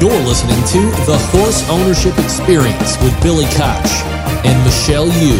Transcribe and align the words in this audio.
You're 0.00 0.12
listening 0.22 0.56
to 0.64 0.96
The 1.04 1.18
Horse 1.30 1.68
Ownership 1.68 2.18
Experience 2.18 2.98
with 3.02 3.22
Billy 3.22 3.44
Koch 3.48 3.84
and 4.46 4.64
Michelle 4.64 5.08
Yu. 5.08 5.36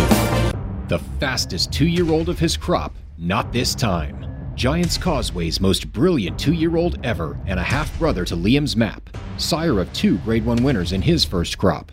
The 0.88 0.98
fastest 1.18 1.72
two 1.72 1.86
year 1.86 2.10
old 2.10 2.28
of 2.28 2.38
his 2.38 2.58
crop, 2.58 2.94
not 3.16 3.54
this 3.54 3.74
time. 3.74 4.26
Giant's 4.56 4.98
Causeway's 4.98 5.62
most 5.62 5.90
brilliant 5.94 6.38
two 6.38 6.52
year 6.52 6.76
old 6.76 6.98
ever, 7.02 7.38
and 7.46 7.58
a 7.58 7.62
half 7.62 7.98
brother 7.98 8.26
to 8.26 8.36
Liam's 8.36 8.76
Map, 8.76 9.16
sire 9.38 9.80
of 9.80 9.90
two 9.94 10.18
Grade 10.18 10.44
1 10.44 10.62
winners 10.62 10.92
in 10.92 11.00
his 11.00 11.24
first 11.24 11.56
crop. 11.56 11.90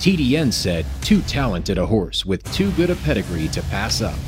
TDN 0.00 0.52
said, 0.52 0.86
too 1.02 1.22
talented 1.22 1.78
a 1.78 1.86
horse 1.86 2.26
with 2.26 2.42
too 2.52 2.72
good 2.72 2.90
a 2.90 2.96
pedigree 2.96 3.46
to 3.46 3.62
pass 3.62 4.02
up. 4.02 4.18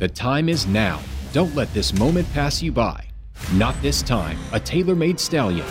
The 0.00 0.08
time 0.08 0.48
is 0.48 0.66
now. 0.66 1.00
Don't 1.32 1.54
let 1.54 1.72
this 1.72 1.96
moment 1.96 2.28
pass 2.32 2.60
you 2.60 2.72
by. 2.72 3.04
Not 3.52 3.80
this 3.80 4.02
time, 4.02 4.38
a 4.52 4.58
tailor 4.58 4.96
made 4.96 5.20
stallion. 5.20 5.66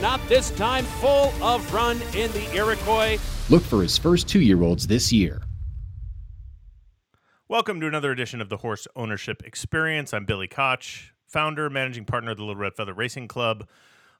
Not 0.00 0.26
this 0.28 0.50
time, 0.52 0.84
full 0.86 1.30
of 1.44 1.74
run 1.74 2.00
in 2.14 2.32
the 2.32 2.50
Iroquois. 2.54 3.18
Look 3.50 3.62
for 3.62 3.82
his 3.82 3.98
first 3.98 4.28
two 4.28 4.40
year 4.40 4.62
olds 4.62 4.86
this 4.86 5.12
year. 5.12 5.42
Welcome 7.48 7.80
to 7.80 7.86
another 7.86 8.10
edition 8.10 8.40
of 8.40 8.48
the 8.48 8.58
Horse 8.58 8.86
Ownership 8.96 9.42
Experience. 9.44 10.14
I'm 10.14 10.24
Billy 10.24 10.48
Koch, 10.48 11.12
founder, 11.26 11.68
managing 11.68 12.06
partner 12.06 12.30
of 12.30 12.38
the 12.38 12.44
Little 12.44 12.62
Red 12.62 12.76
Feather 12.76 12.94
Racing 12.94 13.28
Club. 13.28 13.68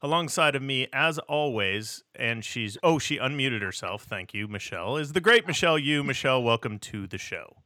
Alongside 0.02 0.54
of 0.54 0.62
me, 0.62 0.86
as 0.92 1.18
always, 1.20 2.04
and 2.14 2.44
she's 2.44 2.76
oh, 2.82 2.98
she 2.98 3.16
unmuted 3.16 3.62
herself. 3.62 4.02
Thank 4.02 4.34
you, 4.34 4.48
Michelle. 4.48 4.98
Is 4.98 5.14
the 5.14 5.20
great 5.20 5.46
Michelle 5.46 5.78
Yu. 5.78 6.04
Michelle, 6.04 6.42
welcome 6.42 6.78
to 6.80 7.06
the 7.06 7.18
show. 7.18 7.59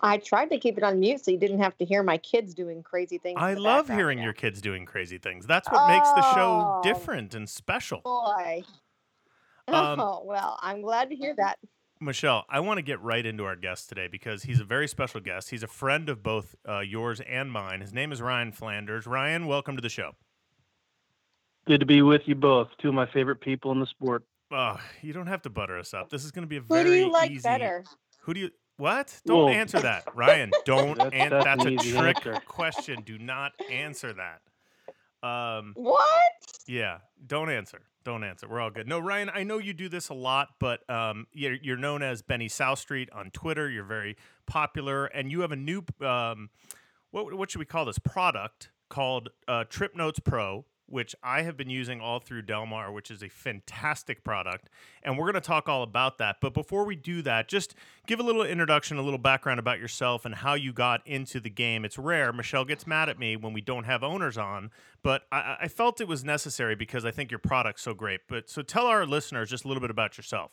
I 0.00 0.18
tried 0.18 0.50
to 0.50 0.58
keep 0.58 0.76
it 0.78 0.84
on 0.84 1.00
mute 1.00 1.24
so 1.24 1.30
you 1.30 1.38
didn't 1.38 1.58
have 1.60 1.76
to 1.78 1.84
hear 1.84 2.02
my 2.02 2.18
kids 2.18 2.54
doing 2.54 2.82
crazy 2.82 3.18
things. 3.18 3.38
I 3.40 3.54
love 3.54 3.88
hearing 3.88 4.18
Yeah. 4.18 4.24
your 4.24 4.32
kids 4.32 4.60
doing 4.60 4.86
crazy 4.86 5.18
things. 5.18 5.46
That's 5.46 5.68
what 5.70 5.88
makes 5.88 6.08
the 6.12 6.22
show 6.34 6.78
Oh. 6.78 6.80
different 6.82 7.34
and 7.34 7.48
special. 7.48 8.00
boy. 8.02 8.62
Um, 9.66 10.00
oh 10.00 10.22
well, 10.24 10.58
I'm 10.62 10.80
glad 10.80 11.10
to 11.10 11.16
hear 11.16 11.34
that. 11.36 11.58
Michelle, 12.00 12.46
I 12.48 12.60
want 12.60 12.78
to 12.78 12.82
get 12.82 13.00
right 13.02 13.26
into 13.26 13.44
our 13.44 13.56
guest 13.56 13.88
today 13.88 14.06
because 14.06 14.44
he's 14.44 14.60
a 14.60 14.64
very 14.64 14.86
special 14.88 15.20
guest. 15.20 15.50
He's 15.50 15.62
a 15.64 15.66
friend 15.66 16.08
of 16.08 16.22
both 16.22 16.54
uh, 16.66 16.78
yours 16.80 17.20
and 17.20 17.50
mine. 17.50 17.80
His 17.80 17.92
name 17.92 18.12
is 18.12 18.22
Ryan 18.22 18.52
Flanders. 18.52 19.06
Ryan, 19.06 19.46
welcome 19.46 19.74
to 19.76 19.82
the 19.82 19.88
show. 19.88 20.12
Good 21.66 21.80
to 21.80 21.86
be 21.86 22.00
with 22.02 22.22
you 22.26 22.34
both. 22.34 22.68
Two 22.80 22.88
of 22.88 22.94
my 22.94 23.06
favorite 23.12 23.40
people 23.40 23.72
in 23.72 23.80
the 23.80 23.86
sport. 23.86 24.22
Oh, 24.50 24.80
you 25.02 25.12
don't 25.12 25.26
have 25.26 25.42
to 25.42 25.50
butter 25.50 25.76
us 25.78 25.92
up. 25.92 26.08
This 26.08 26.24
is 26.24 26.30
going 26.30 26.44
to 26.44 26.48
be 26.48 26.56
a 26.56 26.60
Who 26.60 26.84
do 26.84 26.94
you 26.94 27.10
like 27.12 27.30
easy. 27.32 27.42
better? 27.42 27.84
Who 28.20 28.32
do 28.32 28.40
you? 28.40 28.50
What? 28.78 29.20
Don't 29.26 29.46
Well- 29.46 29.48
answer 29.54 29.80
that, 29.80 30.04
Ryan. 30.14 30.50
Don't. 30.64 30.96
That's- 30.98 31.12
an- 31.12 31.30
that's 31.30 31.44
that's 31.44 31.64
an 31.64 31.74
a 31.74 31.76
trick 31.82 32.26
answer. 32.26 32.40
question. 32.46 33.02
Do 33.02 33.18
not 33.18 33.52
answer 33.70 34.14
that. 34.14 34.40
Um. 35.28 35.72
What? 35.76 36.00
Yeah. 36.66 36.98
Don't 37.26 37.50
answer. 37.50 37.80
Don't 38.04 38.22
answer. 38.24 38.48
We're 38.48 38.60
all 38.60 38.70
good. 38.70 38.86
No, 38.88 38.98
Ryan. 39.00 39.30
I 39.34 39.42
know 39.42 39.58
you 39.58 39.74
do 39.74 39.88
this 39.88 40.08
a 40.08 40.14
lot, 40.14 40.50
but 40.60 40.88
um, 40.88 41.26
you're, 41.32 41.54
you're 41.54 41.76
known 41.76 42.02
as 42.02 42.22
Benny 42.22 42.48
South 42.48 42.78
Street 42.78 43.10
on 43.12 43.30
Twitter. 43.32 43.68
You're 43.68 43.84
very 43.84 44.16
popular, 44.46 45.06
and 45.06 45.30
you 45.30 45.40
have 45.42 45.52
a 45.52 45.56
new 45.56 45.82
um, 46.00 46.48
what 47.10 47.34
what 47.34 47.50
should 47.50 47.58
we 47.58 47.64
call 47.66 47.84
this 47.84 47.98
product 47.98 48.70
called 48.88 49.28
uh, 49.48 49.64
Trip 49.64 49.94
Notes 49.96 50.20
Pro, 50.20 50.64
which 50.88 51.14
I 51.22 51.42
have 51.42 51.56
been 51.56 51.70
using 51.70 52.00
all 52.00 52.18
through 52.18 52.42
Del 52.42 52.66
Mar, 52.66 52.90
which 52.90 53.10
is 53.10 53.22
a 53.22 53.28
fantastic 53.28 54.24
product, 54.24 54.68
and 55.02 55.16
we're 55.16 55.30
going 55.30 55.34
to 55.34 55.40
talk 55.40 55.68
all 55.68 55.82
about 55.82 56.18
that. 56.18 56.36
But 56.40 56.54
before 56.54 56.84
we 56.84 56.96
do 56.96 57.22
that, 57.22 57.48
just 57.48 57.74
give 58.06 58.20
a 58.20 58.22
little 58.22 58.42
introduction, 58.42 58.96
a 58.96 59.02
little 59.02 59.18
background 59.18 59.60
about 59.60 59.78
yourself 59.78 60.24
and 60.24 60.34
how 60.34 60.54
you 60.54 60.72
got 60.72 61.06
into 61.06 61.40
the 61.40 61.50
game. 61.50 61.84
It's 61.84 61.98
rare. 61.98 62.32
Michelle 62.32 62.64
gets 62.64 62.86
mad 62.86 63.08
at 63.08 63.18
me 63.18 63.36
when 63.36 63.52
we 63.52 63.60
don't 63.60 63.84
have 63.84 64.02
owners 64.02 64.38
on, 64.38 64.70
but 65.02 65.22
I, 65.30 65.56
I 65.62 65.68
felt 65.68 66.00
it 66.00 66.08
was 66.08 66.24
necessary 66.24 66.74
because 66.74 67.04
I 67.04 67.10
think 67.10 67.30
your 67.30 67.40
product's 67.40 67.82
so 67.82 67.94
great. 67.94 68.20
But 68.28 68.48
so 68.48 68.62
tell 68.62 68.86
our 68.86 69.06
listeners 69.06 69.50
just 69.50 69.64
a 69.64 69.68
little 69.68 69.80
bit 69.80 69.90
about 69.90 70.16
yourself. 70.16 70.52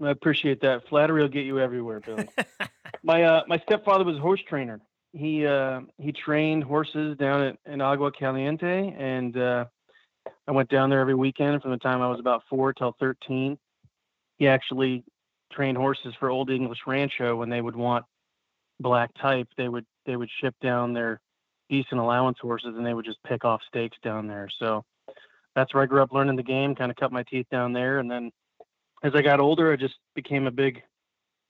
I 0.00 0.10
appreciate 0.10 0.60
that. 0.60 0.86
Flattery 0.88 1.22
will 1.22 1.28
get 1.28 1.46
you 1.46 1.58
everywhere, 1.58 2.00
Billy. 2.00 2.28
my 3.02 3.22
uh, 3.22 3.42
my 3.48 3.58
stepfather 3.60 4.04
was 4.04 4.16
a 4.16 4.20
horse 4.20 4.42
trainer. 4.46 4.80
He 5.16 5.46
uh, 5.46 5.80
he 5.98 6.12
trained 6.12 6.62
horses 6.62 7.16
down 7.16 7.40
at 7.42 7.72
in 7.72 7.80
Agua 7.80 8.12
Caliente, 8.12 8.94
and 8.98 9.34
uh, 9.36 9.64
I 10.46 10.52
went 10.52 10.68
down 10.68 10.90
there 10.90 11.00
every 11.00 11.14
weekend 11.14 11.62
from 11.62 11.70
the 11.70 11.78
time 11.78 12.02
I 12.02 12.08
was 12.10 12.20
about 12.20 12.42
four 12.50 12.74
till 12.74 12.94
thirteen. 13.00 13.56
He 14.36 14.46
actually 14.46 15.04
trained 15.50 15.78
horses 15.78 16.14
for 16.20 16.28
Old 16.28 16.50
English 16.50 16.80
Rancho 16.86 17.34
when 17.34 17.48
they 17.48 17.62
would 17.62 17.76
want 17.76 18.04
black 18.78 19.10
type. 19.18 19.48
They 19.56 19.70
would 19.70 19.86
they 20.04 20.16
would 20.16 20.28
ship 20.42 20.54
down 20.60 20.92
their 20.92 21.22
decent 21.70 21.98
allowance 21.98 22.36
horses, 22.38 22.74
and 22.76 22.84
they 22.84 22.92
would 22.92 23.06
just 23.06 23.22
pick 23.26 23.42
off 23.42 23.62
stakes 23.66 23.96
down 24.02 24.26
there. 24.26 24.50
So 24.58 24.84
that's 25.54 25.72
where 25.72 25.82
I 25.82 25.86
grew 25.86 26.02
up 26.02 26.12
learning 26.12 26.36
the 26.36 26.42
game. 26.42 26.74
Kind 26.74 26.90
of 26.90 26.96
cut 26.96 27.10
my 27.10 27.22
teeth 27.22 27.46
down 27.50 27.72
there, 27.72 28.00
and 28.00 28.10
then 28.10 28.30
as 29.02 29.14
I 29.14 29.22
got 29.22 29.40
older, 29.40 29.72
I 29.72 29.76
just 29.76 29.94
became 30.14 30.46
a 30.46 30.50
big, 30.50 30.82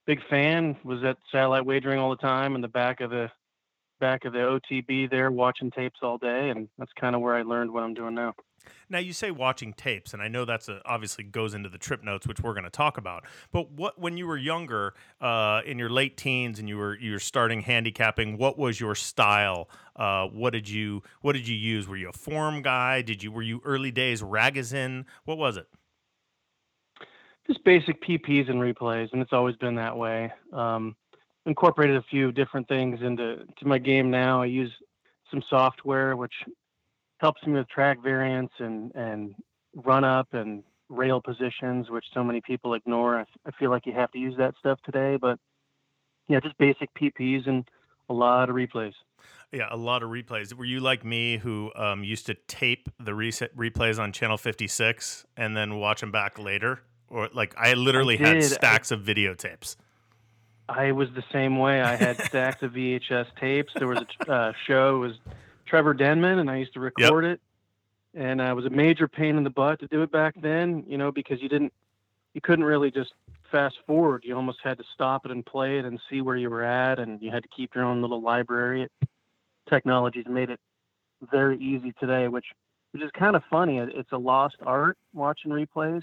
big 0.07 0.21
fan. 0.31 0.77
Was 0.85 1.03
at 1.03 1.17
satellite 1.33 1.67
wagering 1.67 1.99
all 1.99 2.11
the 2.11 2.17
time 2.17 2.55
in 2.55 2.61
the 2.61 2.69
back 2.69 3.01
of 3.01 3.11
the 3.11 3.29
back 4.01 4.25
of 4.25 4.33
the 4.33 4.39
OTB 4.39 5.11
there, 5.11 5.31
watching 5.31 5.71
tapes 5.71 6.01
all 6.03 6.19
day, 6.19 6.51
and 6.51 6.69
that's 6.79 6.93
kind 7.01 7.15
of 7.15 7.21
where 7.21 7.35
I 7.35 7.43
learned 7.43 7.71
what 7.71 7.83
I'm 7.83 7.95
doing 7.95 8.15
now. 8.15 8.35
Now 8.89 8.99
you 8.99 9.13
say 9.13 9.31
watching 9.31 9.73
tapes, 9.73 10.13
and 10.13 10.23
I 10.23 10.29
know 10.29 10.45
that's 10.45 10.69
a, 10.69 10.81
obviously 10.85 11.25
goes 11.25 11.55
into 11.55 11.69
the 11.69 11.79
trip 11.79 12.05
notes, 12.05 12.27
which 12.27 12.41
we're 12.41 12.53
going 12.53 12.65
to 12.65 12.71
talk 12.71 12.99
about. 12.99 13.25
But 13.53 13.73
what 13.73 13.99
when 13.99 14.17
you 14.17 14.27
were 14.27 14.37
younger, 14.37 14.95
uh, 15.21 15.63
in 15.65 15.79
your 15.79 15.91
late 15.91 16.17
teens, 16.17 16.59
and 16.59 16.69
you 16.69 16.77
were 16.77 16.97
you 16.99 17.13
were 17.13 17.19
starting 17.19 17.61
handicapping, 17.61 18.39
what 18.39 18.59
was 18.59 18.81
your 18.81 18.95
style? 18.95 19.69
Uh, 19.95 20.27
what 20.27 20.53
did 20.53 20.69
you 20.69 21.03
what 21.21 21.33
did 21.33 21.49
you 21.49 21.57
use? 21.57 21.89
Were 21.89 21.97
you 21.97 22.09
a 22.09 22.13
form 22.13 22.63
guy? 22.63 23.03
Did 23.03 23.23
you 23.23 23.33
were 23.33 23.43
you 23.43 23.61
early 23.65 23.91
days 23.91 24.23
Ragozin? 24.23 25.05
What 25.25 25.39
was 25.39 25.57
it? 25.57 25.67
Just 27.47 27.63
basic 27.65 28.03
PPs 28.03 28.51
and 28.51 28.61
replays, 28.61 29.13
and 29.13 29.23
it's 29.23 29.33
always 29.33 29.55
been 29.57 29.77
that 29.77 29.97
way. 29.97 30.33
Um, 30.53 30.97
incorporated 31.47 31.97
a 31.97 32.03
few 32.03 32.33
different 32.33 32.69
things 32.69 33.01
into 33.03 33.45
to 33.59 33.67
my 33.67 33.79
game 33.79 34.11
now. 34.11 34.43
I 34.43 34.47
use 34.47 34.73
some 35.31 35.43
software 35.49 36.17
which 36.17 36.35
helps 37.19 37.45
me 37.47 37.55
with 37.55 37.69
track 37.69 38.03
variance 38.03 38.53
and 38.59 38.93
and 38.95 39.35
run 39.75 40.05
up 40.05 40.29
and 40.33 40.63
rail 40.89 41.21
positions, 41.21 41.91
which 41.91 42.05
so 42.15 42.23
many 42.23 42.41
people 42.41 42.75
ignore. 42.75 43.17
I, 43.17 43.21
f- 43.23 43.29
I 43.47 43.51
feel 43.53 43.71
like 43.71 43.87
you 43.87 43.93
have 43.93 44.11
to 44.13 44.19
use 44.19 44.35
that 44.39 44.55
stuff 44.59 44.79
today, 44.85 45.17
but 45.21 45.39
yeah, 46.29 46.41
just 46.41 46.57
basic 46.59 46.89
PPs 46.95 47.49
and 47.49 47.69
a 48.09 48.13
lot 48.15 48.49
of 48.49 48.57
replays. 48.57 48.93
Yeah, 49.53 49.69
a 49.71 49.77
lot 49.77 50.03
of 50.03 50.11
replays. 50.11 50.53
Were 50.53 50.65
you 50.65 50.81
like 50.81 51.05
me, 51.05 51.39
who 51.39 51.73
um, 51.75 52.05
used 52.05 52.27
to 52.27 52.35
tape 52.35 52.89
the 53.01 53.15
reset 53.15 53.57
replays 53.57 53.99
on 53.99 54.13
channel 54.13 54.37
fifty 54.37 54.67
six 54.69 55.25
and 55.37 55.57
then 55.57 55.77
watch 55.77 56.01
them 56.01 56.11
back 56.11 56.39
later? 56.39 56.83
Or 57.09 57.29
like 57.33 57.55
I 57.57 57.75
literally 57.75 58.17
had 58.17 58.35
did. 58.41 58.45
I- 58.45 58.55
stacks 58.55 58.91
of 58.91 59.01
videotapes. 59.01 59.77
I 60.69 60.93
was 60.93 61.09
the 61.15 61.25
same 61.33 61.59
way. 61.59 61.81
I 61.81 61.97
had 61.97 62.21
stacks 62.25 62.63
of 62.63 62.73
VHS 62.73 63.27
tapes. 63.39 63.73
There 63.75 63.89
was 63.89 64.01
a 64.27 64.33
uh, 64.33 64.53
show. 64.67 64.97
It 64.97 65.09
was 65.09 65.17
Trevor 65.67 65.95
Denman, 65.95 66.39
and 66.39 66.51
I 66.51 66.57
used 66.57 66.75
to 66.75 66.81
record 66.81 67.25
it. 67.25 67.41
And 68.15 68.41
uh, 68.41 68.45
it 68.45 68.55
was 68.55 68.65
a 68.65 68.71
major 68.71 69.09
pain 69.09 69.37
in 69.37 69.45
the 69.45 69.51
butt 69.51 69.81
to 69.81 69.89
do 69.89 70.03
it 70.03 70.11
back 70.11 70.35
then, 70.41 70.85
you 70.89 70.97
know, 70.97 71.13
because 71.13 71.43
you 71.43 71.49
didn't, 71.49 71.73
you 72.33 72.41
couldn't 72.41 72.65
really 72.65 72.91
just 72.91 73.13
fast 73.51 73.77
forward. 73.87 74.25
You 74.25 74.35
almost 74.37 74.59
had 74.65 74.79
to 74.79 74.85
stop 74.95 75.27
it 75.27 75.31
and 75.31 75.45
play 75.45 75.79
it 75.79 75.85
and 75.85 76.01
see 76.09 76.23
where 76.23 76.37
you 76.37 76.49
were 76.49 76.65
at, 76.65 76.99
and 76.99 77.21
you 77.21 77.31
had 77.31 77.43
to 77.43 77.49
keep 77.55 77.75
your 77.75 77.85
own 77.85 78.01
little 78.01 78.23
library. 78.23 78.89
Technology's 79.69 80.27
made 80.27 80.51
it 80.51 80.61
very 81.31 81.59
easy 81.59 81.93
today, 82.01 82.29
which 82.29 82.47
which 82.93 83.03
is 83.03 83.11
kind 83.11 83.37
of 83.37 83.43
funny. 83.51 83.79
It's 83.79 84.13
a 84.13 84.17
lost 84.17 84.57
art 84.65 84.97
watching 85.13 85.51
replays 85.51 86.03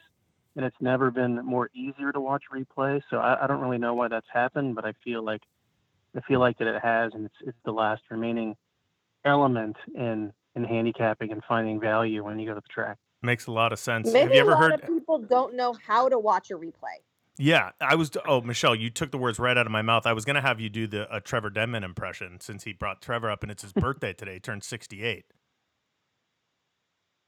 and 0.56 0.66
it's 0.66 0.75
never 0.80 1.12
been 1.12 1.44
more 1.46 1.69
easier 1.74 2.12
to 2.12 2.19
watch 2.19 2.44
replay. 2.53 3.02
So 3.09 3.18
I, 3.18 3.44
I 3.44 3.47
don't 3.47 3.62
really 3.62 3.78
know 3.78 3.94
why 3.94 4.08
that's 4.08 4.28
happened, 4.31 4.75
but 4.75 4.86
I 4.86 4.94
feel 5.03 5.24
like 5.24 5.41
I 6.16 6.22
feel 6.22 6.40
like 6.40 6.59
that 6.59 6.68
it 6.68 6.81
has, 6.84 7.12
and 7.13 7.25
it's 7.25 7.36
it's 7.42 7.57
the 7.66 7.72
last 7.72 8.04
remaining 8.10 8.56
element 9.25 9.75
in 9.95 10.31
in 10.56 10.63
handicapping 10.63 11.31
and 11.31 11.42
finding 11.48 11.80
value 11.80 12.24
when 12.24 12.39
you 12.39 12.48
go 12.48 12.54
to 12.54 12.62
the 12.62 12.68
track. 12.74 12.98
Makes 13.22 13.48
a 13.48 13.51
lot 13.51 13.72
of 13.72 13.80
sense. 13.80 14.12
Maybe 14.12 14.19
Have 14.19 14.33
you 14.33 14.42
ever 14.42 14.51
a 14.51 14.54
lot 14.54 14.62
heard? 14.72 14.74
of 14.81 14.88
people 14.88 15.18
don't 15.18 15.56
know 15.56 15.74
how 15.88 16.10
to 16.10 16.19
watch 16.19 16.51
a 16.51 16.56
replay. 16.56 17.00
Yeah, 17.38 17.72
I 17.81 17.95
was. 17.95 18.12
Oh, 18.28 18.42
Michelle, 18.42 18.75
you 18.75 18.92
took 18.92 19.10
the 19.10 19.18
words 19.18 19.39
right 19.39 19.57
out 19.57 19.66
of 19.66 19.72
my 19.72 19.81
mouth. 19.81 20.06
I 20.06 20.13
was 20.13 20.24
going 20.24 20.36
to 20.36 20.42
have 20.42 20.60
you 20.60 20.69
do 20.69 20.86
the 20.86 21.12
uh, 21.12 21.19
Trevor 21.19 21.50
Denman 21.50 21.83
impression 21.83 22.39
since 22.42 22.63
he 22.63 22.74
brought 22.74 23.01
Trevor 23.01 23.31
up, 23.31 23.42
and 23.42 23.51
it's 23.51 23.63
his 23.63 23.74
birthday 23.74 24.13
today. 24.13 24.33
He 24.36 24.39
turned 24.39 24.63
sixty-eight. 24.63 25.25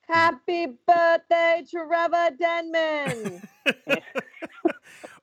Happy 0.07 0.67
birthday, 0.87 1.63
Trevor 1.69 2.35
Denman. 2.39 3.41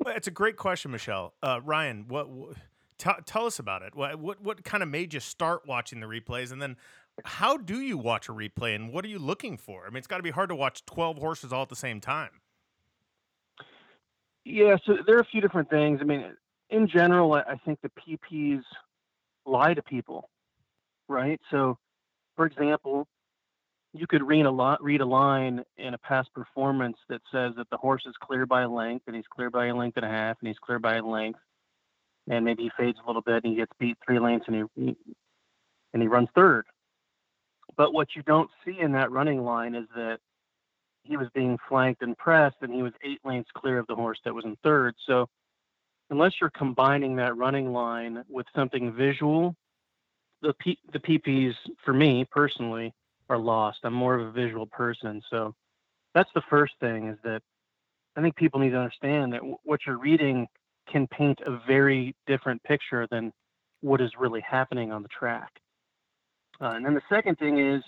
well, 0.05 0.17
it's 0.17 0.27
a 0.27 0.33
great 0.33 0.57
question, 0.57 0.91
Michelle. 0.91 1.35
Uh, 1.43 1.61
Ryan, 1.63 2.07
what? 2.09 2.29
what 2.29 2.57
tell 3.03 3.17
tell 3.27 3.47
us 3.47 3.59
about 3.59 3.83
it. 3.83 3.95
What, 3.95 4.19
what 4.19 4.41
what 4.41 4.65
kind 4.65 4.83
of 4.83 4.89
made 4.89 5.13
you 5.13 5.21
start 5.21 5.67
watching 5.67 6.01
the 6.01 6.07
replays, 6.07 6.53
and 6.53 6.63
then 6.63 6.77
how 7.25 7.57
do 7.57 7.81
you 7.81 7.99
watch 7.99 8.29
a 8.29 8.33
replay, 8.33 8.75
and 8.75 8.93
what 8.93 9.05
are 9.05 9.09
you 9.09 9.19
looking 9.19 9.57
for? 9.57 9.87
I 9.87 9.91
mean, 9.91 9.99
it's 9.99 10.07
got 10.07 10.19
to 10.19 10.23
be 10.23 10.31
hard 10.31 10.49
to 10.51 10.55
watch 10.55 10.85
twelve 10.87 11.19
horses 11.19 11.53
all 11.53 11.63
at 11.63 11.69
the 11.69 11.77
same 11.77 12.01
time. 12.01 12.31
Yeah, 14.45 14.77
so 14.87 14.97
there 15.07 15.17
are 15.17 15.21
a 15.21 15.27
few 15.27 15.41
different 15.41 15.69
things. 15.71 15.99
I 16.01 16.05
mean, 16.05 16.25
in 16.71 16.89
general, 16.89 17.35
I 17.35 17.41
I 17.41 17.57
think 17.65 17.81
the 17.83 17.91
PPs 17.91 18.63
lie 19.45 19.75
to 19.75 19.83
people, 19.83 20.31
right? 21.09 21.41
So, 21.51 21.79
for 22.37 22.47
example, 22.47 23.07
you 23.95 24.07
could 24.07 24.27
read 24.27 24.47
a 24.47 24.51
lot, 24.51 24.83
read 24.83 25.01
a 25.01 25.07
line 25.07 25.63
in 25.77 25.95
a 25.95 25.99
past 25.99 26.33
performance 26.35 26.97
that 27.09 27.21
says 27.31 27.53
that 27.57 27.69
the 27.71 27.77
horse 27.77 28.05
is 28.07 28.15
clear 28.23 28.47
by 28.47 28.63
a 28.63 28.69
length, 28.69 29.05
and 29.07 29.17
he's 29.17 29.27
clear 29.31 29.51
by 29.51 29.67
a 29.67 29.75
length 29.75 29.97
and 29.97 30.07
a 30.07 30.09
half, 30.09 30.37
and 30.41 30.49
he's 30.49 30.59
clear 30.59 30.79
by 30.79 30.97
a 30.97 31.03
length, 31.05 31.39
and 32.29 32.45
maybe 32.45 32.65
he 32.65 32.71
fades 32.77 32.99
a 33.03 33.07
little 33.07 33.23
bit 33.23 33.45
and 33.45 33.53
he 33.53 33.57
gets 33.57 33.73
beat 33.79 33.97
three 34.05 34.19
lengths 34.19 34.47
and 34.49 34.69
he 34.77 34.97
and 35.93 36.03
he 36.03 36.09
runs 36.09 36.29
third. 36.35 36.65
But 37.77 37.93
what 37.93 38.09
you 38.15 38.23
don't 38.23 38.51
see 38.65 38.79
in 38.81 38.93
that 38.93 39.11
running 39.11 39.45
line 39.45 39.75
is 39.75 39.87
that 39.95 40.19
he 41.05 41.17
was 41.17 41.29
being 41.35 41.59
flanked 41.69 42.03
and 42.03 42.17
pressed, 42.17 42.57
and 42.61 42.73
he 42.73 42.83
was 42.83 42.93
eight 43.03 43.19
lengths 43.25 43.51
clear 43.55 43.79
of 43.79 43.87
the 43.89 43.95
horse 43.95 44.21
that 44.25 44.35
was 44.35 44.45
in 44.45 44.57
third. 44.63 44.95
So 45.07 45.29
unless 46.11 46.35
you're 46.41 46.51
combining 46.51 47.17
that 47.17 47.37
running 47.37 47.73
line 47.73 48.23
with 48.29 48.47
something 48.55 48.93
visual, 48.93 49.57
the 50.43 50.55
P- 50.55 50.79
the 50.93 50.99
PPs 50.99 51.55
for 51.85 51.93
me 51.93 52.25
personally 52.31 52.95
are 53.33 53.39
lost. 53.39 53.79
I'm 53.85 53.95
more 53.95 54.19
of 54.19 54.29
a 54.29 54.33
visual 54.33 54.67
person, 54.67 55.23
so 55.31 55.55
that's 56.15 56.31
the 56.35 56.43
first 56.51 56.75
thing 56.81 57.09
is 57.09 57.19
that 57.25 57.43
I 58.17 58.21
think 58.21 58.37
people 58.37 58.61
need 58.61 58.71
to 58.71 58.79
understand 58.79 59.33
that 59.33 59.39
w- 59.39 59.57
what 59.65 59.81
you're 59.87 59.99
reading 59.99 60.47
can 60.91 61.07
paint 61.07 61.41
a 61.47 61.59
very 61.67 62.15
different 62.27 62.63
picture 62.65 63.07
than 63.11 63.33
what 63.81 64.01
is 64.01 64.11
really 64.19 64.43
happening 64.43 64.93
on 64.93 65.03
the 65.03 65.09
track. 65.09 65.51
Uh, 66.61 66.73
and 66.77 66.85
then 66.85 66.95
the 66.95 67.03
second 67.09 67.39
thing 67.39 67.59
is 67.59 67.83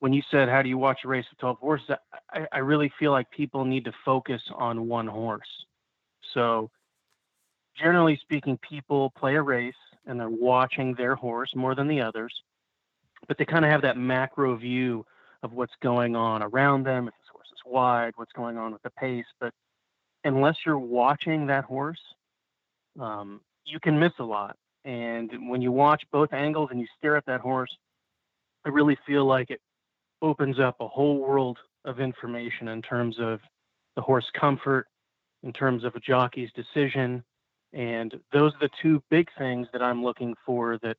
when 0.00 0.12
you 0.12 0.22
said, 0.30 0.48
How 0.48 0.62
do 0.62 0.68
you 0.68 0.78
watch 0.78 1.00
a 1.04 1.08
race 1.08 1.24
of 1.32 1.38
12 1.38 1.58
horses? 1.58 1.90
I, 2.32 2.46
I 2.52 2.58
really 2.58 2.92
feel 2.98 3.12
like 3.12 3.30
people 3.30 3.64
need 3.64 3.84
to 3.86 3.92
focus 4.04 4.42
on 4.54 4.88
one 4.88 5.06
horse. 5.06 5.48
So, 6.34 6.70
generally 7.78 8.18
speaking, 8.22 8.58
people 8.68 9.10
play 9.16 9.36
a 9.36 9.42
race 9.42 9.74
and 10.06 10.20
they're 10.20 10.28
watching 10.28 10.94
their 10.94 11.14
horse 11.14 11.50
more 11.54 11.74
than 11.74 11.88
the 11.88 12.00
others, 12.00 12.32
but 13.28 13.38
they 13.38 13.44
kind 13.44 13.64
of 13.64 13.70
have 13.70 13.82
that 13.82 13.96
macro 13.96 14.56
view 14.56 15.04
of 15.42 15.52
what's 15.52 15.74
going 15.82 16.16
on 16.16 16.42
around 16.42 16.84
them. 16.84 17.08
If 17.08 17.14
this 17.14 17.28
horse 17.32 17.48
is 17.52 17.60
wide, 17.64 18.12
what's 18.16 18.32
going 18.32 18.58
on 18.58 18.72
with 18.72 18.82
the 18.82 18.90
pace. 18.90 19.26
But 19.40 19.52
unless 20.24 20.56
you're 20.66 20.78
watching 20.78 21.46
that 21.46 21.64
horse, 21.64 22.00
um, 22.98 23.40
you 23.64 23.80
can 23.80 23.98
miss 23.98 24.12
a 24.18 24.24
lot. 24.24 24.56
And 24.84 25.30
when 25.48 25.62
you 25.62 25.72
watch 25.72 26.02
both 26.10 26.32
angles 26.32 26.68
and 26.70 26.80
you 26.80 26.86
stare 26.98 27.16
at 27.16 27.26
that 27.26 27.40
horse, 27.40 27.74
I 28.64 28.70
really 28.70 28.98
feel 29.06 29.24
like 29.24 29.50
it 29.50 29.60
opens 30.22 30.58
up 30.58 30.76
a 30.80 30.88
whole 30.88 31.18
world 31.18 31.58
of 31.84 32.00
information 32.00 32.68
in 32.68 32.82
terms 32.82 33.16
of 33.18 33.40
the 33.96 34.02
horse 34.02 34.26
comfort, 34.38 34.86
in 35.42 35.52
terms 35.52 35.84
of 35.84 35.94
a 35.94 36.00
jockey's 36.00 36.50
decision. 36.52 37.22
And 37.72 38.14
those 38.32 38.52
are 38.54 38.60
the 38.60 38.70
two 38.82 39.02
big 39.10 39.28
things 39.38 39.66
that 39.72 39.82
I'm 39.82 40.02
looking 40.02 40.34
for 40.44 40.78
that 40.82 40.96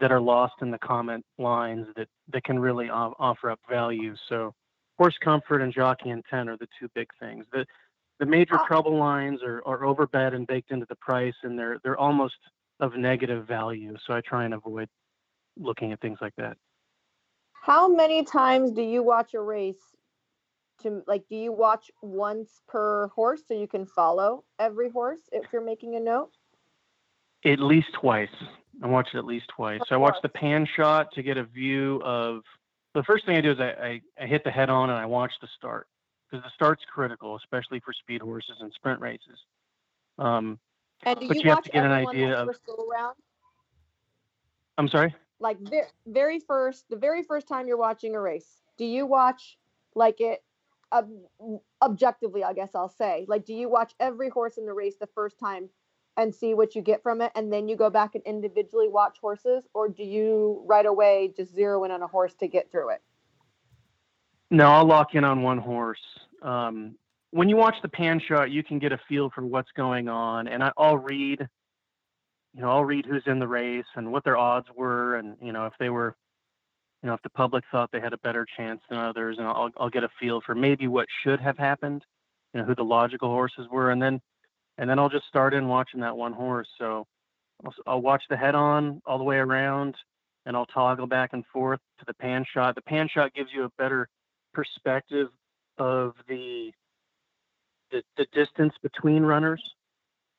that 0.00 0.12
are 0.12 0.20
lost 0.20 0.54
in 0.62 0.70
the 0.70 0.78
comment 0.78 1.24
lines 1.38 1.86
that 1.96 2.08
that 2.32 2.44
can 2.44 2.58
really 2.58 2.88
offer 2.90 3.50
up 3.50 3.60
value. 3.68 4.14
So 4.28 4.54
horse 4.98 5.16
comfort 5.22 5.62
and 5.62 5.72
jockey 5.72 6.10
intent 6.10 6.48
are 6.48 6.56
the 6.56 6.68
two 6.78 6.88
big 6.94 7.08
things. 7.20 7.46
The 7.52 7.66
the 8.18 8.26
major 8.26 8.54
ah. 8.54 8.66
trouble 8.66 8.96
lines 8.96 9.42
are, 9.42 9.62
are 9.66 9.80
overbet 9.80 10.34
and 10.34 10.46
baked 10.46 10.70
into 10.70 10.86
the 10.88 10.96
price 10.96 11.34
and 11.42 11.58
they're 11.58 11.78
they're 11.82 11.98
almost 11.98 12.34
of 12.80 12.96
negative 12.96 13.46
value. 13.46 13.94
So 14.06 14.14
I 14.14 14.20
try 14.20 14.44
and 14.44 14.54
avoid 14.54 14.88
looking 15.58 15.92
at 15.92 16.00
things 16.00 16.18
like 16.20 16.34
that. 16.36 16.56
How 17.52 17.88
many 17.88 18.24
times 18.24 18.72
do 18.72 18.82
you 18.82 19.02
watch 19.02 19.34
a 19.34 19.40
race 19.40 19.96
to 20.82 21.02
like 21.06 21.24
do 21.28 21.36
you 21.36 21.52
watch 21.52 21.90
once 22.02 22.60
per 22.68 23.08
horse 23.08 23.42
so 23.46 23.54
you 23.54 23.66
can 23.66 23.86
follow 23.86 24.44
every 24.58 24.90
horse 24.90 25.20
if 25.32 25.44
you're 25.52 25.64
making 25.64 25.96
a 25.96 26.00
note? 26.00 26.32
At 27.44 27.60
least 27.60 27.88
twice. 28.00 28.28
I 28.82 28.86
watch 28.86 29.08
it 29.14 29.18
at 29.18 29.24
least 29.24 29.46
twice. 29.48 29.80
So 29.88 29.94
I 29.94 29.98
watch 29.98 30.16
the 30.22 30.28
pan 30.28 30.66
shot 30.76 31.12
to 31.12 31.22
get 31.22 31.36
a 31.36 31.44
view 31.44 32.00
of 32.04 32.42
the 32.94 33.02
first 33.04 33.26
thing 33.26 33.36
I 33.36 33.40
do 33.40 33.52
is 33.52 33.60
I, 33.60 33.70
I, 33.70 34.00
I 34.20 34.26
hit 34.26 34.44
the 34.44 34.50
head 34.50 34.70
on 34.70 34.90
and 34.90 34.98
I 34.98 35.06
watch 35.06 35.32
the 35.40 35.48
start 35.56 35.86
because 36.30 36.44
the 36.44 36.50
start's 36.54 36.82
critical, 36.92 37.36
especially 37.36 37.80
for 37.80 37.92
speed 37.92 38.20
horses 38.20 38.56
and 38.60 38.72
sprint 38.74 39.00
races. 39.00 39.38
Um, 40.18 40.58
and 41.04 41.20
do 41.20 41.28
but 41.28 41.36
you, 41.36 41.42
you 41.44 41.50
have 41.50 41.58
watch 41.58 41.64
to 41.66 41.70
get 41.70 41.84
an 41.84 41.92
idea 41.92 42.34
of. 42.34 42.48
first 42.48 42.64
go 42.66 42.86
around? 42.90 43.14
I'm 44.78 44.88
sorry. 44.88 45.14
Like 45.40 45.58
ve- 45.60 45.82
very 46.06 46.40
first, 46.40 46.86
the 46.88 46.96
very 46.96 47.22
first 47.22 47.46
time 47.46 47.66
you're 47.66 47.76
watching 47.76 48.14
a 48.14 48.20
race, 48.20 48.62
do 48.78 48.84
you 48.84 49.06
watch 49.06 49.58
like 49.94 50.20
it 50.20 50.42
ob- 50.92 51.60
objectively? 51.82 52.44
I 52.44 52.52
guess 52.52 52.74
I'll 52.74 52.88
say, 52.88 53.26
like, 53.28 53.44
do 53.44 53.54
you 53.54 53.68
watch 53.68 53.94
every 54.00 54.28
horse 54.30 54.56
in 54.56 54.66
the 54.66 54.72
race 54.72 54.96
the 54.98 55.08
first 55.08 55.38
time 55.38 55.68
and 56.16 56.34
see 56.34 56.54
what 56.54 56.74
you 56.74 56.82
get 56.82 57.02
from 57.02 57.20
it, 57.20 57.32
and 57.34 57.52
then 57.52 57.68
you 57.68 57.76
go 57.76 57.90
back 57.90 58.14
and 58.14 58.24
individually 58.24 58.88
watch 58.88 59.18
horses, 59.20 59.64
or 59.74 59.88
do 59.88 60.02
you 60.02 60.62
right 60.66 60.86
away 60.86 61.32
just 61.36 61.54
zero 61.54 61.84
in 61.84 61.90
on 61.90 62.02
a 62.02 62.06
horse 62.06 62.34
to 62.34 62.48
get 62.48 62.70
through 62.70 62.90
it? 62.90 63.02
No, 64.50 64.66
I'll 64.66 64.86
lock 64.86 65.14
in 65.14 65.24
on 65.24 65.42
one 65.42 65.58
horse. 65.58 66.00
Um, 66.42 66.96
when 67.32 67.48
you 67.48 67.56
watch 67.56 67.76
the 67.82 67.88
pan 67.88 68.20
shot, 68.26 68.50
you 68.50 68.62
can 68.62 68.78
get 68.78 68.92
a 68.92 69.00
feel 69.08 69.30
for 69.30 69.44
what's 69.44 69.70
going 69.76 70.08
on, 70.08 70.48
and 70.48 70.62
I, 70.62 70.72
I'll 70.76 70.98
read. 70.98 71.46
You 72.54 72.62
know, 72.62 72.70
I'll 72.70 72.84
read 72.84 73.04
who's 73.04 73.24
in 73.26 73.38
the 73.38 73.46
race 73.48 73.84
and 73.96 74.10
what 74.10 74.24
their 74.24 74.38
odds 74.38 74.68
were, 74.74 75.16
and 75.16 75.36
you 75.42 75.52
know 75.52 75.66
if 75.66 75.74
they 75.78 75.90
were, 75.90 76.16
you 77.02 77.08
know, 77.08 77.14
if 77.14 77.20
the 77.22 77.28
public 77.30 77.64
thought 77.70 77.90
they 77.92 78.00
had 78.00 78.14
a 78.14 78.18
better 78.18 78.46
chance 78.56 78.80
than 78.88 78.98
others, 78.98 79.36
and 79.38 79.46
I'll 79.46 79.70
I'll 79.76 79.90
get 79.90 80.04
a 80.04 80.08
feel 80.18 80.40
for 80.40 80.54
maybe 80.54 80.86
what 80.86 81.06
should 81.22 81.40
have 81.40 81.58
happened, 81.58 82.04
you 82.54 82.60
know, 82.60 82.66
who 82.66 82.74
the 82.74 82.84
logical 82.84 83.28
horses 83.28 83.66
were, 83.70 83.90
and 83.90 84.00
then, 84.00 84.22
and 84.78 84.88
then 84.88 84.98
I'll 84.98 85.08
just 85.08 85.26
start 85.26 85.54
in 85.54 85.68
watching 85.68 86.00
that 86.00 86.16
one 86.16 86.32
horse. 86.32 86.68
So, 86.78 87.06
I'll, 87.64 87.74
I'll 87.86 88.02
watch 88.02 88.22
the 88.28 88.36
head 88.36 88.54
on 88.54 89.00
all 89.06 89.18
the 89.18 89.24
way 89.24 89.36
around, 89.36 89.94
and 90.44 90.56
I'll 90.56 90.66
toggle 90.66 91.06
back 91.06 91.30
and 91.32 91.44
forth 91.52 91.80
to 91.98 92.04
the 92.06 92.14
pan 92.14 92.44
shot. 92.52 92.74
The 92.74 92.82
pan 92.82 93.08
shot 93.12 93.34
gives 93.34 93.50
you 93.54 93.64
a 93.64 93.70
better 93.78 94.08
perspective 94.52 95.28
of 95.78 96.14
the, 96.28 96.70
the 97.90 98.02
the, 98.16 98.26
distance 98.32 98.74
between 98.82 99.22
runners, 99.22 99.62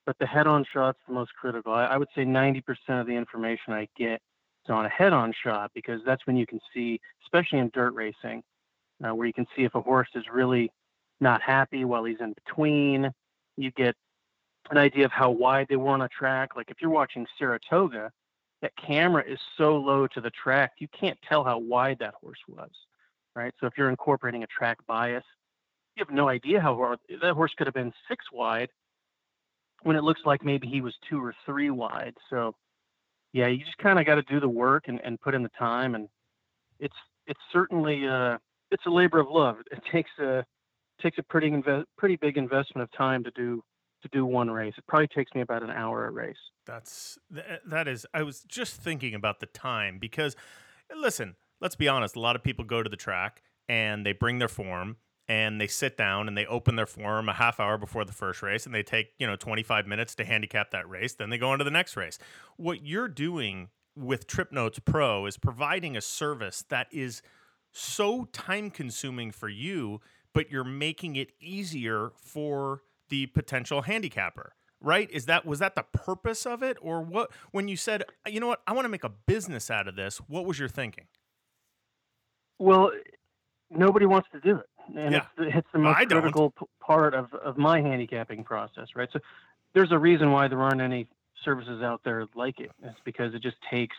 but 0.05 0.17
the 0.19 0.25
head-on 0.25 0.65
shot's 0.71 0.99
the 1.07 1.13
most 1.13 1.31
critical. 1.39 1.73
I, 1.73 1.85
I 1.85 1.97
would 1.97 2.07
say 2.15 2.23
90% 2.23 2.63
of 2.89 3.07
the 3.07 3.13
information 3.13 3.73
I 3.73 3.87
get 3.97 4.21
is 4.65 4.69
on 4.69 4.85
a 4.85 4.89
head-on 4.89 5.33
shot 5.43 5.71
because 5.75 6.01
that's 6.05 6.25
when 6.25 6.37
you 6.37 6.47
can 6.47 6.59
see, 6.73 6.99
especially 7.23 7.59
in 7.59 7.69
dirt 7.73 7.93
racing, 7.93 8.41
uh, 9.03 9.13
where 9.13 9.27
you 9.27 9.33
can 9.33 9.45
see 9.55 9.63
if 9.63 9.75
a 9.75 9.81
horse 9.81 10.09
is 10.15 10.23
really 10.33 10.71
not 11.19 11.41
happy 11.41 11.85
while 11.85 12.03
he's 12.03 12.19
in 12.19 12.33
between. 12.45 13.11
You 13.57 13.71
get 13.71 13.95
an 14.69 14.77
idea 14.77 15.05
of 15.05 15.11
how 15.11 15.29
wide 15.31 15.67
they 15.69 15.75
were 15.75 15.89
on 15.89 16.01
a 16.01 16.09
track. 16.09 16.55
Like 16.55 16.69
if 16.69 16.77
you're 16.81 16.91
watching 16.91 17.25
Saratoga, 17.37 18.11
that 18.61 18.71
camera 18.75 19.23
is 19.27 19.39
so 19.57 19.77
low 19.77 20.07
to 20.07 20.21
the 20.21 20.31
track, 20.31 20.73
you 20.79 20.87
can't 20.99 21.17
tell 21.27 21.43
how 21.43 21.59
wide 21.59 21.99
that 21.99 22.15
horse 22.21 22.39
was 22.47 22.71
right? 23.37 23.53
So 23.61 23.67
if 23.67 23.73
you're 23.77 23.89
incorporating 23.89 24.43
a 24.43 24.47
track 24.47 24.79
bias, 24.87 25.23
you 25.95 26.03
have 26.05 26.13
no 26.13 26.27
idea 26.27 26.59
how 26.59 26.75
hard 26.75 26.99
that 27.21 27.33
horse 27.33 27.53
could 27.57 27.67
have 27.67 27.73
been 27.73 27.93
six 28.09 28.25
wide 28.33 28.69
when 29.83 29.95
it 29.95 30.03
looks 30.03 30.21
like 30.25 30.43
maybe 30.43 30.67
he 30.67 30.81
was 30.81 30.93
two 31.07 31.23
or 31.23 31.33
three 31.45 31.69
wide. 31.69 32.15
So 32.29 32.55
yeah, 33.33 33.47
you 33.47 33.63
just 33.63 33.77
kind 33.77 33.99
of 33.99 34.05
got 34.05 34.15
to 34.15 34.23
do 34.23 34.39
the 34.39 34.49
work 34.49 34.85
and, 34.87 34.99
and 35.03 35.21
put 35.21 35.35
in 35.35 35.43
the 35.43 35.51
time. 35.57 35.93
And 35.93 36.09
it's, 36.79 36.95
it's 37.27 37.39
certainly, 37.53 38.07
uh, 38.07 38.37
it's 38.71 38.85
a 38.87 38.89
labor 38.89 39.19
of 39.19 39.27
love. 39.29 39.57
It 39.71 39.81
takes 39.91 40.09
a, 40.19 40.43
takes 41.01 41.19
a 41.19 41.23
pretty, 41.23 41.51
inve- 41.51 41.85
pretty 41.97 42.15
big 42.15 42.37
investment 42.37 42.83
of 42.83 42.97
time 42.97 43.23
to 43.23 43.31
do, 43.31 43.63
to 44.09 44.17
do 44.17 44.25
one 44.25 44.49
race. 44.49 44.73
It 44.77 44.85
probably 44.87 45.07
takes 45.07 45.33
me 45.33 45.41
about 45.41 45.63
an 45.63 45.69
hour 45.69 46.07
a 46.07 46.11
race. 46.11 46.37
That's, 46.65 47.17
that 47.65 47.87
is, 47.87 48.05
I 48.13 48.23
was 48.23 48.41
just 48.41 48.81
thinking 48.81 49.13
about 49.13 49.39
the 49.39 49.45
time 49.45 49.99
because 49.99 50.35
listen, 50.95 51.35
let's 51.61 51.75
be 51.75 51.87
honest, 51.87 52.15
a 52.15 52.19
lot 52.19 52.35
of 52.35 52.43
people 52.43 52.65
go 52.65 52.83
to 52.83 52.89
the 52.89 52.97
track 52.97 53.41
and 53.67 54.05
they 54.05 54.13
bring 54.13 54.39
their 54.39 54.47
form 54.47 54.97
and 55.27 55.59
they 55.59 55.67
sit 55.67 55.97
down 55.97 56.27
and 56.27 56.37
they 56.37 56.45
open 56.45 56.75
their 56.75 56.85
form 56.85 57.27
a 57.27 57.33
half 57.33 57.59
hour 57.59 57.77
before 57.77 58.05
the 58.05 58.13
first 58.13 58.41
race 58.41 58.65
and 58.65 58.73
they 58.73 58.83
take, 58.83 59.07
you 59.19 59.27
know, 59.27 59.35
25 59.35 59.85
minutes 59.87 60.15
to 60.15 60.25
handicap 60.25 60.71
that 60.71 60.87
race, 60.87 61.13
then 61.13 61.29
they 61.29 61.37
go 61.37 61.49
on 61.49 61.57
to 61.57 61.63
the 61.63 61.71
next 61.71 61.97
race. 61.97 62.17
What 62.55 62.85
you're 62.85 63.09
doing 63.09 63.69
with 63.95 64.27
Trip 64.27 64.51
Notes 64.51 64.79
Pro 64.79 65.25
is 65.25 65.37
providing 65.37 65.97
a 65.97 66.01
service 66.01 66.63
that 66.69 66.87
is 66.91 67.21
so 67.71 68.25
time 68.25 68.69
consuming 68.69 69.31
for 69.31 69.49
you, 69.49 69.99
but 70.33 70.49
you're 70.49 70.63
making 70.63 71.15
it 71.15 71.31
easier 71.41 72.11
for 72.15 72.83
the 73.09 73.25
potential 73.27 73.83
handicapper 73.83 74.53
right 74.81 75.09
is 75.11 75.25
that 75.25 75.45
was 75.45 75.59
that 75.59 75.75
the 75.75 75.83
purpose 75.83 76.45
of 76.45 76.61
it 76.61 76.77
or 76.81 77.01
what 77.01 77.31
when 77.51 77.67
you 77.67 77.75
said 77.75 78.03
you 78.27 78.39
know 78.39 78.47
what 78.47 78.61
i 78.67 78.73
want 78.73 78.85
to 78.85 78.89
make 78.89 79.03
a 79.03 79.09
business 79.09 79.71
out 79.71 79.87
of 79.87 79.95
this 79.95 80.17
what 80.27 80.45
was 80.45 80.59
your 80.59 80.69
thinking 80.69 81.05
well, 82.59 82.91
nobody 83.69 84.05
wants 84.05 84.27
to 84.31 84.39
do 84.39 84.57
it, 84.57 84.65
and 84.97 85.13
Yeah. 85.13 85.19
it's 85.19 85.27
the, 85.37 85.57
it's 85.57 85.67
the 85.73 85.79
most 85.79 86.07
critical 86.07 86.51
p- 86.51 86.65
part 86.79 87.13
of 87.13 87.33
of 87.35 87.57
my 87.57 87.81
handicapping 87.81 88.43
process, 88.43 88.87
right? 88.95 89.09
So 89.13 89.19
there's 89.73 89.91
a 89.91 89.99
reason 89.99 90.31
why 90.31 90.47
there 90.47 90.59
aren't 90.61 90.81
any 90.81 91.07
services 91.43 91.83
out 91.83 92.01
there 92.03 92.25
like 92.35 92.59
it. 92.59 92.71
It's 92.81 92.99
because 93.05 93.33
it 93.35 93.43
just 93.43 93.57
takes 93.69 93.95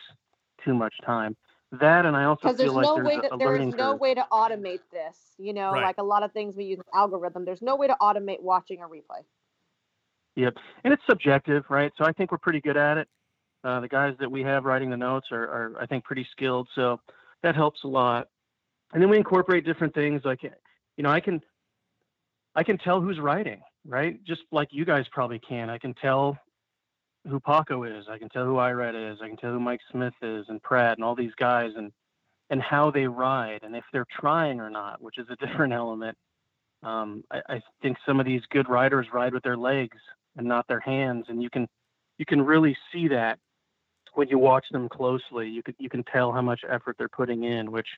too 0.65 0.75
much 0.75 0.95
time. 1.05 1.37
That, 1.73 2.07
and 2.07 2.17
I 2.17 2.25
also 2.25 2.41
Because 2.43 2.57
there's 2.57 2.71
feel 2.71 2.75
like 2.75 2.85
no 2.87 2.95
there's 2.97 3.07
way 3.07 3.15
a, 3.17 3.23
to 3.23 3.35
a 3.35 3.39
there's 3.39 3.75
no 3.77 3.93
curve. 3.93 4.01
way 4.01 4.15
to 4.15 4.27
automate 4.33 4.81
this. 4.93 5.35
You 5.39 5.53
know, 5.53 5.73
Right. 5.73 5.83
like 5.83 5.99
a 5.99 6.03
lot 6.03 6.23
of 6.23 6.33
things 6.33 6.57
we 6.57 6.65
use 6.65 6.79
an 6.79 6.85
algorithm. 6.95 7.45
There's 7.45 7.63
no 7.63 7.77
way 7.77 7.87
to 7.89 7.97
automate 8.01 8.41
watching 8.43 8.83
a 8.83 8.89
replay. 8.89 9.25
Yep, 10.37 10.55
and 10.85 10.93
it's 10.95 11.03
subjective, 11.09 11.65
right? 11.69 11.93
So 11.99 12.05
I 12.05 12.13
think 12.13 12.31
we're 12.33 12.39
pretty 12.39 12.61
good 12.61 12.77
at 12.77 12.99
it. 12.99 13.09
Uh, 13.65 13.81
the 13.81 13.89
guys 13.89 14.15
that 14.21 14.31
we 14.31 14.43
have 14.43 14.65
writing 14.65 14.89
the 14.91 14.97
notes 14.97 15.27
are, 15.33 15.43
are, 15.45 15.73
I 15.81 15.87
think, 15.87 16.05
pretty 16.05 16.27
skilled. 16.33 16.69
So 16.75 17.01
that 17.43 17.55
helps 17.57 17.85
a 17.85 17.89
lot. 17.89 18.29
and 18.93 19.03
then 19.03 19.11
we 19.11 19.19
incorporate 19.19 19.65
different 19.67 19.95
things 19.95 20.23
like, 20.25 20.43
you 20.45 21.03
know, 21.05 21.11
I 21.11 21.21
can, 21.21 21.43
I 22.55 22.63
can 22.63 22.79
tell 22.79 23.01
who's 23.01 23.19
writing, 23.19 23.61
right? 23.87 24.23
Just 24.25 24.43
like 24.53 24.69
you 24.71 24.85
guys 24.85 25.05
probably 25.13 25.39
can. 25.41 25.71
I 25.71 25.79
can 25.79 25.95
tell 25.95 26.39
who 27.27 27.41
Paco 27.41 27.85
is. 27.85 28.07
I 28.09 28.19
can 28.19 28.29
tell 28.29 28.45
who 28.45 28.55
Irad 28.55 29.13
is. 29.13 29.19
I 29.23 29.29
can 29.29 29.37
tell 29.37 29.53
who 29.53 29.61
Mike 29.61 29.81
Smith 29.91 30.15
is 30.23 30.47
and 30.49 30.63
Pratt 30.63 30.99
and 30.99 31.05
all 31.05 31.15
these 31.15 31.35
guys 31.37 31.73
and 31.77 31.93
and 32.51 32.63
how 32.63 32.91
they 32.91 33.07
ride 33.07 33.63
and 33.63 33.77
if 33.77 33.85
they're 33.93 34.07
trying 34.11 34.59
or 34.59 34.71
not, 34.71 35.03
which 35.03 35.19
is 35.19 35.27
a 35.31 35.37
different 35.47 35.73
element. 35.73 36.17
Um, 36.83 37.25
I, 37.31 37.41
I 37.49 37.63
think 37.83 37.99
some 38.07 38.21
of 38.21 38.27
these 38.27 38.43
good 38.51 38.69
riders 38.69 39.09
ride 39.13 39.35
with 39.35 39.43
their 39.43 39.57
legs 39.57 39.99
and 40.37 40.47
not 40.47 40.67
their 40.69 40.81
hands, 40.81 41.27
and 41.29 41.43
you 41.43 41.51
can 41.51 41.67
you 42.19 42.25
can 42.25 42.41
really 42.43 42.77
see 42.93 43.09
that 43.09 43.39
when 44.15 44.29
you 44.29 44.39
watch 44.39 44.67
them 44.71 44.89
closely. 44.89 45.49
You 45.49 45.63
can 45.63 45.75
you 45.79 45.89
can 45.89 46.05
tell 46.05 46.33
how 46.33 46.43
much 46.43 46.61
effort 46.69 46.97
they're 46.99 47.09
putting 47.09 47.45
in. 47.45 47.71
Which, 47.71 47.89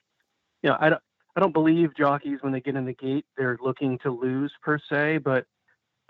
you 0.62 0.71
know, 0.71 0.77
I 0.81 0.89
don't 0.89 1.03
I 1.37 1.41
don't 1.41 1.53
believe 1.53 1.97
jockeys 1.97 2.39
when 2.41 2.53
they 2.53 2.61
get 2.61 2.77
in 2.77 2.87
the 2.87 2.95
gate 2.95 3.25
they're 3.37 3.59
looking 3.62 3.99
to 3.99 4.11
lose 4.11 4.53
per 4.62 4.79
se, 4.91 5.19
but 5.19 5.45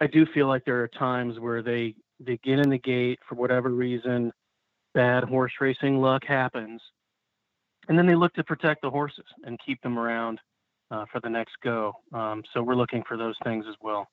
I 0.01 0.07
do 0.07 0.27
feel 0.33 0.47
like 0.47 0.65
there 0.65 0.83
are 0.83 0.89
times 0.89 1.39
where 1.39 1.63
they 1.63 1.95
they 2.19 2.39
get 2.43 2.59
in 2.59 2.71
the 2.71 2.79
gate 2.79 3.19
for 3.29 3.35
whatever 3.35 3.71
reason, 3.71 4.33
bad 4.95 5.25
horse 5.25 5.53
racing 5.61 6.01
luck 6.01 6.23
happens, 6.27 6.81
and 7.89 7.99
then 7.99 8.07
they 8.07 8.15
look 8.15 8.33
to 8.35 8.45
protect 8.45 8.83
the 8.83 8.91
horses 8.91 9.25
and 9.45 9.59
keep 9.65 9.81
them 9.83 9.99
around 9.99 10.41
uh, 10.91 11.05
for 11.13 11.21
the 11.21 11.31
next 11.31 11.57
go. 11.63 11.93
Um, 12.13 12.43
so 12.53 12.63
we're 12.63 12.75
looking 12.75 13.03
for 13.07 13.17
those 13.17 13.37
things 13.45 13.65
as 13.69 13.75
well. 13.81 14.09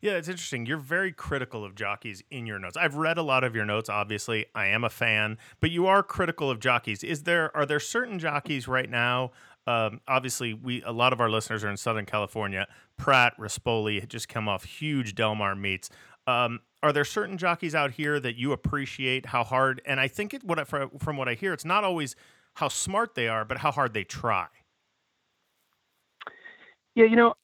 Yeah, 0.00 0.12
it's 0.12 0.28
interesting. 0.28 0.64
You're 0.64 0.78
very 0.78 1.12
critical 1.12 1.64
of 1.64 1.74
jockeys 1.74 2.22
in 2.30 2.46
your 2.46 2.58
notes. 2.58 2.76
I've 2.76 2.96
read 2.96 3.18
a 3.18 3.22
lot 3.22 3.44
of 3.44 3.54
your 3.54 3.66
notes. 3.66 3.88
Obviously, 3.88 4.46
I 4.54 4.66
am 4.66 4.82
a 4.82 4.90
fan, 4.90 5.36
but 5.60 5.70
you 5.70 5.86
are 5.86 6.02
critical 6.02 6.50
of 6.50 6.58
jockeys. 6.58 7.04
Is 7.04 7.24
there 7.24 7.54
are 7.56 7.66
there 7.66 7.80
certain 7.80 8.18
jockeys 8.18 8.66
right 8.66 8.88
now? 8.88 9.32
Um, 9.66 10.00
obviously, 10.08 10.54
we 10.54 10.82
a 10.82 10.92
lot 10.92 11.12
of 11.12 11.20
our 11.20 11.30
listeners 11.30 11.64
are 11.64 11.70
in 11.70 11.76
Southern 11.76 12.06
California. 12.06 12.66
Pratt, 12.96 13.36
Rispoli 13.38 14.06
just 14.08 14.28
come 14.28 14.48
off 14.48 14.64
huge 14.64 15.14
Del 15.14 15.34
Mar 15.34 15.54
meets. 15.54 15.90
Um, 16.26 16.60
are 16.82 16.92
there 16.92 17.04
certain 17.04 17.36
jockeys 17.36 17.74
out 17.74 17.92
here 17.92 18.18
that 18.20 18.36
you 18.36 18.52
appreciate 18.52 19.26
how 19.26 19.44
hard? 19.44 19.82
And 19.84 20.00
I 20.00 20.08
think 20.08 20.32
it, 20.32 20.44
what 20.44 20.58
I, 20.58 20.64
from 20.64 21.16
what 21.16 21.28
I 21.28 21.34
hear, 21.34 21.52
it's 21.52 21.64
not 21.64 21.84
always 21.84 22.16
how 22.54 22.68
smart 22.68 23.14
they 23.14 23.28
are, 23.28 23.44
but 23.44 23.58
how 23.58 23.70
hard 23.70 23.92
they 23.92 24.04
try. 24.04 24.46
Yeah, 26.94 27.04
you 27.04 27.16
know, 27.16 27.34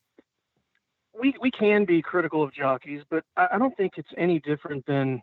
we 1.19 1.35
we 1.41 1.51
can 1.51 1.85
be 1.85 2.03
critical 2.03 2.43
of 2.43 2.53
jockeys, 2.53 3.03
but 3.11 3.25
I, 3.37 3.49
I 3.55 3.59
don't 3.59 3.77
think 3.77 3.93
it's 3.97 4.09
any 4.17 4.41
different 4.41 4.85
than 4.87 5.23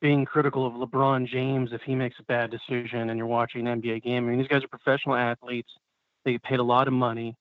being 0.00 0.24
critical 0.24 0.66
of 0.66 0.72
LeBron 0.74 1.28
James 1.28 1.70
if 1.72 1.82
he 1.82 1.94
makes 1.94 2.16
a 2.18 2.22
bad 2.24 2.50
decision 2.50 3.10
and 3.10 3.18
you're 3.18 3.26
watching 3.26 3.66
an 3.66 3.80
NBA 3.80 4.02
game. 4.02 4.26
I 4.26 4.30
mean, 4.30 4.38
these 4.38 4.48
guys 4.48 4.64
are 4.64 4.68
professional 4.68 5.14
athletes. 5.14 5.68
They 6.24 6.32
get 6.32 6.42
paid 6.42 6.60
a 6.60 6.64
lot 6.64 6.88
of 6.88 6.92
money, 6.92 7.34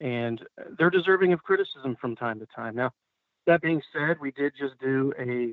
and 0.00 0.40
uh, 0.58 0.64
they're 0.78 0.90
deserving 0.90 1.32
of 1.32 1.42
criticism 1.42 1.96
from 2.00 2.16
time 2.16 2.40
to 2.40 2.46
time. 2.54 2.74
Now, 2.74 2.90
that 3.46 3.60
being 3.60 3.82
said, 3.92 4.16
we 4.20 4.30
did 4.30 4.52
just 4.58 4.78
do 4.80 5.12
a 5.18 5.52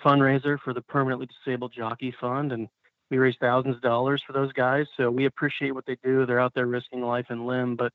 fundraiser 0.00 0.58
for 0.60 0.72
the 0.72 0.82
Permanently 0.82 1.26
Disabled 1.26 1.72
Jockey 1.76 2.14
Fund, 2.20 2.52
and 2.52 2.68
we 3.10 3.18
raised 3.18 3.38
thousands 3.38 3.76
of 3.76 3.82
dollars 3.82 4.22
for 4.26 4.32
those 4.32 4.52
guys. 4.52 4.86
So 4.96 5.10
we 5.10 5.26
appreciate 5.26 5.74
what 5.74 5.86
they 5.86 5.96
do. 6.02 6.26
They're 6.26 6.40
out 6.40 6.54
there 6.54 6.66
risking 6.66 7.02
life 7.02 7.26
and 7.28 7.46
limb, 7.46 7.76
but 7.76 7.92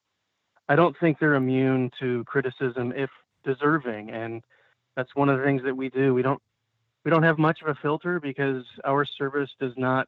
I 0.68 0.76
don't 0.76 0.96
think 1.00 1.20
they're 1.20 1.36
immune 1.36 1.92
to 2.00 2.24
criticism 2.26 2.94
if 2.96 3.10
deserving. 3.44 4.12
And 4.12 4.42
that's 4.96 5.16
one 5.16 5.30
of 5.30 5.40
the 5.40 5.44
things 5.44 5.64
that 5.64 5.76
we 5.76 5.90
do. 5.90 6.14
We 6.14 6.22
don't 6.22 6.42
we 7.06 7.12
don't 7.12 7.24
have 7.24 7.38
much 7.38 7.62
of 7.62 7.70
a 7.70 7.76
filter 7.82 8.20
because 8.20 8.64
our 8.84 9.06
service 9.06 9.50
does 9.60 9.74
not, 9.78 10.08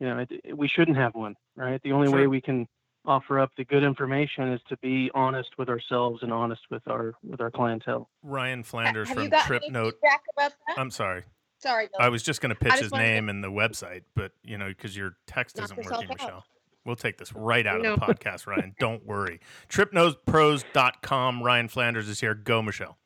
you 0.00 0.08
know, 0.08 0.26
it, 0.28 0.56
we 0.56 0.68
shouldn't 0.68 0.96
have 0.96 1.14
one, 1.14 1.36
right? 1.56 1.80
The 1.82 1.92
only 1.92 2.08
sure. 2.08 2.16
way 2.16 2.26
we 2.26 2.40
can 2.40 2.66
offer 3.04 3.38
up 3.38 3.50
the 3.56 3.64
good 3.64 3.82
information 3.82 4.52
is 4.52 4.60
to 4.68 4.76
be 4.78 5.10
honest 5.14 5.50
with 5.58 5.68
ourselves 5.68 6.22
and 6.22 6.32
honest 6.32 6.62
with 6.70 6.86
our 6.88 7.14
with 7.22 7.40
our 7.40 7.50
clientele. 7.50 8.08
Ryan 8.22 8.62
Flanders 8.62 9.08
have 9.08 9.16
from 9.16 9.30
Trip 9.46 9.62
Note. 9.70 9.94
I'm 10.76 10.90
sorry. 10.90 11.24
Sorry. 11.58 11.86
Bill. 11.86 12.06
I 12.06 12.08
was 12.08 12.22
just 12.22 12.40
going 12.40 12.54
to 12.54 12.58
pitch 12.58 12.74
his 12.74 12.92
name 12.92 13.26
to... 13.26 13.30
and 13.30 13.44
the 13.44 13.50
website, 13.50 14.02
but 14.14 14.32
you 14.42 14.58
know, 14.58 14.68
because 14.68 14.96
your 14.96 15.16
text 15.26 15.56
Knock 15.56 15.64
isn't 15.64 15.76
working, 15.76 16.10
out. 16.10 16.18
Michelle. 16.18 16.44
We'll 16.84 16.96
take 16.96 17.16
this 17.16 17.32
right 17.32 17.64
out 17.66 17.80
no. 17.80 17.94
of 17.94 18.00
the 18.00 18.06
podcast, 18.14 18.46
Ryan. 18.46 18.74
Don't 18.80 19.06
worry. 19.06 19.40
TripNotePros.com. 19.68 21.42
Ryan 21.42 21.68
Flanders 21.68 22.08
is 22.08 22.20
here. 22.20 22.34
Go, 22.34 22.60
Michelle. 22.60 22.98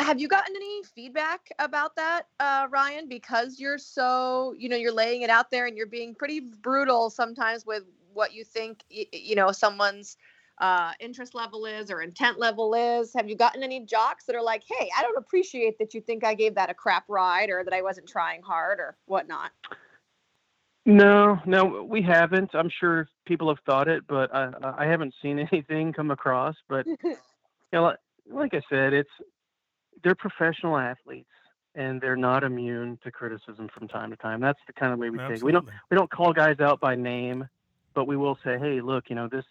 Have 0.00 0.18
you 0.18 0.28
gotten 0.28 0.56
any 0.56 0.82
feedback 0.82 1.50
about 1.58 1.94
that, 1.96 2.22
uh, 2.40 2.66
Ryan? 2.70 3.06
Because 3.06 3.60
you're 3.60 3.78
so, 3.78 4.54
you 4.58 4.68
know, 4.68 4.76
you're 4.76 4.94
laying 4.94 5.22
it 5.22 5.30
out 5.30 5.50
there 5.50 5.66
and 5.66 5.76
you're 5.76 5.86
being 5.86 6.14
pretty 6.14 6.40
brutal 6.40 7.10
sometimes 7.10 7.66
with 7.66 7.84
what 8.12 8.32
you 8.32 8.44
think, 8.44 8.84
you 8.88 9.34
know, 9.34 9.52
someone's 9.52 10.16
uh, 10.60 10.92
interest 11.00 11.34
level 11.34 11.64
is 11.64 11.90
or 11.90 12.02
intent 12.02 12.38
level 12.38 12.74
is. 12.74 13.12
Have 13.14 13.28
you 13.28 13.36
gotten 13.36 13.62
any 13.62 13.84
jocks 13.84 14.24
that 14.26 14.36
are 14.36 14.42
like, 14.42 14.62
hey, 14.66 14.90
I 14.96 15.02
don't 15.02 15.16
appreciate 15.16 15.78
that 15.78 15.94
you 15.94 16.00
think 16.00 16.24
I 16.24 16.34
gave 16.34 16.54
that 16.54 16.70
a 16.70 16.74
crap 16.74 17.04
ride 17.08 17.50
or 17.50 17.64
that 17.64 17.72
I 17.72 17.82
wasn't 17.82 18.08
trying 18.08 18.42
hard 18.42 18.78
or 18.78 18.96
whatnot? 19.06 19.50
No, 20.86 21.38
no, 21.46 21.86
we 21.88 22.02
haven't. 22.02 22.50
I'm 22.54 22.70
sure 22.70 23.08
people 23.26 23.48
have 23.48 23.58
thought 23.64 23.88
it, 23.88 24.04
but 24.06 24.34
I, 24.34 24.50
I 24.78 24.86
haven't 24.86 25.14
seen 25.22 25.38
anything 25.52 25.92
come 25.92 26.10
across. 26.10 26.56
But 26.68 26.86
you 27.04 27.16
know, 27.72 27.94
like 28.30 28.54
I 28.54 28.60
said, 28.70 28.92
it's 28.92 29.10
they're 30.02 30.14
professional 30.14 30.78
athletes 30.78 31.28
and 31.74 32.00
they're 32.00 32.16
not 32.16 32.42
immune 32.42 32.98
to 33.04 33.10
criticism 33.10 33.68
from 33.72 33.88
time 33.88 34.10
to 34.10 34.16
time. 34.16 34.40
That's 34.40 34.58
the 34.66 34.72
kind 34.72 34.92
of 34.92 34.98
way 34.98 35.10
we 35.10 35.18
Absolutely. 35.18 35.36
take. 35.36 35.42
It. 35.42 35.46
We 35.46 35.52
don't 35.52 35.68
we 35.90 35.96
don't 35.96 36.10
call 36.10 36.32
guys 36.32 36.60
out 36.60 36.80
by 36.80 36.96
name, 36.96 37.48
but 37.94 38.06
we 38.06 38.16
will 38.16 38.38
say, 38.44 38.58
hey, 38.58 38.80
look, 38.80 39.04
you 39.08 39.16
know 39.16 39.28
this 39.28 39.44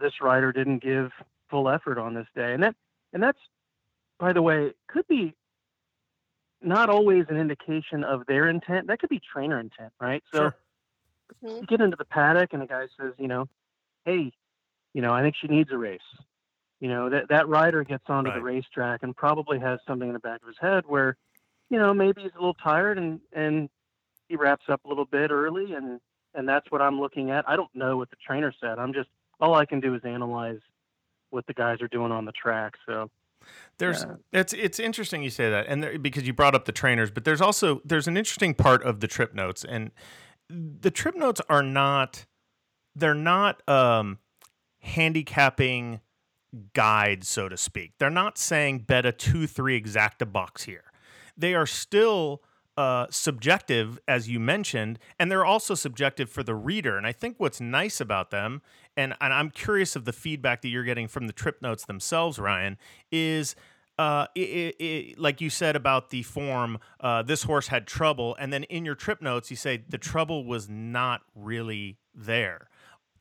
this 0.00 0.12
rider 0.20 0.52
didn't 0.52 0.82
give 0.82 1.10
full 1.50 1.68
effort 1.68 1.98
on 1.98 2.14
this 2.14 2.26
day, 2.34 2.54
and 2.54 2.62
that 2.62 2.74
and 3.12 3.22
that's 3.22 3.38
by 4.18 4.32
the 4.32 4.42
way 4.42 4.72
could 4.88 5.06
be 5.08 5.34
not 6.60 6.90
always 6.90 7.26
an 7.28 7.36
indication 7.36 8.04
of 8.04 8.26
their 8.26 8.48
intent. 8.48 8.88
That 8.88 8.98
could 8.98 9.10
be 9.10 9.20
trainer 9.20 9.60
intent, 9.60 9.92
right? 10.00 10.22
So 10.32 10.38
sure. 10.38 10.56
you 11.42 11.48
mm-hmm. 11.48 11.64
get 11.66 11.80
into 11.80 11.96
the 11.96 12.04
paddock 12.04 12.52
and 12.52 12.62
the 12.62 12.66
guy 12.66 12.86
says, 13.00 13.12
you 13.18 13.28
know, 13.28 13.48
hey, 14.04 14.32
you 14.92 15.02
know, 15.02 15.12
I 15.12 15.22
think 15.22 15.36
she 15.40 15.46
needs 15.46 15.70
a 15.70 15.78
race. 15.78 16.00
You 16.80 16.88
know, 16.88 17.10
that 17.10 17.28
that 17.28 17.48
rider 17.48 17.84
gets 17.84 18.04
onto 18.08 18.30
right. 18.30 18.36
the 18.36 18.42
racetrack 18.42 19.02
and 19.02 19.16
probably 19.16 19.58
has 19.58 19.80
something 19.86 20.08
in 20.08 20.14
the 20.14 20.20
back 20.20 20.42
of 20.42 20.48
his 20.48 20.56
head 20.60 20.84
where, 20.86 21.16
you 21.70 21.78
know, 21.78 21.92
maybe 21.92 22.22
he's 22.22 22.32
a 22.34 22.38
little 22.38 22.54
tired 22.54 22.98
and 22.98 23.20
and 23.32 23.68
he 24.28 24.36
wraps 24.36 24.64
up 24.68 24.84
a 24.84 24.88
little 24.88 25.04
bit 25.04 25.30
early 25.30 25.74
and 25.74 26.00
and 26.34 26.48
that's 26.48 26.70
what 26.70 26.80
I'm 26.80 27.00
looking 27.00 27.30
at. 27.30 27.48
I 27.48 27.56
don't 27.56 27.74
know 27.74 27.96
what 27.96 28.10
the 28.10 28.16
trainer 28.24 28.52
said. 28.60 28.78
I'm 28.78 28.92
just 28.92 29.08
all 29.40 29.54
I 29.54 29.64
can 29.64 29.80
do 29.80 29.94
is 29.94 30.02
analyze 30.04 30.60
what 31.30 31.46
the 31.46 31.54
guys 31.54 31.80
are 31.82 31.88
doing 31.88 32.12
on 32.12 32.24
the 32.24 32.32
track. 32.32 32.74
So 32.86 33.10
there's 33.78 34.04
yeah. 34.04 34.40
it's 34.40 34.52
it's 34.52 34.78
interesting 34.78 35.22
you 35.22 35.30
say 35.30 35.50
that, 35.50 35.66
and 35.68 35.82
there, 35.82 35.98
because 35.98 36.26
you 36.26 36.32
brought 36.32 36.54
up 36.54 36.64
the 36.64 36.72
trainers, 36.72 37.10
but 37.10 37.24
there's 37.24 37.40
also 37.40 37.80
there's 37.84 38.08
an 38.08 38.16
interesting 38.16 38.54
part 38.54 38.82
of 38.82 39.00
the 39.00 39.06
trip 39.06 39.34
notes, 39.34 39.64
and 39.64 39.90
the 40.48 40.90
trip 40.90 41.14
notes 41.14 41.40
are 41.48 41.62
not 41.62 42.26
they're 42.94 43.14
not 43.14 43.66
um, 43.68 44.18
handicapping 44.80 46.00
guides, 46.74 47.28
so 47.28 47.48
to 47.48 47.56
speak. 47.56 47.92
They're 47.98 48.10
not 48.10 48.38
saying 48.38 48.80
bet 48.80 49.06
a 49.06 49.12
two 49.12 49.46
three 49.46 49.80
exacta 49.80 50.30
box 50.30 50.64
here. 50.64 50.84
They 51.36 51.54
are 51.54 51.66
still 51.66 52.42
uh, 52.78 53.06
subjective, 53.10 53.98
as 54.06 54.28
you 54.28 54.38
mentioned, 54.38 54.98
and 55.18 55.30
they're 55.30 55.44
also 55.44 55.74
subjective 55.74 56.30
for 56.30 56.42
the 56.42 56.54
reader. 56.54 56.96
And 56.96 57.06
I 57.06 57.12
think 57.12 57.34
what's 57.38 57.60
nice 57.60 58.00
about 58.00 58.30
them 58.30 58.62
and, 58.98 59.14
and 59.20 59.32
I'm 59.32 59.50
curious 59.50 59.94
of 59.94 60.04
the 60.04 60.12
feedback 60.12 60.60
that 60.62 60.68
you're 60.68 60.84
getting 60.84 61.06
from 61.06 61.28
the 61.28 61.32
trip 61.32 61.62
notes 61.62 61.84
themselves, 61.84 62.38
Ryan, 62.38 62.76
is 63.12 63.54
uh, 63.96 64.26
it, 64.34 64.74
it, 64.80 65.18
like 65.18 65.40
you 65.40 65.50
said 65.50 65.76
about 65.76 66.10
the 66.10 66.24
form, 66.24 66.78
uh, 67.00 67.22
this 67.22 67.44
horse 67.44 67.68
had 67.68 67.86
trouble, 67.86 68.36
and 68.40 68.52
then 68.52 68.64
in 68.64 68.84
your 68.84 68.96
trip 68.96 69.22
notes 69.22 69.50
you 69.50 69.56
say 69.56 69.84
the 69.88 69.98
trouble 69.98 70.44
was 70.44 70.68
not 70.68 71.22
really 71.34 71.98
there. 72.12 72.68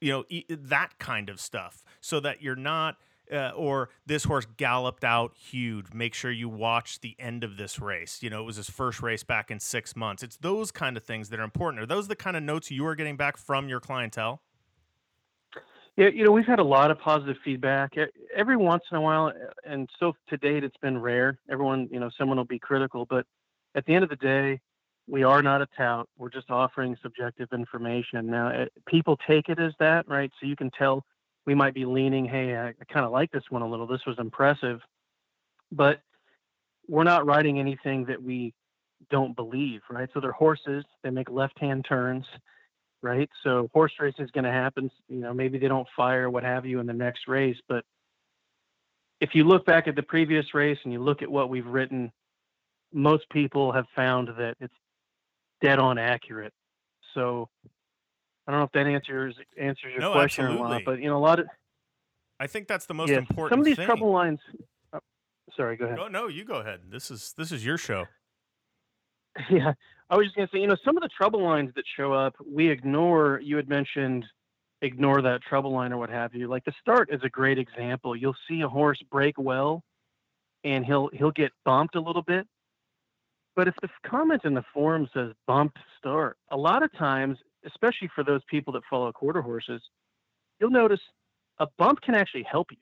You 0.02 0.12
know 0.12 0.26
e- 0.30 0.46
that 0.50 0.98
kind 1.00 1.30
of 1.30 1.40
stuff, 1.40 1.84
so 2.02 2.20
that 2.20 2.42
you're 2.42 2.56
not. 2.56 2.98
Uh, 3.30 3.50
or 3.58 3.90
this 4.06 4.24
horse 4.24 4.48
galloped 4.56 5.04
out 5.04 5.36
huge. 5.36 5.88
Make 5.94 6.14
sure 6.14 6.32
you 6.32 6.48
watch 6.48 7.02
the 7.02 7.14
end 7.20 7.44
of 7.44 7.58
this 7.58 7.78
race. 7.78 8.24
You 8.24 8.30
know, 8.30 8.42
it 8.42 8.46
was 8.46 8.56
his 8.56 8.70
first 8.70 9.02
race 9.02 9.24
back 9.24 9.52
in 9.52 9.60
six 9.60 9.98
months. 9.98 10.24
It's 10.24 10.38
those 10.38 10.72
kind 10.72 10.96
of 10.96 11.04
things 11.04 11.28
that 11.30 11.40
are 11.40 11.44
important. 11.44 11.84
Are 11.84 11.86
those 11.86 12.08
the 12.08 12.16
kind 12.16 12.38
of 12.38 12.44
notes 12.44 12.72
you 12.72 12.86
are 12.86 12.96
getting 12.96 13.18
back 13.18 13.36
from 13.36 13.68
your 13.68 13.82
clientele? 13.82 14.42
Yeah, 15.98 16.10
you 16.10 16.24
know, 16.24 16.32
we've 16.32 16.46
had 16.46 16.60
a 16.60 16.64
lot 16.64 16.92
of 16.92 17.00
positive 17.00 17.38
feedback. 17.44 17.94
Every 18.36 18.56
once 18.56 18.84
in 18.92 18.98
a 18.98 19.02
while, 19.02 19.34
and 19.66 19.90
so 20.00 20.14
to 20.30 20.38
date, 20.38 20.64
it's 20.64 20.78
been 20.78 21.00
rare. 21.00 21.40
Everyone, 21.50 21.90
you 21.92 22.00
know, 22.00 22.12
someone 22.18 22.38
will 22.38 22.46
be 22.46 22.60
critical, 22.60 23.08
but 23.10 23.26
at 23.74 23.84
the 23.86 23.96
end 23.96 24.04
of 24.04 24.10
the 24.12 24.16
day, 24.16 24.62
we 25.08 25.24
are 25.24 25.42
not 25.42 25.62
a 25.62 25.68
tout. 25.76 26.08
We're 26.18 26.30
just 26.30 26.52
offering 26.52 26.96
subjective 27.02 27.48
information. 27.52 28.28
Now, 28.28 28.50
it, 28.50 28.72
eh, 28.76 28.80
people 28.88 29.18
take 29.28 29.50
it 29.50 29.60
as 29.60 29.74
that, 29.80 30.08
right? 30.08 30.32
So 30.40 30.46
you 30.46 30.56
can 30.56 30.70
tell 30.72 31.04
we 31.48 31.56
might 31.56 31.74
be 31.74 31.86
leaning, 31.86 32.26
hey, 32.26 32.56
I, 32.56 32.68
I 32.68 32.94
kind 32.94 33.06
of 33.06 33.12
like 33.12 33.32
this 33.32 33.44
one 33.50 33.64
a 33.64 33.68
little. 33.68 33.88
This 33.88 34.06
was 34.06 34.20
impressive. 34.20 34.80
But 35.72 36.02
we're 36.88 37.04
not 37.04 37.26
writing 37.26 37.60
anything 37.60 38.06
that 38.06 38.22
we 38.22 38.54
don't 39.10 39.36
believe, 39.36 39.82
right? 39.90 40.10
So 40.14 40.20
they're 40.20 40.32
horses, 40.32 40.86
they 41.04 41.10
make 41.10 41.30
left 41.30 41.58
hand 41.60 41.86
turns 41.88 42.26
right? 43.02 43.30
So 43.44 43.70
horse 43.74 43.94
racing 44.00 44.26
is 44.26 44.32
going 44.32 44.44
to 44.44 44.52
happen. 44.52 44.90
You 45.08 45.20
know, 45.20 45.34
maybe 45.34 45.58
they 45.58 45.68
don't 45.68 45.88
fire, 45.96 46.30
what 46.30 46.44
have 46.44 46.66
you, 46.66 46.80
in 46.80 46.86
the 46.86 46.94
next 46.94 47.28
race. 47.28 47.58
But 47.68 47.84
if 49.22 49.34
you 49.34 49.44
look 49.44 49.66
back 49.66 49.88
at 49.88 49.96
the 49.96 50.04
previous 50.04 50.54
race 50.54 50.78
and 50.84 50.94
you 50.94 51.00
look 51.00 51.22
at 51.22 51.30
what 51.30 51.50
we've 51.50 51.66
written, 51.66 52.12
most 52.94 53.30
people 53.30 53.72
have 53.72 53.86
found 53.96 54.30
that 54.38 54.56
it's 54.60 54.74
dead 55.62 55.80
on 55.80 55.98
accurate. 55.98 56.54
So 57.14 57.50
I 58.48 58.52
don't 58.52 58.62
know 58.62 58.66
if 58.66 58.72
that 58.72 58.88
answers 58.88 59.36
answers 59.58 59.92
your 59.92 60.00
No, 60.00 60.14
question 60.14 60.46
or 60.46 60.54
not, 60.54 60.84
but 60.86 61.00
you 61.02 61.10
know, 61.10 61.18
a 61.18 61.20
lot 61.20 61.40
of 61.40 61.48
I 62.40 62.48
think 62.48 62.68
that's 62.68 62.86
the 62.86 62.94
most 62.94 63.10
yes, 63.10 63.20
important 63.20 63.52
some 63.52 63.60
of 63.60 63.66
these 63.66 63.76
thing. 63.76 63.86
trouble 63.86 64.12
lines. 64.12 64.40
oh, 64.94 65.00
sorry, 65.56 65.76
go 65.76 65.86
ahead. 65.86 65.98
No, 65.98 66.08
no, 66.08 66.28
you 66.28 66.46
go 66.46 66.56
ahead. 66.56 66.82
This 66.90 67.12
is 67.12 67.34
this 67.38 67.52
is 67.52 67.66
your 67.66 67.78
show. 67.78 68.06
Yeah, 69.52 69.74
I 70.10 70.18
was 70.18 70.26
just 70.26 70.36
gonna 70.36 70.50
say, 70.52 70.60
you 70.60 70.66
know, 70.68 70.78
some 70.84 70.98
of 70.98 71.04
the 71.04 71.10
trouble 71.16 71.44
lines 71.44 71.70
that 71.76 71.84
show 71.96 72.12
up, 72.12 72.36
we 72.44 72.70
ignore. 72.70 73.40
You 73.44 73.56
had 73.58 73.70
mentioned 73.70 74.26
ignore 74.82 75.22
that 75.22 75.42
trouble 75.44 75.72
line 75.72 75.92
or 75.94 75.98
what 75.98 76.10
have 76.10 76.34
you. 76.34 76.48
Like 76.48 76.64
the 76.66 76.74
start 76.82 77.10
is 77.12 77.20
a 77.24 77.30
great 77.30 77.60
example. 77.60 78.16
You'll 78.16 78.36
see 78.50 78.62
a 78.62 78.68
horse 78.70 79.00
break 79.12 79.36
well, 79.38 79.84
and 80.64 80.84
he'll 80.86 81.10
he'll 81.14 81.32
get 81.32 81.52
bumped 81.66 81.96
a 81.96 82.02
little 82.02 82.24
bit. 82.24 82.48
But 83.56 83.68
if 83.68 83.76
the 83.82 83.90
comment 84.08 84.42
in 84.44 84.54
the 84.56 84.64
forum 84.74 85.08
says 85.14 85.34
bumped 85.46 85.78
start, 86.00 86.38
a 86.50 86.58
lot 86.58 86.82
of 86.82 86.92
times, 86.94 87.38
especially 87.68 88.10
for 88.16 88.24
those 88.24 88.42
people 88.50 88.74
that 88.74 88.84
follow 88.90 89.12
quarter 89.14 89.44
horses, 89.44 89.84
you'll 90.60 90.72
notice 90.72 91.02
a 91.60 91.68
bump 91.78 92.02
can 92.02 92.16
actually 92.16 92.44
help 92.44 92.72
you 92.72 92.78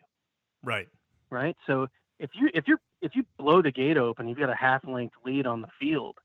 Right. 0.64 0.90
right? 1.32 1.56
So 1.68 1.88
if 2.20 2.32
you 2.34 2.50
if 2.54 2.68
you 2.68 2.78
if 3.02 3.16
you 3.16 3.26
blow 3.38 3.62
the 3.62 3.72
gate 3.72 3.98
open, 3.98 4.28
you've 4.28 4.40
got 4.40 4.50
a 4.50 4.56
half 4.56 4.86
length 4.88 5.16
lead 5.26 5.48
on 5.48 5.62
the 5.62 5.70
field, 5.80 6.18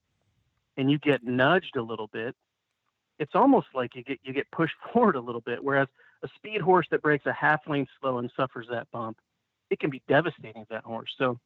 and 0.77 0.91
you 0.91 0.99
get 0.99 1.25
nudged 1.25 1.77
a 1.77 1.83
little 1.83 2.09
bit, 2.09 2.35
it's 3.19 3.35
almost 3.35 3.69
like 3.75 3.97
you 3.97 4.05
get 4.05 4.21
you 4.25 4.33
get 4.33 4.51
pushed 4.53 4.77
forward 4.93 5.17
a 5.17 5.21
little 5.21 5.43
bit. 5.43 5.65
Whereas 5.65 5.89
a 6.25 6.29
speed 6.37 6.63
horse 6.63 6.87
that 6.91 7.03
breaks 7.03 7.27
a 7.27 7.33
half 7.35 7.61
length 7.69 7.91
slow 8.01 8.19
and 8.19 8.33
suffers 8.37 8.69
that 8.71 8.91
bump, 8.93 9.19
it 9.71 9.81
can 9.81 9.91
be 9.91 10.03
devastating 10.09 10.65
to 10.65 10.69
that 10.71 10.85
horse. 10.85 11.15
So 11.19 11.39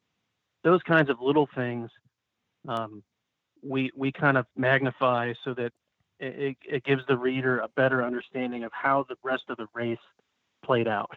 those 0.64 0.82
kinds 0.82 1.10
of 1.10 1.20
little 1.20 1.48
things, 1.54 1.90
um, 2.68 3.04
we 3.62 3.92
we 3.96 4.12
kind 4.12 4.38
of 4.38 4.46
magnify 4.56 5.34
so 5.44 5.54
that 5.54 5.72
it, 6.24 6.56
it, 6.64 6.84
gives 6.84 7.02
the 7.08 7.16
reader 7.16 7.58
a 7.58 7.68
better 7.68 8.02
understanding 8.02 8.64
of 8.64 8.72
how 8.72 9.04
the 9.08 9.16
rest 9.22 9.44
of 9.48 9.56
the 9.56 9.66
race 9.74 9.98
played 10.64 10.88
out. 10.88 11.10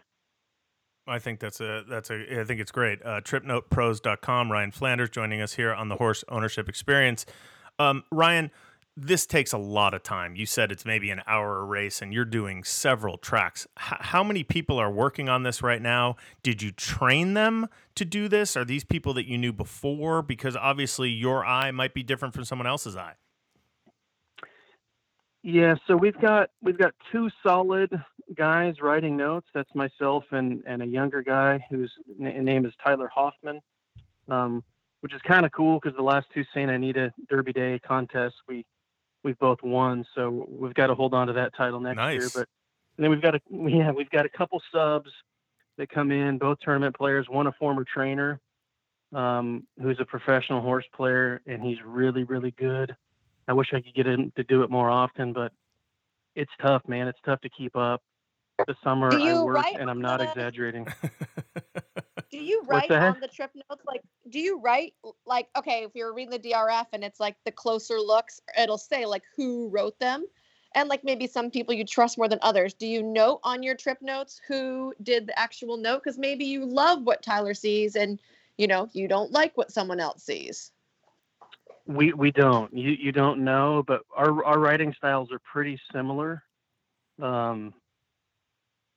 I 1.06 1.18
think 1.18 1.40
that's 1.40 1.60
a 1.60 1.84
that's 1.88 2.10
a 2.10 2.40
I 2.40 2.44
think 2.44 2.60
it's 2.60 2.70
great. 2.70 3.00
Uh, 3.02 3.20
TripNotePros.com. 3.22 4.52
Ryan 4.52 4.70
Flanders 4.70 5.08
joining 5.08 5.40
us 5.40 5.54
here 5.54 5.72
on 5.72 5.88
the 5.88 5.96
Horse 5.96 6.22
Ownership 6.28 6.68
Experience. 6.68 7.24
Um, 7.78 8.04
Ryan, 8.12 8.50
this 8.94 9.26
takes 9.26 9.52
a 9.52 9.58
lot 9.58 9.94
of 9.94 10.02
time. 10.02 10.36
You 10.36 10.44
said 10.44 10.70
it's 10.70 10.84
maybe 10.84 11.10
an 11.10 11.22
hour 11.26 11.60
a 11.60 11.64
race, 11.64 12.02
and 12.02 12.12
you're 12.12 12.24
doing 12.24 12.64
several 12.64 13.16
tracks. 13.16 13.66
H- 13.78 13.98
how 14.00 14.22
many 14.22 14.42
people 14.42 14.78
are 14.78 14.90
working 14.90 15.28
on 15.28 15.44
this 15.44 15.62
right 15.62 15.80
now? 15.80 16.16
Did 16.42 16.60
you 16.60 16.72
train 16.72 17.34
them 17.34 17.68
to 17.94 18.04
do 18.04 18.28
this? 18.28 18.56
Are 18.56 18.64
these 18.64 18.84
people 18.84 19.14
that 19.14 19.26
you 19.26 19.38
knew 19.38 19.52
before? 19.52 20.20
Because 20.20 20.56
obviously 20.56 21.08
your 21.08 21.46
eye 21.46 21.70
might 21.70 21.94
be 21.94 22.02
different 22.02 22.34
from 22.34 22.44
someone 22.44 22.66
else's 22.66 22.96
eye. 22.96 23.14
Yeah, 25.50 25.76
so 25.86 25.96
we've 25.96 26.20
got 26.20 26.50
we've 26.60 26.76
got 26.76 26.92
two 27.10 27.30
solid 27.42 27.90
guys 28.34 28.82
writing 28.82 29.16
notes. 29.16 29.46
That's 29.54 29.74
myself 29.74 30.24
and 30.30 30.62
and 30.66 30.82
a 30.82 30.86
younger 30.86 31.22
guy 31.22 31.64
whose 31.70 31.90
n- 32.20 32.44
name 32.44 32.66
is 32.66 32.74
Tyler 32.84 33.08
Hoffman, 33.08 33.62
um, 34.28 34.62
which 35.00 35.14
is 35.14 35.22
kind 35.22 35.46
of 35.46 35.52
cool 35.52 35.80
because 35.82 35.96
the 35.96 36.02
last 36.02 36.26
two 36.34 36.44
Santa 36.52 36.74
Anita 36.74 37.14
Derby 37.30 37.54
Day 37.54 37.78
contests 37.78 38.34
we 38.46 38.66
we've 39.24 39.38
both 39.38 39.62
won. 39.62 40.04
So 40.14 40.46
we've 40.50 40.74
got 40.74 40.88
to 40.88 40.94
hold 40.94 41.14
on 41.14 41.28
to 41.28 41.32
that 41.32 41.56
title 41.56 41.80
next 41.80 41.96
year. 41.96 42.20
Nice. 42.20 42.34
But 42.34 42.46
and 42.98 43.04
then 43.04 43.10
we've 43.10 43.22
got 43.22 43.34
a 43.34 43.40
yeah 43.50 43.90
we've 43.90 44.10
got 44.10 44.26
a 44.26 44.28
couple 44.28 44.60
subs 44.70 45.10
that 45.78 45.88
come 45.88 46.10
in, 46.10 46.36
both 46.36 46.58
tournament 46.60 46.94
players. 46.94 47.26
One 47.26 47.46
a 47.46 47.52
former 47.52 47.86
trainer, 47.90 48.38
um, 49.14 49.66
who's 49.80 49.98
a 49.98 50.04
professional 50.04 50.60
horse 50.60 50.84
player, 50.94 51.40
and 51.46 51.62
he's 51.62 51.78
really 51.86 52.24
really 52.24 52.50
good. 52.50 52.94
I 53.48 53.54
wish 53.54 53.68
I 53.72 53.80
could 53.80 53.94
get 53.94 54.06
him 54.06 54.30
to 54.36 54.44
do 54.44 54.62
it 54.62 54.70
more 54.70 54.90
often, 54.90 55.32
but 55.32 55.52
it's 56.36 56.52
tough, 56.60 56.82
man. 56.86 57.08
It's 57.08 57.18
tough 57.24 57.40
to 57.40 57.48
keep 57.48 57.74
up. 57.74 58.02
The 58.66 58.74
summer 58.84 59.10
I 59.10 59.42
work, 59.42 59.64
and 59.80 59.88
I'm 59.88 60.02
not 60.02 60.18
the- 60.18 60.28
exaggerating. 60.28 60.86
Do 62.30 62.36
you 62.36 62.62
write 62.66 62.90
on 62.90 63.20
the 63.20 63.28
trip 63.28 63.50
notes? 63.54 63.82
Like, 63.86 64.02
do 64.28 64.38
you 64.38 64.60
write 64.60 64.92
like 65.24 65.48
okay, 65.56 65.84
if 65.84 65.92
you're 65.94 66.12
reading 66.12 66.30
the 66.30 66.50
DRF 66.50 66.86
and 66.92 67.02
it's 67.02 67.18
like 67.18 67.36
the 67.46 67.52
closer 67.52 67.98
looks, 67.98 68.42
it'll 68.58 68.76
say 68.76 69.06
like 69.06 69.22
who 69.34 69.70
wrote 69.70 69.98
them, 69.98 70.26
and 70.74 70.90
like 70.90 71.04
maybe 71.04 71.26
some 71.26 71.50
people 71.50 71.72
you 71.72 71.86
trust 71.86 72.18
more 72.18 72.28
than 72.28 72.38
others. 72.42 72.74
Do 72.74 72.86
you 72.86 73.02
note 73.02 73.40
on 73.44 73.62
your 73.62 73.74
trip 73.74 74.02
notes 74.02 74.40
who 74.46 74.92
did 75.02 75.26
the 75.26 75.38
actual 75.38 75.78
note? 75.78 76.02
Because 76.04 76.18
maybe 76.18 76.44
you 76.44 76.66
love 76.66 77.02
what 77.02 77.22
Tyler 77.22 77.54
sees 77.54 77.96
and 77.96 78.20
you 78.58 78.66
know 78.66 78.90
you 78.92 79.08
don't 79.08 79.32
like 79.32 79.56
what 79.56 79.72
someone 79.72 80.00
else 80.00 80.22
sees. 80.22 80.72
We 81.88 82.12
we 82.12 82.30
don't. 82.30 82.72
You 82.72 82.90
you 82.90 83.12
don't 83.12 83.42
know, 83.44 83.82
but 83.84 84.02
our 84.14 84.44
our 84.44 84.58
writing 84.58 84.94
styles 84.96 85.32
are 85.32 85.40
pretty 85.40 85.80
similar. 85.92 86.42
Um, 87.20 87.74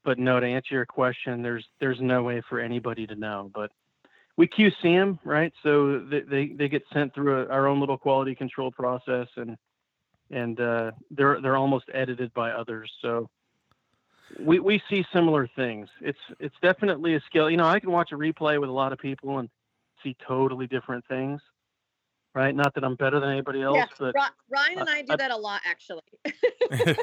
but 0.04 0.20
no, 0.20 0.40
to 0.40 0.46
answer 0.46 0.76
your 0.76 0.86
question, 0.86 1.42
there's 1.42 1.66
there's 1.80 2.02
no 2.02 2.22
way 2.22 2.42
for 2.50 2.60
anybody 2.60 3.08
to 3.08 3.16
know. 3.16 3.50
But 3.54 3.72
we 4.38 4.48
QC 4.48 4.82
them, 4.84 5.20
right? 5.24 5.54
So 5.64 6.00
they 6.00 6.22
they, 6.22 6.48
they 6.48 6.70
get 6.70 6.84
sent 6.94 7.14
through 7.16 7.44
a, 7.44 7.48
our 7.48 7.68
own 7.68 7.80
little 7.80 7.98
quality 7.98 8.36
control 8.36 8.72
process, 8.72 9.28
and 9.38 9.58
and 10.30 10.60
uh, 10.60 10.92
they're 11.12 11.40
they're 11.42 11.58
almost 11.58 11.86
edited 11.94 12.34
by 12.34 12.52
others. 12.52 12.92
So 13.02 13.30
we 14.40 14.60
we 14.60 14.82
see 14.90 15.06
similar 15.14 15.48
things. 15.56 15.88
It's 16.02 16.20
it's 16.40 16.56
definitely 16.62 17.16
a 17.16 17.22
skill. 17.22 17.50
You 17.50 17.58
know, 17.58 17.68
I 17.68 17.80
can 17.80 17.92
watch 17.92 18.12
a 18.12 18.18
replay 18.18 18.60
with 18.60 18.70
a 18.70 18.74
lot 18.74 18.94
of 18.94 19.00
people 19.00 19.40
and 19.40 19.50
see 20.04 20.16
totally 20.28 20.68
different 20.68 21.06
things. 21.08 21.42
Right? 22.34 22.56
Not 22.56 22.74
that 22.76 22.86
I'm 22.86 22.96
better 22.96 23.20
than 23.20 23.30
anybody 23.30 23.62
else, 23.62 23.76
yeah, 23.76 23.86
but 24.00 24.16
Ryan 24.50 24.80
and 24.80 24.90
I 24.90 25.02
do 25.02 25.14
I- 25.14 25.16
that 25.18 25.32
a 25.32 25.38
lot 25.38 25.60
actually. 25.66 26.02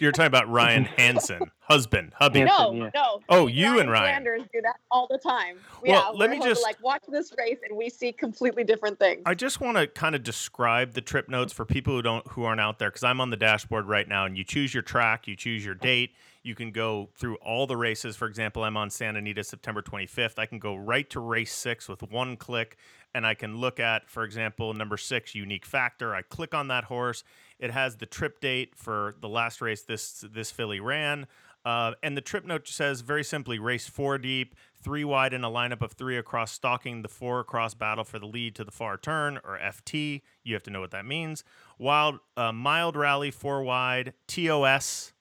You're 0.00 0.10
talking 0.10 0.26
about 0.26 0.48
Ryan 0.50 0.84
Hansen, 0.84 1.50
husband, 1.60 2.12
hubby. 2.16 2.40
Hansen, 2.40 2.78
no, 2.78 2.84
yeah. 2.84 2.90
no. 2.94 3.20
Oh, 3.28 3.46
me 3.46 3.52
you 3.52 3.78
and 3.78 3.88
Ryan. 3.88 4.24
Flanders 4.24 4.42
do 4.52 4.60
that 4.62 4.76
all 4.90 5.06
the 5.08 5.18
time. 5.18 5.58
Well, 5.80 5.92
yeah, 5.92 6.18
let 6.18 6.30
we're 6.30 6.38
me 6.38 6.44
just- 6.44 6.62
like 6.62 6.82
watch 6.82 7.02
this 7.08 7.32
race 7.38 7.58
and 7.68 7.76
we 7.78 7.88
see 7.88 8.10
completely 8.12 8.64
different 8.64 8.98
things. 8.98 9.22
I 9.26 9.34
just 9.34 9.60
want 9.60 9.76
to 9.76 9.86
kind 9.86 10.14
of 10.16 10.24
describe 10.24 10.94
the 10.94 11.00
trip 11.00 11.28
notes 11.28 11.52
for 11.52 11.64
people 11.64 11.94
who 11.94 12.02
don't 12.02 12.26
who 12.28 12.42
aren't 12.44 12.60
out 12.60 12.78
there 12.80 12.90
because 12.90 13.04
I'm 13.04 13.20
on 13.20 13.30
the 13.30 13.36
dashboard 13.36 13.86
right 13.86 14.08
now, 14.08 14.24
and 14.26 14.36
you 14.36 14.42
choose 14.44 14.74
your 14.74 14.82
track, 14.82 15.28
you 15.28 15.36
choose 15.36 15.64
your 15.64 15.74
date. 15.76 16.10
You 16.44 16.56
can 16.56 16.72
go 16.72 17.08
through 17.14 17.36
all 17.36 17.68
the 17.68 17.76
races. 17.76 18.16
For 18.16 18.26
example, 18.26 18.64
I'm 18.64 18.76
on 18.76 18.90
Santa 18.90 19.20
Anita 19.20 19.44
September 19.44 19.80
25th. 19.80 20.40
I 20.40 20.46
can 20.46 20.58
go 20.58 20.74
right 20.74 21.08
to 21.10 21.20
race 21.20 21.52
six 21.54 21.88
with 21.88 22.02
one 22.02 22.36
click, 22.36 22.76
and 23.14 23.26
I 23.26 23.34
can 23.34 23.58
look 23.58 23.78
at, 23.78 24.08
for 24.08 24.24
example, 24.24 24.72
number 24.74 24.96
six, 24.96 25.34
unique 25.34 25.66
factor. 25.66 26.14
I 26.14 26.22
click 26.22 26.54
on 26.54 26.68
that 26.68 26.84
horse. 26.84 27.24
It 27.58 27.70
has 27.70 27.96
the 27.96 28.06
trip 28.06 28.40
date 28.40 28.74
for 28.74 29.14
the 29.20 29.28
last 29.28 29.60
race 29.60 29.82
this 29.82 30.24
this 30.28 30.50
filly 30.50 30.80
ran. 30.80 31.26
Uh, 31.64 31.92
and 32.02 32.16
the 32.16 32.20
trip 32.20 32.44
note 32.44 32.66
says 32.66 33.02
very 33.02 33.22
simply 33.22 33.58
race 33.58 33.86
four 33.86 34.18
deep, 34.18 34.56
three 34.82 35.04
wide 35.04 35.32
in 35.32 35.44
a 35.44 35.50
lineup 35.50 35.80
of 35.80 35.92
three 35.92 36.16
across, 36.16 36.50
stalking 36.50 37.02
the 37.02 37.08
four 37.08 37.40
across 37.40 37.72
battle 37.74 38.02
for 38.02 38.18
the 38.18 38.26
lead 38.26 38.54
to 38.56 38.64
the 38.64 38.72
far 38.72 38.96
turn, 38.96 39.38
or 39.44 39.58
FT. 39.58 40.22
You 40.42 40.54
have 40.54 40.64
to 40.64 40.70
know 40.70 40.80
what 40.80 40.90
that 40.90 41.06
means. 41.06 41.44
Wild, 41.78 42.18
uh, 42.36 42.52
mild 42.52 42.96
rally, 42.96 43.30
four 43.30 43.62
wide, 43.62 44.14
TOS. 44.26 45.12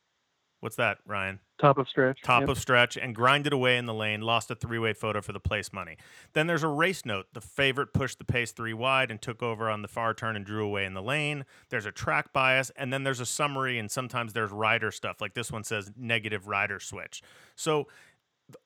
What's 0.62 0.76
that, 0.78 1.00
Ryan? 1.06 1.40
top 1.60 1.78
of 1.78 1.88
stretch. 1.88 2.20
top 2.24 2.42
Yep. 2.42 2.50
of 2.50 2.58
stretch 2.58 2.98
and 2.98 3.14
grinded 3.14 3.54
away 3.54 3.78
in 3.78 3.86
the 3.86 3.94
lane, 3.94 4.22
lost 4.22 4.50
a 4.50 4.56
three 4.56 4.80
way 4.80 4.94
photo 4.94 5.22
for 5.22 5.32
the 5.32 5.40
place 5.40 5.72
money. 5.72 5.96
Then 6.34 6.48
there's 6.48 6.64
a 6.64 6.68
race 6.68 7.06
note. 7.06 7.28
The 7.34 7.42
favorite 7.42 7.94
pushed 7.94 8.18
the 8.18 8.26
pace 8.26 8.52
three 8.52 8.74
wide 8.74 9.12
and 9.12 9.22
took 9.22 9.44
over 9.44 9.70
on 9.70 9.84
the 9.84 9.88
far 9.88 10.16
turn 10.16 10.36
and 10.36 10.44
drew 10.44 10.66
away 10.66 10.86
in 10.86 10.94
the 10.96 11.04
lane. 11.04 11.46
There's 11.70 11.86
a 11.86 11.92
track 11.92 12.34
bias, 12.34 12.72
and 12.76 12.92
then 12.92 13.04
there's 13.04 13.20
a 13.20 13.28
summary, 13.28 13.78
and 13.78 13.92
sometimes 13.92 14.34
there's 14.34 14.52
rider 14.52 14.90
stuff. 14.92 15.22
Like 15.22 15.36
this 15.36 15.52
one 15.52 15.64
says 15.64 15.92
negative 15.96 16.48
rider 16.48 16.80
switch. 16.80 17.22
So 17.56 17.88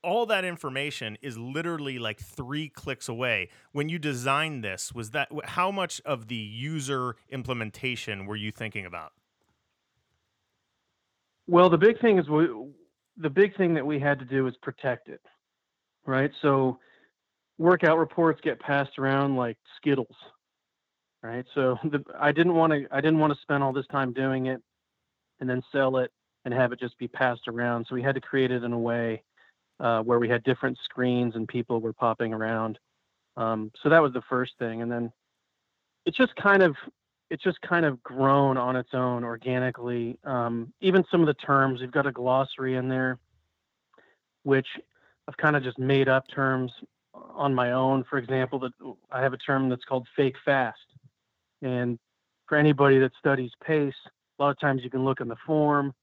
all 0.01 0.25
that 0.27 0.45
information 0.45 1.17
is 1.21 1.37
literally 1.37 1.99
like 1.99 2.19
three 2.19 2.69
clicks 2.69 3.09
away. 3.09 3.49
When 3.71 3.89
you 3.89 3.99
designed 3.99 4.63
this, 4.63 4.93
was 4.93 5.11
that 5.11 5.29
how 5.45 5.69
much 5.69 6.01
of 6.05 6.27
the 6.27 6.35
user 6.35 7.15
implementation 7.29 8.25
were 8.25 8.35
you 8.35 8.51
thinking 8.51 8.85
about? 8.85 9.11
Well, 11.47 11.69
the 11.69 11.77
big 11.77 11.99
thing 12.01 12.17
is 12.17 12.27
we, 12.27 12.47
the 13.17 13.29
big 13.29 13.55
thing 13.55 13.73
that 13.75 13.85
we 13.85 13.99
had 13.99 14.19
to 14.19 14.25
do 14.25 14.47
is 14.47 14.55
protect 14.61 15.09
it, 15.09 15.21
right? 16.05 16.31
So 16.41 16.79
workout 17.57 17.97
reports 17.97 18.41
get 18.43 18.59
passed 18.59 18.97
around 18.97 19.35
like 19.35 19.57
Skittles, 19.77 20.15
right? 21.21 21.45
So 21.53 21.77
the, 21.83 22.03
I 22.19 22.31
didn't 22.31 22.55
want 22.55 22.73
to 22.73 22.87
I 22.91 23.01
didn't 23.01 23.19
want 23.19 23.33
to 23.33 23.39
spend 23.41 23.63
all 23.63 23.73
this 23.73 23.87
time 23.87 24.13
doing 24.13 24.47
it 24.47 24.61
and 25.39 25.49
then 25.49 25.61
sell 25.71 25.97
it 25.97 26.11
and 26.45 26.53
have 26.53 26.71
it 26.71 26.79
just 26.79 26.97
be 26.97 27.07
passed 27.07 27.47
around. 27.47 27.85
So 27.87 27.95
we 27.95 28.03
had 28.03 28.15
to 28.15 28.21
create 28.21 28.51
it 28.51 28.63
in 28.63 28.73
a 28.73 28.79
way 28.79 29.23
uh, 29.79 30.01
where 30.01 30.19
we 30.19 30.29
had 30.29 30.43
different 30.43 30.77
screens 30.83 31.35
and 31.35 31.47
people 31.47 31.81
were 31.81 31.93
popping 31.93 32.33
around. 32.33 32.79
Um, 33.37 33.71
so 33.83 33.89
that 33.89 34.01
was 34.01 34.13
the 34.13 34.21
first 34.29 34.53
thing, 34.59 34.81
and 34.81 34.89
then 34.89 35.11
it's 36.05 36.15
just 36.15 36.33
kind 36.37 36.63
of 36.63 36.75
it's 37.29 37.43
just 37.43 37.59
kind 37.61 37.85
of 37.85 38.01
grown 38.03 38.57
on 38.57 38.75
its 38.75 38.89
own 38.93 39.23
organically. 39.23 40.17
Um, 40.23 40.71
even 40.81 41.03
some 41.09 41.21
of 41.21 41.27
the 41.27 41.33
terms, 41.33 41.81
we've 41.81 41.91
got 41.91 42.05
a 42.05 42.11
glossary 42.11 42.75
in 42.75 42.87
there, 42.87 43.17
which 44.43 44.67
I've 45.27 45.37
kind 45.37 45.55
of 45.55 45.63
just 45.63 45.79
made 45.79 46.07
up 46.07 46.25
terms 46.27 46.71
on 47.13 47.53
my 47.53 47.71
own. 47.71 48.03
For 48.09 48.17
example, 48.17 48.59
that 48.59 48.71
I 49.11 49.21
have 49.21 49.33
a 49.33 49.37
term 49.37 49.69
that's 49.69 49.85
called 49.85 50.07
fake 50.15 50.35
fast, 50.45 50.77
and 51.61 51.97
for 52.47 52.57
anybody 52.57 52.99
that 52.99 53.11
studies 53.17 53.51
pace, 53.65 53.93
a 54.37 54.43
lot 54.43 54.51
of 54.51 54.59
times 54.59 54.83
you 54.83 54.89
can 54.89 55.03
look 55.03 55.19
in 55.19 55.27
the 55.27 55.37
form 55.47 55.93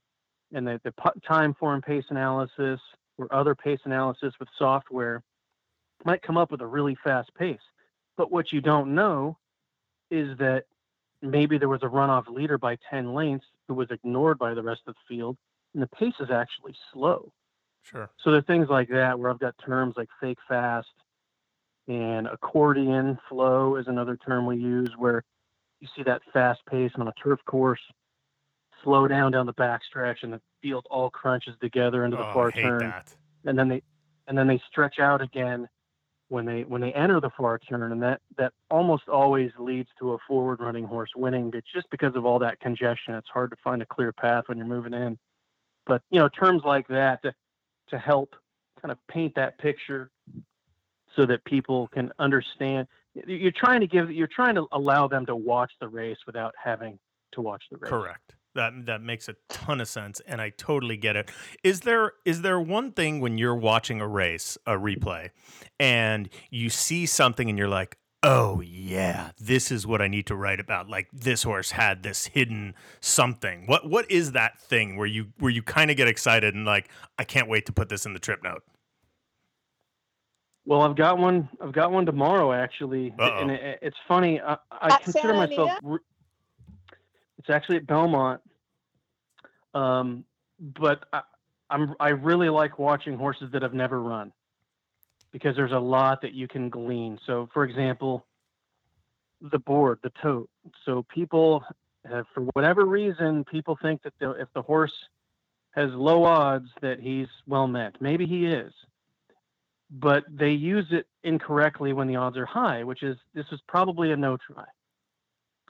and 0.53 0.67
the, 0.67 0.81
the 0.85 0.93
time 1.27 1.55
form 1.55 1.81
pace 1.81 2.05
analysis 2.11 2.81
or 3.19 3.33
other 3.33 3.55
pace 3.55 3.81
analysis 3.85 4.35
with 4.41 4.49
software 4.59 5.23
might 6.05 6.23
come 6.23 6.37
up 6.37 6.51
with 6.51 6.61
a 6.61 6.67
really 6.67 6.97
fast 7.05 7.31
pace. 7.35 7.61
But 8.17 8.33
what 8.33 8.53
you 8.53 8.61
don't 8.61 8.95
know 8.95 9.39
is 10.11 10.37
that 10.39 10.65
maybe 11.23 11.59
there 11.59 11.69
was 11.69 11.83
a 11.83 11.87
runoff 11.87 12.29
leader 12.29 12.59
by 12.59 12.77
10 12.91 13.15
lengths 13.15 13.47
who 13.69 13.75
was 13.75 13.89
ignored 13.91 14.39
by 14.39 14.55
the 14.55 14.63
rest 14.63 14.83
of 14.87 14.95
the 14.95 15.15
field, 15.15 15.37
and 15.75 15.83
the 15.83 15.87
pace 15.89 16.15
is 16.21 16.31
actually 16.31 16.75
slow. 16.93 17.33
Sure. 17.83 18.11
So 18.23 18.31
there 18.31 18.41
are 18.41 18.43
things 18.43 18.69
like 18.69 18.89
that 18.91 19.19
where 19.19 19.31
I've 19.31 19.39
got 19.39 19.55
terms 19.65 19.95
like 19.97 20.09
fake 20.21 20.39
fast 20.49 20.89
and 21.89 22.27
accordion 22.27 23.19
flow 23.29 23.77
is 23.77 23.89
another 23.89 24.17
term 24.17 24.47
we 24.47 24.57
use 24.57 24.91
where 24.97 25.25
you 25.81 25.89
see 25.97 26.03
that 26.05 26.23
fast 26.33 26.61
pace 26.67 26.93
on 26.97 27.09
a 27.09 27.13
turf 27.23 27.41
course 27.45 27.81
slow 28.85 29.09
down 29.09 29.33
down 29.33 29.47
the 29.47 29.55
backstretch 29.55 30.23
and 30.23 30.33
the 30.33 30.41
field 30.61 30.87
all 30.91 31.11
crunches 31.11 31.55
together 31.61 32.05
into 32.05 32.17
the 32.17 32.29
oh, 32.29 32.33
far 32.33 32.49
I 32.49 32.51
hate 32.53 32.63
turn 32.63 32.79
that. 32.79 33.15
and 33.45 33.59
then 33.59 33.69
they 33.69 33.83
and 34.29 34.39
then 34.39 34.47
they 34.47 34.61
stretch 34.71 34.99
out 35.01 35.21
again 35.21 35.69
when 36.33 36.47
they 36.47 36.63
when 36.63 36.81
they 36.81 36.93
enter 36.95 37.21
the 37.21 37.29
far 37.37 37.59
turn 37.59 37.93
and 37.93 38.03
that 38.03 38.19
that 38.39 38.53
almost 38.71 39.07
always 39.07 39.51
leads 39.59 39.91
to 39.99 40.15
a 40.15 40.19
forward 40.27 40.61
running 40.61 40.85
horse 40.85 41.11
winning 41.15 41.51
but 41.51 41.63
just 41.73 41.87
because 41.91 42.17
of 42.17 42.25
all 42.25 42.39
that 42.39 42.59
congestion 42.59 43.15
it's 43.15 43.29
hard 43.29 43.51
to 43.51 43.57
find 43.63 43.83
a 43.83 43.87
clear 43.87 44.13
path 44.13 44.45
when 44.47 44.57
you're 44.57 44.67
moving 44.67 44.95
in 44.95 45.19
but 45.87 46.01
you 46.11 46.19
know 46.19 46.31
terms 46.31 46.63
like 46.65 46.89
that 46.89 47.23
to, 47.23 47.35
to 47.87 47.99
help 47.99 48.35
kind 48.81 48.91
of 48.91 48.99
paint 49.09 49.35
that 49.35 49.59
picture 49.59 50.11
so 51.15 51.27
that 51.27 51.45
people 51.45 51.87
can 51.89 52.11
understand 52.19 52.89
you're 53.27 53.53
trying 53.53 53.81
to 53.81 53.87
give 53.87 54.11
you're 54.11 54.27
trying 54.27 54.55
to 54.55 54.67
allow 54.73 55.07
them 55.07 55.27
to 55.27 55.37
watch 55.37 55.73
the 55.81 55.89
race 55.89 56.19
without 56.25 56.55
having 56.63 56.99
to 57.33 57.43
watch 57.43 57.63
the 57.71 57.77
race 57.77 57.91
Correct. 57.91 58.33
That 58.55 58.87
that 58.87 59.03
makes 59.03 59.29
a 59.29 59.37
ton 59.49 59.81
of 59.81 59.89
sense, 59.89 60.21
and 60.27 60.41
I 60.41 60.51
totally 60.51 60.97
get 60.97 61.17
it. 61.17 61.31
Is 61.63 61.81
there 61.81 62.13
is 62.25 62.43
there 62.43 62.61
one 62.61 62.93
thing 62.93 63.21
when 63.21 63.39
you're 63.39 63.57
watching 63.57 64.01
a 64.01 64.07
race, 64.09 64.59
a 64.67 64.73
replay, 64.73 65.31
and 65.81 66.29
you 66.51 66.69
see 66.69 67.07
something 67.07 67.49
and 67.49 67.57
you're 67.57 67.69
like, 67.69 67.97
"Oh 68.23 68.61
yeah, 68.61 69.31
this 69.41 69.71
is 69.71 69.87
what 69.87 70.03
I 70.03 70.09
need 70.09 70.27
to 70.27 70.37
write 70.37 70.61
about." 70.61 70.89
Like 70.89 71.09
this 71.13 71.45
horse 71.45 71.71
had 71.71 72.03
this 72.03 72.27
hidden 72.27 72.75
something. 73.01 73.67
What 73.67 73.89
what 73.89 74.11
is 74.11 74.33
that 74.33 74.61
thing 74.61 74.97
where 74.97 75.07
you 75.07 75.33
where 75.39 75.51
you 75.51 75.63
kind 75.63 75.91
of 75.91 75.97
get 75.97 76.09
excited 76.09 76.55
and 76.55 76.67
like, 76.67 76.91
"I 77.19 77.25
can't 77.25 77.49
wait 77.49 77.65
to 77.67 77.73
put 77.73 77.89
this 77.89 78.05
in 78.05 78.13
the 78.13 78.21
trip 78.21 78.43
note." 78.43 78.63
Well, 80.65 80.83
I've 80.83 80.95
got 80.97 81.19
one. 81.19 81.49
I've 81.61 81.73
got 81.73 81.91
one 81.91 82.07
tomorrow, 82.07 82.53
actually, 82.53 83.13
Uh-oh. 83.19 83.41
and 83.41 83.51
it, 83.51 83.79
it's 83.83 83.97
funny. 84.07 84.41
I, 84.41 84.57
I 84.71 84.97
consider 84.99 85.35
myself. 85.35 85.73
Re- 85.83 85.99
It's 87.43 87.51
actually 87.51 87.79
at 87.79 87.87
Belmont, 87.89 88.41
um, 89.75 90.25
but 90.61 91.05
I, 91.13 91.23
I'm 91.71 91.97
I 91.99 92.11
really 92.11 92.49
like 92.49 92.79
watching 92.79 93.19
horses 93.19 93.51
that 93.53 93.63
have 93.63 93.75
never 93.75 94.01
run 94.01 94.33
because 95.33 95.57
there's 95.57 95.73
a 95.73 95.79
lot 95.79 96.23
that 96.23 96.35
you 96.35 96.47
can 96.47 96.69
glean. 96.69 97.19
So, 97.27 97.49
for 97.53 97.65
example, 97.65 98.25
the 99.41 99.59
board, 99.59 99.99
the 100.05 100.13
tote. 100.23 100.49
So 100.85 101.05
people, 101.13 101.65
have, 102.09 102.27
for 102.33 102.43
whatever 102.53 102.85
reason, 102.85 103.45
people 103.45 103.77
think 103.83 104.03
that 104.05 104.13
the, 104.21 104.31
if 104.33 104.49
the 104.55 104.63
horse 104.63 104.93
has 105.73 105.91
low 105.91 106.23
odds, 106.23 106.69
that 106.81 107.01
he's 107.01 107.29
well 107.49 107.67
met. 107.67 107.97
Maybe 108.01 108.25
he 108.25 108.47
is 108.47 108.73
but 109.93 110.25
they 110.27 110.51
use 110.51 110.87
it 110.91 111.07
incorrectly 111.23 111.93
when 111.93 112.09
the 112.09 112.17
odds 112.17 112.39
are 112.39 112.47
high, 112.47 112.83
which 112.83 113.03
is 113.03 113.19
this 113.35 113.45
is 113.53 113.61
probably 113.69 114.11
a 114.13 114.17
no 114.17 114.39
try. 114.39 114.65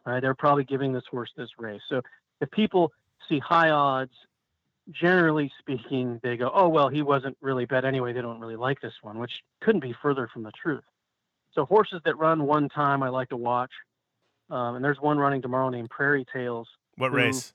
Right, 0.04 0.20
they're 0.20 0.34
probably 0.34 0.64
giving 0.64 0.92
this 0.92 1.04
horse 1.10 1.30
this 1.36 1.50
race. 1.58 1.80
So 1.88 2.02
if 2.40 2.50
people 2.50 2.92
see 3.28 3.38
high 3.38 3.70
odds, 3.70 4.12
generally 4.90 5.52
speaking, 5.60 6.18
they 6.24 6.36
go, 6.36 6.50
"Oh 6.52 6.68
well, 6.68 6.88
he 6.88 7.02
wasn't 7.02 7.36
really 7.40 7.66
bet 7.66 7.84
anyway. 7.84 8.12
They 8.12 8.20
don't 8.20 8.40
really 8.40 8.56
like 8.56 8.80
this 8.80 8.94
one," 9.02 9.18
which 9.20 9.30
couldn't 9.60 9.80
be 9.80 9.94
further 10.02 10.28
from 10.32 10.42
the 10.42 10.50
truth. 10.52 10.82
So 11.54 11.64
horses 11.66 12.00
that 12.04 12.18
run 12.18 12.44
one 12.44 12.68
time, 12.68 13.02
I 13.02 13.10
like 13.10 13.28
to 13.28 13.36
watch. 13.36 13.70
Um, 14.50 14.74
and 14.74 14.84
there's 14.84 15.00
one 15.00 15.18
running 15.18 15.40
tomorrow 15.40 15.68
named 15.68 15.90
Prairie 15.90 16.26
Tales. 16.32 16.68
What 16.96 17.10
Who- 17.12 17.18
race? 17.18 17.52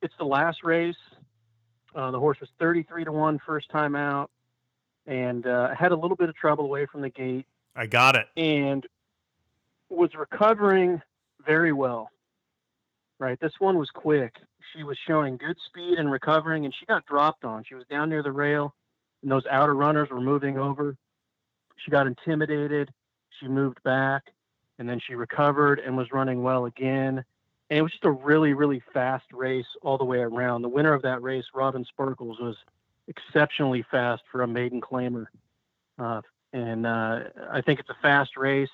It's 0.00 0.14
the 0.16 0.24
last 0.24 0.62
race. 0.62 0.96
Uh, 1.94 2.12
the 2.12 2.20
horse 2.20 2.38
was 2.40 2.48
33 2.60 3.04
to 3.04 3.12
one 3.12 3.40
first 3.44 3.68
time 3.70 3.96
out, 3.96 4.30
and 5.06 5.44
uh, 5.46 5.74
had 5.74 5.90
a 5.90 5.96
little 5.96 6.16
bit 6.16 6.28
of 6.28 6.36
trouble 6.36 6.66
away 6.66 6.86
from 6.86 7.00
the 7.00 7.08
gate. 7.08 7.46
I 7.74 7.86
got 7.86 8.14
it. 8.14 8.28
and 8.36 8.86
was 9.90 10.14
recovering 10.14 11.00
very 11.46 11.72
well. 11.72 12.10
Right, 13.20 13.38
this 13.40 13.54
one 13.58 13.78
was 13.78 13.90
quick. 13.90 14.36
She 14.72 14.84
was 14.84 14.96
showing 15.06 15.38
good 15.38 15.56
speed 15.66 15.98
and 15.98 16.10
recovering, 16.10 16.64
and 16.64 16.74
she 16.78 16.86
got 16.86 17.04
dropped 17.06 17.44
on. 17.44 17.64
She 17.64 17.74
was 17.74 17.84
down 17.90 18.10
near 18.10 18.22
the 18.22 18.30
rail, 18.30 18.74
and 19.22 19.30
those 19.30 19.44
outer 19.50 19.74
runners 19.74 20.08
were 20.10 20.20
moving 20.20 20.56
over. 20.56 20.96
She 21.76 21.90
got 21.90 22.06
intimidated. 22.06 22.92
She 23.40 23.48
moved 23.48 23.82
back, 23.82 24.22
and 24.78 24.88
then 24.88 25.00
she 25.04 25.14
recovered 25.14 25.80
and 25.80 25.96
was 25.96 26.12
running 26.12 26.42
well 26.42 26.66
again. 26.66 27.24
And 27.70 27.78
it 27.78 27.82
was 27.82 27.92
just 27.92 28.04
a 28.04 28.10
really, 28.10 28.52
really 28.52 28.82
fast 28.92 29.26
race 29.32 29.66
all 29.82 29.98
the 29.98 30.04
way 30.04 30.18
around. 30.18 30.62
The 30.62 30.68
winner 30.68 30.92
of 30.92 31.02
that 31.02 31.22
race, 31.22 31.44
Robin 31.54 31.84
Sparkles, 31.84 32.38
was 32.38 32.56
exceptionally 33.08 33.84
fast 33.90 34.22
for 34.30 34.42
a 34.42 34.46
maiden 34.46 34.80
claimer. 34.80 35.26
Uh, 35.98 36.22
and 36.52 36.86
uh, 36.86 37.20
I 37.50 37.60
think 37.62 37.80
it's 37.80 37.90
a 37.90 37.96
fast 38.00 38.36
race. 38.36 38.70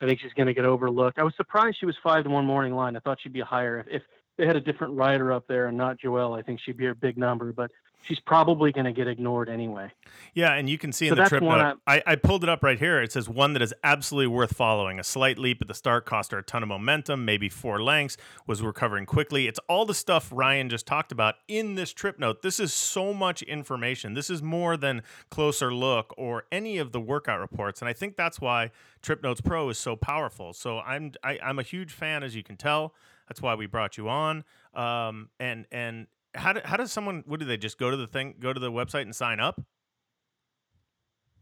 I 0.00 0.06
think 0.06 0.20
she's 0.20 0.32
going 0.34 0.46
to 0.46 0.54
get 0.54 0.64
overlooked. 0.64 1.18
I 1.18 1.22
was 1.22 1.34
surprised 1.36 1.78
she 1.80 1.86
was 1.86 1.96
five 2.02 2.24
to 2.24 2.30
one 2.30 2.44
morning 2.44 2.74
line. 2.74 2.96
I 2.96 3.00
thought 3.00 3.18
she'd 3.22 3.32
be 3.32 3.40
a 3.40 3.44
higher. 3.44 3.80
If, 3.80 3.86
if 3.88 4.02
they 4.36 4.46
had 4.46 4.56
a 4.56 4.60
different 4.60 4.94
rider 4.94 5.32
up 5.32 5.44
there 5.48 5.66
and 5.66 5.76
not 5.76 5.98
Joelle, 5.98 6.38
I 6.38 6.42
think 6.42 6.60
she'd 6.64 6.76
be 6.76 6.86
a 6.86 6.94
big 6.94 7.16
number. 7.16 7.52
But 7.52 7.70
she's 8.06 8.20
probably 8.20 8.72
going 8.72 8.84
to 8.86 8.92
get 8.92 9.08
ignored 9.08 9.48
anyway. 9.48 9.90
Yeah, 10.34 10.52
and 10.52 10.68
you 10.68 10.78
can 10.78 10.92
see 10.92 11.08
So 11.08 11.14
in 11.14 11.22
the 11.22 11.28
trip 11.28 11.42
note. 11.42 11.78
I, 11.86 12.02
I 12.06 12.16
pulled 12.16 12.42
it 12.42 12.48
up 12.48 12.62
right 12.62 12.78
here. 12.78 13.02
It 13.02 13.12
says 13.12 13.28
one 13.28 13.52
that 13.54 13.62
is 13.62 13.74
absolutely 13.82 14.28
worth 14.28 14.56
following. 14.56 14.98
A 14.98 15.04
slight 15.04 15.38
leap 15.38 15.60
at 15.60 15.68
the 15.68 15.74
start 15.74 16.06
cost 16.06 16.32
her 16.32 16.38
a 16.38 16.42
ton 16.42 16.62
of 16.62 16.68
momentum, 16.68 17.24
maybe 17.24 17.48
four 17.48 17.82
lengths, 17.82 18.16
was 18.46 18.62
recovering 18.62 19.06
quickly. 19.06 19.48
It's 19.48 19.60
all 19.68 19.84
the 19.84 19.94
stuff 19.94 20.30
Ryan 20.32 20.68
just 20.68 20.86
talked 20.86 21.12
about 21.12 21.36
in 21.48 21.74
this 21.74 21.92
trip 21.92 22.18
note. 22.18 22.42
This 22.42 22.60
is 22.60 22.72
so 22.72 23.12
much 23.12 23.42
information. 23.42 24.14
This 24.14 24.30
is 24.30 24.42
more 24.42 24.76
than 24.76 25.02
closer 25.30 25.72
look 25.72 26.14
or 26.16 26.44
any 26.52 26.78
of 26.78 26.92
the 26.92 27.00
workout 27.00 27.40
reports. 27.40 27.80
And 27.80 27.88
I 27.88 27.92
think 27.92 28.16
that's 28.16 28.40
why 28.40 28.70
Trip 29.02 29.22
Notes 29.22 29.40
Pro 29.40 29.68
is 29.68 29.78
so 29.78 29.96
powerful. 29.96 30.52
So 30.52 30.78
I'm 30.80 31.12
I, 31.22 31.38
I'm 31.42 31.58
a 31.58 31.62
huge 31.62 31.92
fan, 31.92 32.22
as 32.22 32.34
you 32.34 32.42
can 32.42 32.56
tell. 32.56 32.94
That's 33.28 33.42
why 33.42 33.54
we 33.54 33.66
brought 33.66 33.96
you 33.96 34.08
on. 34.08 34.44
Um, 34.74 35.30
and 35.40 35.66
and 35.72 36.06
how, 36.36 36.52
do, 36.52 36.60
how 36.64 36.76
does 36.76 36.92
someone 36.92 37.22
what 37.26 37.40
do 37.40 37.46
they 37.46 37.56
just 37.56 37.78
go 37.78 37.90
to 37.90 37.96
the 37.96 38.06
thing 38.06 38.34
go 38.38 38.52
to 38.52 38.60
the 38.60 38.70
website 38.70 39.02
and 39.02 39.14
sign 39.14 39.40
up? 39.40 39.60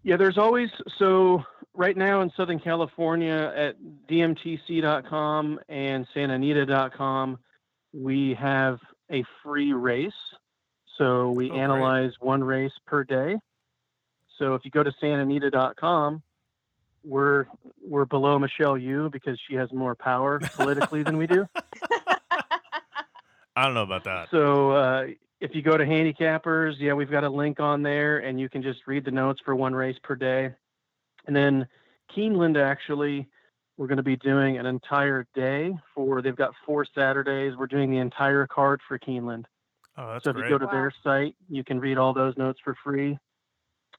Yeah, 0.02 0.16
there's 0.16 0.36
always 0.38 0.68
so 0.98 1.42
right 1.72 1.96
now 1.96 2.20
in 2.20 2.30
Southern 2.36 2.60
California 2.60 3.52
at 3.56 3.76
dmtc.com 4.10 5.60
and 5.68 6.06
santaanita.com, 6.14 7.38
we 7.92 8.34
have 8.34 8.78
a 9.10 9.24
free 9.42 9.72
race. 9.72 10.12
So 10.98 11.30
we 11.30 11.46
Oh, 11.46 11.48
great. 11.54 11.60
analyze 11.60 12.12
one 12.20 12.44
race 12.44 12.72
per 12.86 13.02
day. 13.02 13.36
So 14.38 14.54
if 14.54 14.64
you 14.64 14.70
go 14.70 14.82
to 14.82 14.92
santaanita.com, 15.02 16.22
we're 17.02 17.46
we're 17.86 18.04
below 18.04 18.38
Michelle 18.38 18.78
Yu 18.78 19.08
because 19.10 19.38
she 19.48 19.54
has 19.56 19.72
more 19.72 19.94
power 19.94 20.38
politically 20.54 21.02
than 21.02 21.16
we 21.16 21.26
do. 21.26 21.46
I 23.56 23.64
don't 23.64 23.74
know 23.74 23.82
about 23.82 24.04
that. 24.04 24.28
So 24.30 24.72
uh, 24.72 25.06
if 25.40 25.54
you 25.54 25.62
go 25.62 25.76
to 25.76 25.84
handicappers, 25.84 26.74
yeah, 26.78 26.92
we've 26.92 27.10
got 27.10 27.24
a 27.24 27.28
link 27.28 27.60
on 27.60 27.82
there, 27.82 28.18
and 28.18 28.40
you 28.40 28.48
can 28.48 28.62
just 28.62 28.80
read 28.86 29.04
the 29.04 29.10
notes 29.10 29.40
for 29.44 29.54
one 29.54 29.74
race 29.74 29.96
per 30.02 30.16
day. 30.16 30.50
And 31.26 31.34
then 31.34 31.66
Keeneland, 32.16 32.60
actually, 32.62 33.28
we're 33.76 33.86
going 33.86 33.96
to 33.98 34.02
be 34.02 34.16
doing 34.16 34.58
an 34.58 34.66
entire 34.66 35.26
day 35.34 35.74
for. 35.94 36.22
They've 36.22 36.36
got 36.36 36.52
four 36.66 36.84
Saturdays. 36.94 37.56
We're 37.56 37.66
doing 37.66 37.90
the 37.90 37.98
entire 37.98 38.46
card 38.46 38.80
for 38.86 38.98
Keeneland. 38.98 39.44
Oh, 39.96 40.12
that's 40.12 40.24
so 40.24 40.30
if 40.30 40.36
great. 40.36 40.46
you 40.50 40.54
go 40.54 40.58
to 40.58 40.66
Wow. 40.66 40.72
their 40.72 40.92
site, 41.02 41.36
you 41.48 41.62
can 41.62 41.78
read 41.78 41.98
all 41.98 42.12
those 42.12 42.36
notes 42.36 42.58
for 42.64 42.74
free. 42.82 43.16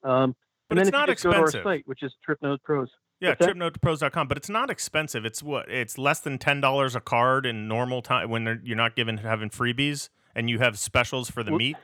Um, 0.02 0.36
But 0.68 0.78
and 0.78 0.80
it's 0.80 0.90
then 0.94 1.00
not 1.00 1.08
if 1.08 1.12
you 1.12 1.14
just 1.14 1.24
go 1.24 1.32
to 1.32 1.38
our 1.38 1.62
site, 1.62 1.86
which 1.86 2.02
is 2.02 2.12
Trip 2.24 2.40
Notes 2.42 2.62
Pros. 2.64 2.90
Yeah, 3.20 3.34
tripnotepros.com, 3.34 4.28
but 4.28 4.36
it's 4.36 4.50
not 4.50 4.70
expensive. 4.70 5.24
It's 5.24 5.42
what? 5.42 5.70
It's 5.70 5.96
less 5.98 6.20
than 6.20 6.38
$10 6.38 6.94
a 6.94 7.00
card 7.00 7.46
in 7.46 7.68
normal 7.68 8.02
time 8.02 8.30
when 8.30 8.44
they're, 8.44 8.60
you're 8.62 8.76
not 8.76 8.94
given 8.96 9.18
having 9.18 9.50
freebies 9.50 10.08
and 10.34 10.50
you 10.50 10.58
have 10.58 10.78
specials 10.78 11.30
for 11.30 11.42
the 11.42 11.52
Well, 11.52 11.58
meet. 11.58 11.76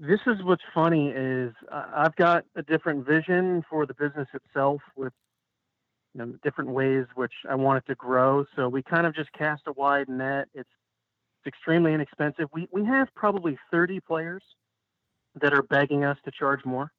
this 0.00 0.20
is 0.26 0.42
what's 0.42 0.62
funny 0.74 1.10
is 1.10 1.52
I've 1.70 2.16
got 2.16 2.44
a 2.56 2.62
different 2.62 3.06
vision 3.06 3.64
for 3.70 3.86
the 3.86 3.94
business 3.94 4.28
itself 4.34 4.80
with 4.96 5.12
you 6.14 6.24
know, 6.24 6.34
different 6.42 6.70
ways 6.70 7.04
which 7.14 7.32
I 7.48 7.54
want 7.54 7.78
it 7.78 7.86
to 7.88 7.94
grow. 7.94 8.44
So 8.56 8.68
we 8.68 8.82
kind 8.82 9.06
of 9.06 9.14
just 9.14 9.32
cast 9.32 9.62
a 9.66 9.72
wide 9.72 10.08
net. 10.08 10.48
It's, 10.54 10.68
it's 11.44 11.54
extremely 11.54 11.94
inexpensive. 11.94 12.48
We 12.52 12.68
we 12.72 12.84
have 12.86 13.08
probably 13.14 13.56
30 13.70 14.00
players 14.00 14.42
that 15.40 15.52
are 15.52 15.62
begging 15.62 16.04
us 16.04 16.16
to 16.24 16.30
charge 16.30 16.64
more. 16.64 16.90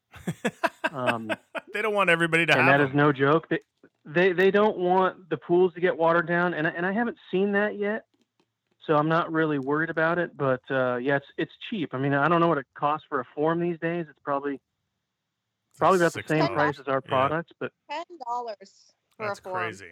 Um, 0.91 1.31
they 1.73 1.81
don't 1.81 1.93
want 1.93 2.09
everybody 2.09 2.45
to 2.45 2.53
and 2.57 2.67
have 2.67 2.79
that 2.79 2.83
is 2.83 2.89
them. 2.89 2.97
no 2.97 3.11
joke. 3.11 3.47
They, 3.49 3.59
they 4.05 4.31
they 4.33 4.51
don't 4.51 4.77
want 4.77 5.29
the 5.29 5.37
pools 5.37 5.73
to 5.73 5.81
get 5.81 5.97
watered 5.97 6.27
down, 6.27 6.53
and 6.53 6.65
I- 6.67 6.71
and 6.71 6.85
I 6.85 6.91
haven't 6.93 7.17
seen 7.31 7.51
that 7.53 7.77
yet, 7.77 8.05
so 8.85 8.95
I'm 8.95 9.09
not 9.09 9.31
really 9.31 9.59
worried 9.59 9.89
about 9.89 10.17
it. 10.17 10.35
But 10.37 10.61
uh, 10.71 10.95
yeah, 10.97 11.17
it's 11.17 11.25
it's 11.37 11.51
cheap. 11.69 11.89
I 11.93 11.97
mean, 11.97 12.13
I 12.13 12.27
don't 12.27 12.39
know 12.39 12.47
what 12.47 12.57
it 12.57 12.65
costs 12.77 13.05
for 13.09 13.19
a 13.19 13.25
form 13.35 13.59
these 13.59 13.79
days. 13.79 14.05
It's 14.09 14.19
probably 14.23 14.59
probably 15.77 15.97
about 15.99 16.13
the 16.13 16.19
Six 16.19 16.29
same 16.29 16.39
dollars. 16.39 16.53
price 16.55 16.79
as 16.79 16.87
our 16.87 17.01
Yeah. 17.05 17.09
products, 17.09 17.51
but 17.59 17.71
Ten 17.91 18.03
dollars 18.25 18.93
for 19.17 19.27
That's 19.27 19.39
a 19.39 19.43
form. 19.43 19.55
crazy. 19.55 19.91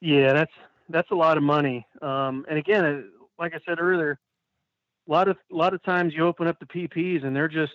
yeah, 0.00 0.32
that's 0.32 0.52
that's 0.88 1.10
a 1.10 1.14
lot 1.16 1.36
of 1.36 1.42
money. 1.42 1.86
Um, 2.02 2.44
and 2.48 2.58
again, 2.58 2.84
uh, 2.84 3.00
like 3.38 3.54
I 3.54 3.58
said 3.66 3.80
earlier, 3.80 4.18
a 5.08 5.10
lot 5.12 5.28
of 5.28 5.36
a 5.52 5.54
lot 5.56 5.74
of 5.74 5.82
times 5.82 6.14
you 6.14 6.24
open 6.26 6.46
up 6.46 6.58
the 6.60 6.66
PPs 6.66 7.24
and 7.24 7.34
they're 7.34 7.48
just 7.48 7.72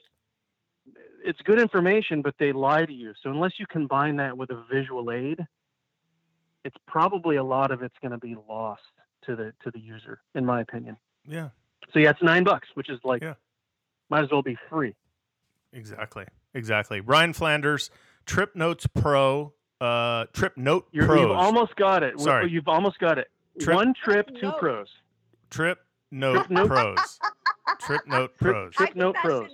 it's 1.29 1.41
good 1.43 1.59
information, 1.61 2.21
but 2.21 2.33
they 2.39 2.51
lie 2.51 2.85
to 2.85 2.93
you. 2.93 3.13
So 3.21 3.29
unless 3.29 3.53
you 3.59 3.65
combine 3.67 4.15
that 4.17 4.37
with 4.37 4.49
a 4.49 4.63
visual 4.71 5.11
aid, 5.11 5.45
it's 6.65 6.75
probably 6.87 7.35
a 7.37 7.43
lot 7.43 7.71
of 7.71 7.81
it's 7.83 7.95
going 8.01 8.11
to 8.11 8.17
be 8.17 8.35
lost 8.49 8.81
to 9.25 9.35
the 9.35 9.53
to 9.63 9.71
the 9.71 9.79
user, 9.79 10.21
in 10.35 10.45
my 10.45 10.61
opinion. 10.61 10.97
Yeah, 11.27 11.49
So 11.93 11.99
yeah, 11.99 12.09
it's 12.11 12.23
nine 12.23 12.43
bucks, 12.43 12.67
which 12.73 12.89
is 12.89 12.99
like 13.03 13.21
Yeah. 13.21 13.35
might 14.09 14.23
as 14.23 14.31
well 14.31 14.41
be 14.41 14.57
free. 14.69 14.95
exactly, 15.71 16.25
exactly. 16.53 16.99
Ryan 17.01 17.33
Flanders, 17.33 17.91
Trip 18.25 18.55
Notes 18.55 18.87
Pro, 18.87 19.53
uh, 19.79 20.25
Trip 20.33 20.57
Note 20.57 20.87
You're, 20.91 21.05
Pros, 21.05 21.21
you've 21.21 21.31
almost 21.31 21.75
got 21.75 22.01
it. 22.03 22.19
Sorry. 22.19 22.49
you've 22.49 22.67
almost 22.67 22.97
got 22.99 23.17
it. 23.19 23.27
Trip- 23.59 23.75
One 23.75 23.93
trip, 23.93 24.27
two 24.35 24.47
Note. 24.47 24.59
pros. 24.59 24.87
Trip 25.51 25.79
Note 26.11 26.49
Note. 26.49 26.67
Pros, 26.67 27.19
Trip 27.79 28.01
Note 28.07 28.35
Pros. 28.37 28.73
Trip 28.73 28.81
I 28.81 28.85
think 28.85 28.95
Note 28.97 29.15
that 29.15 29.23
Pros. 29.23 29.49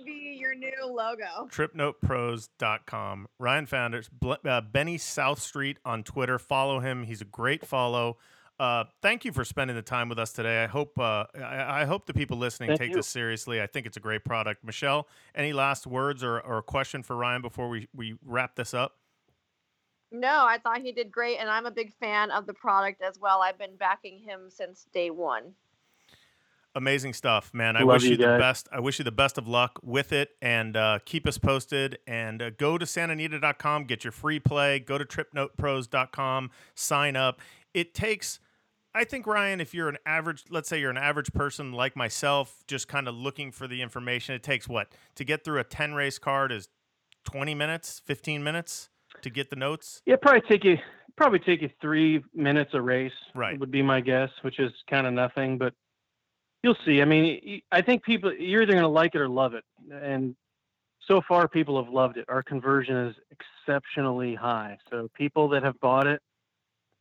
Should 0.66 0.76
be 0.76 0.76
your 0.78 0.88
new 0.88 0.96
logo. 0.96 1.48
tripnotepros.com. 1.50 3.28
Ryan 3.38 3.66
Flanders, 3.66 4.08
Bl- 4.08 4.32
uh, 4.44 4.60
Benny 4.60 4.98
South 4.98 5.40
Street 5.40 5.78
on 5.84 6.02
Twitter. 6.02 6.38
Follow 6.38 6.80
him. 6.80 7.04
He's 7.04 7.20
a 7.20 7.26
great 7.26 7.66
follow. 7.66 8.18
Uh, 8.58 8.84
thank 9.02 9.24
you 9.24 9.32
for 9.32 9.44
spending 9.44 9.76
the 9.76 9.82
time 9.82 10.08
with 10.08 10.18
us 10.18 10.32
today. 10.32 10.64
I 10.64 10.66
hope 10.66 10.98
uh, 10.98 11.26
I, 11.34 11.82
I 11.82 11.84
hope 11.84 12.06
the 12.06 12.14
people 12.14 12.38
listening 12.38 12.68
Thank 12.68 12.80
take 12.80 12.90
you. 12.90 12.96
this 12.96 13.06
seriously. 13.06 13.60
I 13.60 13.66
think 13.66 13.86
it's 13.86 13.98
a 13.98 14.00
great 14.00 14.24
product. 14.24 14.64
Michelle, 14.64 15.08
any 15.34 15.52
last 15.52 15.86
words 15.86 16.24
or, 16.24 16.40
or 16.40 16.58
a 16.58 16.62
question 16.62 17.02
for 17.02 17.16
Ryan 17.16 17.42
before 17.42 17.68
we, 17.68 17.86
we 17.94 18.16
wrap 18.24 18.56
this 18.56 18.72
up? 18.72 18.96
No, 20.10 20.46
I 20.46 20.56
thought 20.58 20.80
he 20.80 20.92
did 20.92 21.10
great, 21.10 21.36
and 21.38 21.50
I'm 21.50 21.66
a 21.66 21.70
big 21.70 21.92
fan 22.00 22.30
of 22.30 22.46
the 22.46 22.54
product 22.54 23.02
as 23.02 23.18
well. 23.18 23.42
I've 23.42 23.58
been 23.58 23.76
backing 23.76 24.20
him 24.20 24.48
since 24.48 24.86
day 24.92 25.10
one. 25.10 25.52
Amazing 26.76 27.14
stuff, 27.14 27.54
man. 27.54 27.74
I 27.74 27.80
Love 27.80 27.94
wish 27.94 28.04
you, 28.04 28.10
you 28.10 28.16
the 28.18 28.36
best. 28.38 28.68
I 28.70 28.80
wish 28.80 28.98
you 28.98 29.04
the 29.04 29.10
best 29.10 29.38
of 29.38 29.48
luck 29.48 29.78
with 29.82 30.12
it 30.12 30.36
and 30.42 30.76
uh, 30.76 30.98
keep 31.06 31.26
us 31.26 31.38
posted. 31.38 31.98
And 32.06 32.42
uh, 32.42 32.50
go 32.50 32.76
to 32.76 32.84
santaanita.com, 32.84 33.84
get 33.84 34.04
your 34.04 34.12
free 34.12 34.38
play. 34.38 34.78
Go 34.78 34.98
to 34.98 35.06
tripnotepros.com, 35.06 36.50
sign 36.74 37.16
up. 37.16 37.40
It 37.72 37.94
takes, 37.94 38.40
I 38.94 39.04
think, 39.04 39.26
Ryan, 39.26 39.62
if 39.62 39.72
you're 39.72 39.88
an 39.88 39.96
average, 40.04 40.44
let's 40.50 40.68
say 40.68 40.78
you're 40.78 40.90
an 40.90 40.98
average 40.98 41.32
person 41.32 41.72
like 41.72 41.96
myself, 41.96 42.62
just 42.66 42.88
kind 42.88 43.08
of 43.08 43.14
looking 43.14 43.52
for 43.52 43.66
the 43.66 43.80
information, 43.80 44.34
it 44.34 44.42
takes 44.42 44.68
what? 44.68 44.92
To 45.14 45.24
get 45.24 45.44
through 45.44 45.60
a 45.60 45.64
10 45.64 45.94
race 45.94 46.18
card 46.18 46.52
is 46.52 46.68
20 47.24 47.54
minutes, 47.54 48.02
15 48.04 48.44
minutes 48.44 48.90
to 49.22 49.30
get 49.30 49.48
the 49.48 49.56
notes? 49.56 50.02
Yeah, 50.04 50.16
probably 50.20 50.42
take 50.46 50.62
you 50.62 50.76
probably 51.16 51.38
take 51.38 51.62
you 51.62 51.70
three 51.80 52.22
minutes 52.34 52.72
a 52.74 52.80
race. 52.82 53.12
Right. 53.34 53.58
would 53.58 53.70
be 53.70 53.82
my 53.82 54.02
guess, 54.02 54.28
which 54.42 54.58
is 54.60 54.70
kind 54.90 55.06
of 55.06 55.14
nothing, 55.14 55.56
but 55.56 55.72
you'll 56.66 56.76
see. 56.84 57.00
I 57.00 57.04
mean, 57.04 57.62
I 57.70 57.80
think 57.80 58.02
people 58.02 58.34
you're 58.34 58.62
either 58.62 58.72
going 58.72 58.82
to 58.82 58.88
like 58.88 59.14
it 59.14 59.20
or 59.20 59.28
love 59.28 59.54
it, 59.54 59.62
and 59.92 60.34
so 61.06 61.22
far 61.28 61.46
people 61.46 61.82
have 61.82 61.92
loved 61.92 62.16
it. 62.16 62.24
Our 62.28 62.42
conversion 62.42 62.96
is 62.96 63.14
exceptionally 63.30 64.34
high, 64.34 64.76
so 64.90 65.08
people 65.14 65.48
that 65.50 65.62
have 65.62 65.78
bought 65.80 66.08
it 66.08 66.20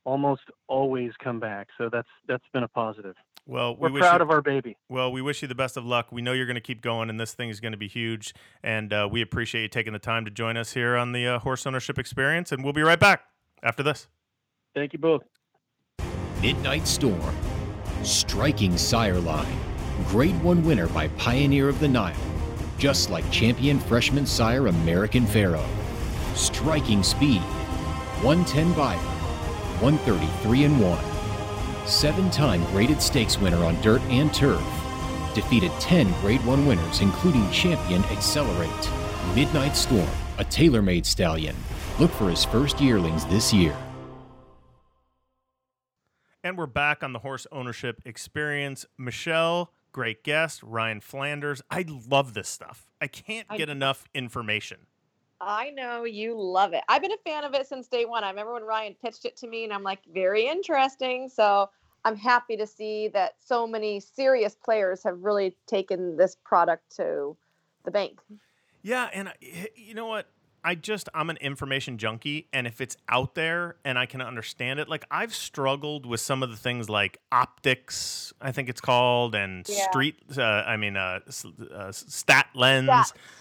almost 0.03 0.43
always 0.67 1.11
come 1.23 1.39
back. 1.39 1.67
So 1.79 1.89
that's 1.91 2.07
that's 2.27 2.43
been 2.53 2.61
a 2.63 2.67
positive. 2.67 3.15
Well, 3.47 3.75
we 3.75 3.81
We're 3.89 3.93
wish 3.93 4.01
proud 4.01 4.17
you- 4.17 4.23
of 4.23 4.29
our 4.31 4.41
baby. 4.41 4.77
Well, 4.89 5.11
we 5.11 5.21
wish 5.23 5.41
you 5.41 5.47
the 5.47 5.55
best 5.55 5.77
of 5.77 5.85
luck. 5.85 6.11
We 6.11 6.21
know 6.21 6.33
you're 6.33 6.45
going 6.45 6.55
to 6.55 6.61
keep 6.61 6.81
going, 6.81 7.09
and 7.09 7.19
this 7.19 7.33
thing 7.33 7.49
is 7.49 7.59
going 7.59 7.71
to 7.73 7.77
be 7.77 7.87
huge. 7.87 8.33
And 8.63 8.93
uh, 8.93 9.07
we 9.11 9.21
appreciate 9.21 9.61
you 9.63 9.67
taking 9.67 9.93
the 9.93 9.99
time 9.99 10.25
to 10.25 10.31
join 10.31 10.57
us 10.57 10.73
here 10.73 10.95
on 10.95 11.11
the 11.11 11.27
uh, 11.27 11.39
Horse 11.39 11.65
Ownership 11.65 11.97
Experience. 11.99 12.51
And 12.51 12.63
we'll 12.63 12.73
be 12.73 12.81
right 12.81 12.99
back 12.99 13.23
after 13.63 13.81
this. 13.83 14.07
Thank 14.75 14.93
you 14.93 14.99
both. 14.99 15.23
Midnight 16.41 16.87
Storm, 16.87 17.35
striking 18.05 18.77
sire 18.77 19.19
line, 19.19 19.57
Grade 20.07 20.41
1 20.43 20.63
winner 20.63 20.87
by 20.87 21.07
Pioneer 21.09 21.67
of 21.69 21.79
the 21.79 21.87
Nile, 21.87 22.15
just 22.77 23.09
like 23.09 23.29
champion 23.31 23.79
freshman 23.79 24.25
sire 24.25 24.67
American 24.67 25.25
Pharoah. 25.25 25.67
Striking 26.35 27.01
speed, 27.01 27.41
110 28.21 28.73
Beyer, 28.73 28.97
133 29.79 30.63
and 30.65 30.81
1. 30.81 31.87
Seven 31.87 32.29
time 32.31 32.63
graded 32.71 33.01
stakes 33.01 33.39
winner 33.39 33.63
on 33.63 33.79
dirt 33.81 34.01
and 34.03 34.33
turf. 34.33 34.63
Defeated 35.33 35.71
10 35.79 36.11
Grade 36.21 36.45
1 36.45 36.65
winners, 36.65 37.01
including 37.01 37.49
champion 37.51 38.03
Accelerate. 38.05 38.69
Midnight 39.35 39.75
Storm, 39.75 40.07
a 40.37 40.43
tailor 40.45 40.81
made 40.81 41.05
stallion. 41.05 41.55
Look 41.99 42.11
for 42.11 42.29
his 42.29 42.45
first 42.45 42.79
yearlings 42.79 43.25
this 43.25 43.53
year. 43.53 43.75
And 46.45 46.59
we're 46.59 46.67
back 46.67 47.03
on 47.03 47.11
the 47.11 47.17
Horse 47.17 47.47
Ownership 47.51 48.03
Experience. 48.05 48.85
Michelle, 48.99 49.71
great 49.91 50.23
guest. 50.23 50.61
Ryan 50.61 51.01
Flanders. 51.01 51.63
I 51.71 51.85
love 52.07 52.35
this 52.35 52.47
stuff. 52.47 52.85
I 53.01 53.07
can't 53.07 53.47
I- 53.49 53.57
get 53.57 53.67
enough 53.67 54.05
information. 54.13 54.85
I 55.41 55.71
know 55.71 56.03
you 56.03 56.39
love 56.39 56.73
it. 56.73 56.83
I've 56.87 57.01
been 57.01 57.11
a 57.11 57.17
fan 57.25 57.45
of 57.45 57.55
it 57.55 57.65
since 57.65 57.87
day 57.87 58.05
one. 58.05 58.23
I 58.23 58.29
remember 58.29 58.53
when 58.53 58.63
Ryan 58.63 58.95
pitched 59.03 59.25
it 59.25 59.35
to 59.37 59.47
me, 59.47 59.63
and 59.63 59.73
I'm 59.73 59.81
like, 59.81 60.01
very 60.13 60.45
interesting. 60.45 61.29
So 61.29 61.67
I'm 62.03 62.15
happy 62.15 62.55
to 62.57 62.67
see 62.67 63.07
that 63.07 63.33
so 63.43 63.65
many 63.65 63.99
serious 63.99 64.53
players 64.53 65.01
have 65.01 65.23
really 65.23 65.57
taken 65.65 66.15
this 66.15 66.37
product 66.45 66.95
to 66.97 67.35
the 67.85 67.91
bank. 67.91 68.19
Yeah, 68.83 69.09
and 69.11 69.29
I, 69.29 69.33
you 69.75 69.95
know 69.95 70.05
what? 70.05 70.27
I 70.65 70.75
just 70.75 71.07
I'm 71.13 71.29
an 71.29 71.37
information 71.37 71.97
junkie, 71.99 72.47
and 72.51 72.65
if 72.65 72.81
it's 72.81 72.97
out 73.07 73.35
there 73.35 73.75
and 73.85 73.97
I 73.99 74.05
can 74.07 74.19
understand 74.21 74.79
it, 74.79 74.89
like 74.89 75.05
I've 75.11 75.33
struggled 75.33 76.05
with 76.05 76.19
some 76.19 76.41
of 76.43 76.49
the 76.49 76.57
things 76.57 76.89
like 76.89 77.19
optics, 77.31 78.33
I 78.41 78.51
think 78.51 78.67
it's 78.69 78.81
called, 78.81 79.35
and 79.35 79.65
Yeah. 79.69 79.83
street. 79.89 80.15
Uh, 80.37 80.41
I 80.41 80.75
mean, 80.77 80.97
uh, 80.97 81.19
uh, 81.71 81.91
stat 81.91 82.47
lens. 82.55 82.87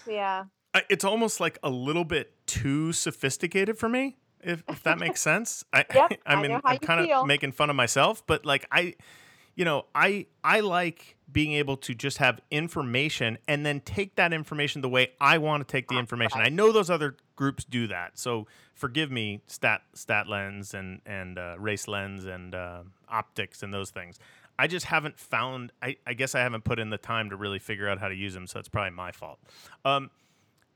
Yeah. 0.07 0.13
Yeah. 0.13 0.43
I, 0.73 0.83
it's 0.89 1.03
almost 1.03 1.39
like 1.39 1.57
a 1.63 1.69
little 1.69 2.03
bit 2.05 2.33
too 2.47 2.93
sophisticated 2.93 3.77
for 3.77 3.89
me. 3.89 4.17
If, 4.41 4.63
if 4.69 4.83
that 4.83 4.99
makes 4.99 5.21
sense, 5.31 5.63
I, 5.73 5.85
Yep, 5.93 6.19
I 6.25 6.33
I 6.35 6.41
mean, 6.41 6.51
know 6.51 6.61
I'm 6.63 6.77
kind 6.77 7.05
feel. 7.07 7.21
of 7.21 7.27
making 7.27 7.53
fun 7.53 7.69
of 7.71 7.75
myself, 7.75 8.25
but 8.27 8.45
like 8.45 8.67
I, 8.71 8.93
you 9.55 9.65
know, 9.65 9.85
I 9.95 10.27
I 10.43 10.59
like 10.59 11.14
being 11.31 11.53
able 11.53 11.77
to 11.77 11.93
just 11.93 12.17
have 12.19 12.39
information 12.51 13.37
and 13.47 13.65
then 13.65 13.79
take 13.81 14.15
that 14.15 14.33
information 14.33 14.81
the 14.81 14.89
way 14.89 15.11
I 15.19 15.37
want 15.37 15.67
to 15.67 15.71
take 15.71 15.87
the 15.87 15.97
information. 15.97 16.41
I 16.41 16.49
know 16.49 16.71
those 16.71 16.89
other 16.89 17.15
groups 17.35 17.63
do 17.63 17.87
that, 17.87 18.17
so 18.17 18.47
forgive 18.73 19.11
me, 19.11 19.41
stat 19.47 19.81
stat 19.93 20.27
lens 20.27 20.73
and 20.73 21.01
and 21.05 21.37
uh, 21.37 21.55
race 21.57 21.87
lens 21.87 22.25
and 22.25 22.53
uh, 22.53 22.83
optics 23.09 23.63
and 23.63 23.73
those 23.73 23.89
things. 23.89 24.19
I 24.57 24.67
just 24.67 24.85
haven't 24.85 25.19
found. 25.19 25.71
I, 25.81 25.97
I 26.07 26.13
guess 26.13 26.35
I 26.35 26.39
haven't 26.39 26.63
put 26.63 26.79
in 26.79 26.89
the 26.89 26.97
time 26.97 27.29
to 27.29 27.35
really 27.35 27.59
figure 27.59 27.89
out 27.89 27.99
how 27.99 28.07
to 28.07 28.15
use 28.15 28.33
them, 28.33 28.47
so 28.47 28.59
it's 28.59 28.69
probably 28.69 28.91
my 28.91 29.11
fault. 29.11 29.39
Um, 29.83 30.11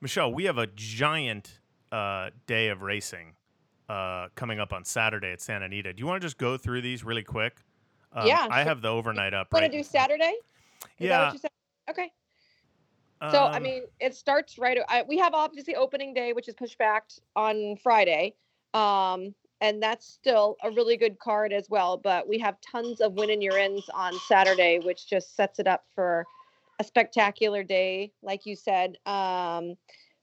Michelle, 0.01 0.33
we 0.33 0.45
have 0.45 0.57
a 0.57 0.67
giant 0.67 1.59
uh, 1.91 2.29
day 2.47 2.69
of 2.69 2.81
racing 2.81 3.35
uh, 3.87 4.27
coming 4.35 4.59
up 4.59 4.73
on 4.73 4.83
Saturday 4.83 5.31
at 5.31 5.41
Santa 5.41 5.65
Anita. 5.65 5.93
Do 5.93 6.01
you 6.01 6.07
want 6.07 6.21
to 6.21 6.25
just 6.25 6.37
go 6.37 6.57
through 6.57 6.81
these 6.81 7.03
really 7.03 7.23
quick? 7.23 7.57
Um, 8.13 8.27
Yeah, 8.27 8.47
I 8.49 8.63
have 8.63 8.81
the 8.81 8.87
overnight 8.89 9.33
up. 9.33 9.53
Want 9.53 9.63
Right. 9.63 9.71
to 9.71 9.77
do 9.77 9.83
Saturday? 9.83 10.33
Is 10.99 11.09
Yeah. 11.09 11.25
what 11.25 11.33
you 11.33 11.39
said? 11.39 11.51
Okay. 11.89 12.11
So 13.31 13.45
I 13.45 13.57
Um, 13.57 13.63
mean, 13.63 13.83
it 13.99 14.15
starts 14.15 14.57
right. 14.57 14.79
I, 14.87 15.03
we 15.03 15.17
have 15.17 15.33
obviously 15.33 15.75
opening 15.75 16.13
day, 16.13 16.33
which 16.33 16.47
is 16.47 16.55
pushed 16.55 16.77
back 16.77 17.09
on 17.35 17.75
Friday, 17.83 18.33
um, 18.73 19.35
and 19.61 19.83
that's 19.83 20.07
still 20.07 20.57
a 20.63 20.71
really 20.71 20.97
good 20.97 21.19
card 21.19 21.51
as 21.53 21.69
well. 21.69 21.97
But 21.97 22.27
we 22.27 22.39
have 22.39 22.59
tons 22.61 23.01
of 23.01 23.13
Win 23.13 23.29
and 23.29 23.43
You're 23.43 23.57
Ins 23.57 23.87
on 23.93 24.13
Saturday, 24.27 24.79
which 24.79 25.07
just 25.07 25.35
sets 25.35 25.59
it 25.59 25.67
up 25.67 25.83
for 25.93 26.25
a 26.79 26.83
spectacular 26.83 27.63
day, 27.63 28.13
like 28.23 28.45
you 28.45 28.55
said. 28.55 28.97
Um, 29.05 29.75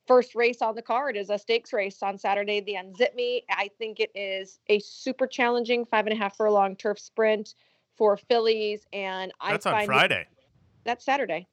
first 0.07 0.35
race 0.35 0.63
on 0.63 0.75
the 0.75 0.83
card 0.83 1.17
is 1.17 1.31
a 1.31 1.39
stakes 1.39 1.73
race 1.73 2.03
on 2.03 2.17
Saturday, 2.19 2.61
the 2.61 2.75
Unzip 2.75 3.15
Me. 3.15 3.45
I 3.51 3.71
think 3.79 4.01
it 4.01 4.11
is 4.15 4.59
a 4.69 4.79
super 4.81 5.27
challenging 5.27 5.85
five 5.85 6.07
and 6.07 6.15
a 6.15 6.19
half 6.19 6.37
furlong 6.37 6.75
turf 6.77 6.99
sprint 6.99 7.55
for 7.97 8.17
fillies, 8.17 8.87
and 8.93 9.33
that's 9.47 9.67
I 9.67 9.71
on 9.71 9.75
find 9.77 9.85
it- 9.85 9.87
Friday. 9.87 10.27
that's 10.85 11.05
Saturday. 11.05 11.47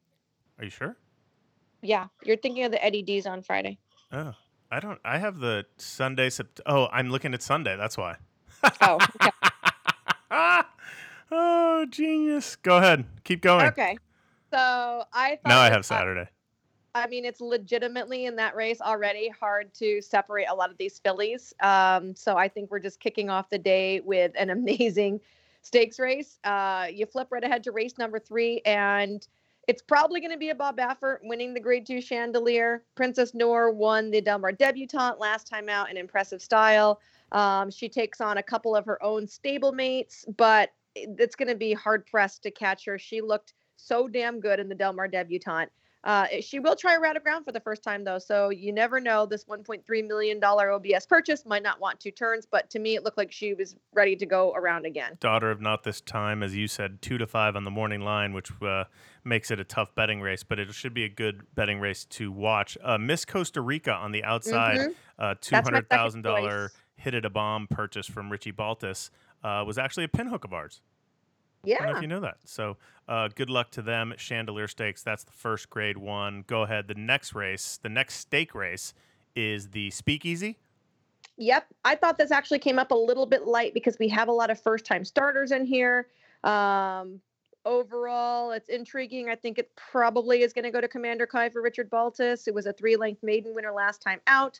Are 0.59 0.65
you 0.65 0.69
sure? 0.69 0.97
Yeah, 1.81 2.07
you're 2.23 2.37
thinking 2.37 2.63
of 2.63 2.71
the 2.71 2.83
Eddie 2.83 3.01
D's 3.01 3.25
on 3.25 3.41
Friday. 3.41 3.77
Oh, 4.11 4.33
I 4.71 4.79
don't. 4.79 4.99
I 5.03 5.17
have 5.17 5.39
the 5.39 5.65
Sunday. 5.77 6.29
Sept- 6.29 6.61
oh, 6.65 6.87
I'm 6.91 7.09
looking 7.09 7.33
at 7.33 7.41
Sunday. 7.41 7.75
That's 7.75 7.97
why. 7.97 8.15
Oh, 8.81 8.97
okay. 9.21 9.29
oh, 11.31 11.85
genius. 11.89 12.55
Go 12.55 12.77
ahead. 12.77 13.05
Keep 13.23 13.41
going. 13.41 13.65
okay. 13.67 13.97
So 14.51 15.03
I 15.11 15.39
thought 15.43 15.49
Now 15.49 15.59
I 15.59 15.69
have 15.69 15.85
Saturday. 15.85 16.29
I 16.95 17.07
mean, 17.07 17.25
it's 17.25 17.41
legitimately 17.41 18.25
in 18.27 18.35
that 18.35 18.55
race 18.55 18.79
already 18.79 19.27
hard 19.29 19.73
to 19.75 19.99
separate 20.01 20.45
a 20.47 20.53
lot 20.53 20.69
of 20.69 20.77
these 20.77 20.99
fillies. 20.99 21.51
Um, 21.59 22.15
so 22.15 22.37
I 22.37 22.47
think 22.47 22.69
we're 22.69 22.77
just 22.79 22.99
kicking 22.99 23.31
off 23.31 23.49
the 23.49 23.57
day 23.57 23.99
with 24.01 24.31
an 24.37 24.49
amazing 24.51 25.19
stakes 25.63 25.97
race. 25.97 26.37
Uh, 26.43 26.87
you 26.93 27.05
flip 27.07 27.29
right 27.31 27.43
ahead 27.43 27.63
to 27.63 27.71
race 27.71 27.97
number 27.97 28.19
three, 28.19 28.61
and 28.65 29.27
it's 29.67 29.81
probably 29.81 30.19
going 30.19 30.31
to 30.31 30.37
be 30.37 30.49
a 30.49 30.55
Bob 30.55 30.77
Baffert 30.77 31.17
winning 31.23 31.53
the 31.53 31.59
Grade 31.59 31.87
Two 31.87 32.01
Chandelier. 32.01 32.83
Princess 32.95 33.33
Noor 33.33 33.71
won 33.71 34.11
the 34.11 34.21
Del 34.21 34.39
Mar 34.39 34.51
Debutante 34.51 35.19
last 35.19 35.47
time 35.47 35.69
out 35.69 35.89
in 35.89 35.97
impressive 35.97 36.41
style. 36.41 36.99
Um, 37.31 37.71
she 37.71 37.89
takes 37.89 38.21
on 38.21 38.37
a 38.37 38.43
couple 38.43 38.75
of 38.75 38.85
her 38.85 39.01
own 39.01 39.25
stablemates, 39.25 40.25
but 40.37 40.71
it's 40.95 41.35
going 41.35 41.47
to 41.47 41.55
be 41.55 41.73
hard 41.73 42.05
pressed 42.05 42.43
to 42.43 42.51
catch 42.51 42.85
her. 42.85 42.99
She 42.99 43.21
looked 43.21 43.53
so 43.77 44.07
damn 44.07 44.39
good 44.39 44.59
in 44.59 44.69
the 44.69 44.75
Del 44.75 44.93
Mar 44.93 45.07
Debutante. 45.07 45.71
Uh, 46.03 46.27
she 46.41 46.59
will 46.59 46.75
try 46.75 46.95
a 46.95 46.99
route 46.99 47.15
of 47.15 47.23
ground 47.23 47.45
for 47.45 47.51
the 47.51 47.59
first 47.59 47.81
time, 47.81 48.03
though. 48.03 48.19
So 48.19 48.49
you 48.49 48.73
never 48.73 48.99
know. 48.99 49.25
This 49.25 49.45
$1.3 49.45 50.07
million 50.07 50.43
OBS 50.43 51.05
purchase 51.05 51.45
might 51.45 51.63
not 51.63 51.79
want 51.79 51.99
two 51.99 52.11
turns, 52.11 52.45
but 52.45 52.69
to 52.71 52.79
me, 52.79 52.95
it 52.95 53.03
looked 53.03 53.17
like 53.17 53.31
she 53.31 53.53
was 53.53 53.75
ready 53.93 54.15
to 54.17 54.25
go 54.25 54.53
around 54.53 54.85
again. 54.85 55.17
Daughter 55.19 55.49
of 55.49 55.61
Not 55.61 55.83
This 55.83 56.01
Time, 56.01 56.43
as 56.43 56.55
you 56.55 56.67
said, 56.67 57.01
two 57.01 57.17
to 57.17 57.25
five 57.27 57.55
on 57.55 57.63
the 57.63 57.71
morning 57.71 58.01
line, 58.01 58.33
which 58.33 58.51
uh, 58.61 58.83
makes 59.23 59.49
it 59.49 59.59
a 59.59 59.63
tough 59.63 59.95
betting 59.95 60.19
race, 60.19 60.43
but 60.43 60.59
it 60.59 60.73
should 60.73 60.93
be 60.93 61.05
a 61.05 61.09
good 61.09 61.43
betting 61.55 61.79
race 61.79 62.03
to 62.05 62.31
watch. 62.31 62.77
Uh, 62.83 62.97
Miss 62.97 63.23
Costa 63.23 63.61
Rica 63.61 63.93
on 63.93 64.11
the 64.11 64.23
outside, 64.23 64.79
Mhm. 64.79 64.95
uh, 65.19 65.35
two 65.39 65.51
That's 65.51 65.65
my 65.65 65.75
hundred 65.77 65.85
second 65.85 65.97
thousand 65.97 66.21
dollar 66.23 66.71
hit 66.95 67.13
it 67.13 67.25
a 67.25 67.29
bomb 67.29 67.67
purchase 67.67 68.07
from 68.07 68.31
Richie 68.31 68.51
Baltas 68.51 69.09
uh, 69.43 69.63
was 69.65 69.77
actually 69.77 70.03
a 70.05 70.07
pinhook 70.07 70.43
of 70.45 70.53
ours. 70.53 70.81
I 71.65 71.69
don't 71.69 71.91
know 71.91 71.95
if 71.95 72.01
you 72.01 72.07
know 72.07 72.19
that. 72.21 72.37
So 72.45 72.77
uh, 73.07 73.29
good 73.33 73.49
luck 73.49 73.71
to 73.71 73.81
them. 73.81 74.13
Chandelier 74.17 74.67
Stakes. 74.67 75.03
That's 75.03 75.23
the 75.23 75.31
first 75.31 75.69
grade 75.69 75.97
one. 75.97 76.43
Go 76.47 76.63
ahead. 76.63 76.87
The 76.87 76.95
next 76.95 77.33
race, 77.33 77.79
the 77.81 77.89
next 77.89 78.15
stake 78.15 78.53
race, 78.53 78.93
is 79.35 79.69
the 79.69 79.89
Speakeasy. 79.91 80.57
Yep. 81.37 81.65
I 81.83 81.95
thought 81.95 82.17
this 82.17 82.31
actually 82.31 82.59
came 82.59 82.77
up 82.77 82.91
a 82.91 82.95
little 82.95 83.25
bit 83.25 83.47
light 83.47 83.73
because 83.73 83.97
we 83.99 84.07
have 84.09 84.27
a 84.27 84.31
lot 84.31 84.49
of 84.49 84.61
first 84.61 84.85
time 84.85 85.03
starters 85.03 85.51
in 85.51 85.65
here. 85.65 86.07
Um, 86.43 87.19
overall, 87.65 88.51
it's 88.51 88.69
intriguing. 88.69 89.29
I 89.29 89.35
think 89.35 89.57
it 89.57 89.71
probably 89.75 90.41
is 90.43 90.53
going 90.53 90.65
to 90.65 90.71
go 90.71 90.81
to 90.81 90.87
Commander 90.87 91.25
Kai 91.25 91.49
for 91.49 91.61
Richard 91.61 91.89
Baltas. 91.89 92.47
It 92.47 92.53
was 92.53 92.65
a 92.65 92.73
three 92.73 92.95
length 92.95 93.23
maiden 93.23 93.55
winner 93.55 93.71
last 93.71 94.01
time 94.01 94.19
out. 94.27 94.59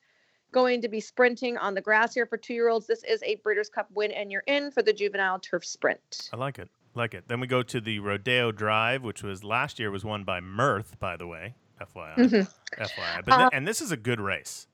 Going 0.51 0.81
to 0.81 0.87
be 0.87 0.99
sprinting 0.99 1.57
on 1.57 1.73
the 1.73 1.81
grass 1.81 2.13
here 2.13 2.25
for 2.25 2.37
two 2.37 2.53
year 2.53 2.69
olds. 2.69 2.87
This 2.87 3.03
is 3.03 3.21
a 3.23 3.35
Breeders' 3.37 3.69
Cup 3.69 3.89
win, 3.93 4.11
and 4.11 4.31
you're 4.31 4.43
in 4.47 4.71
for 4.71 4.83
the 4.83 4.93
juvenile 4.93 5.39
turf 5.39 5.65
sprint. 5.65 6.29
I 6.31 6.37
like 6.37 6.59
it. 6.59 6.69
Like 6.95 7.13
it. 7.13 7.27
Then 7.27 7.39
we 7.39 7.47
go 7.47 7.63
to 7.63 7.81
the 7.81 7.99
Rodeo 7.99 8.51
Drive, 8.51 9.03
which 9.03 9.23
was 9.23 9.43
last 9.43 9.79
year 9.79 9.89
was 9.89 10.05
won 10.05 10.23
by 10.23 10.39
Mirth, 10.39 10.99
by 10.99 11.17
the 11.17 11.25
way. 11.27 11.55
FYI. 11.81 12.15
Mhm. 12.15 12.53
FYI. 12.77 13.21
But 13.25 13.33
Uh, 13.33 13.49
and 13.51 13.67
this 13.67 13.81
is 13.81 13.91
a 13.91 13.97
good 13.97 14.19
race. 14.19 14.67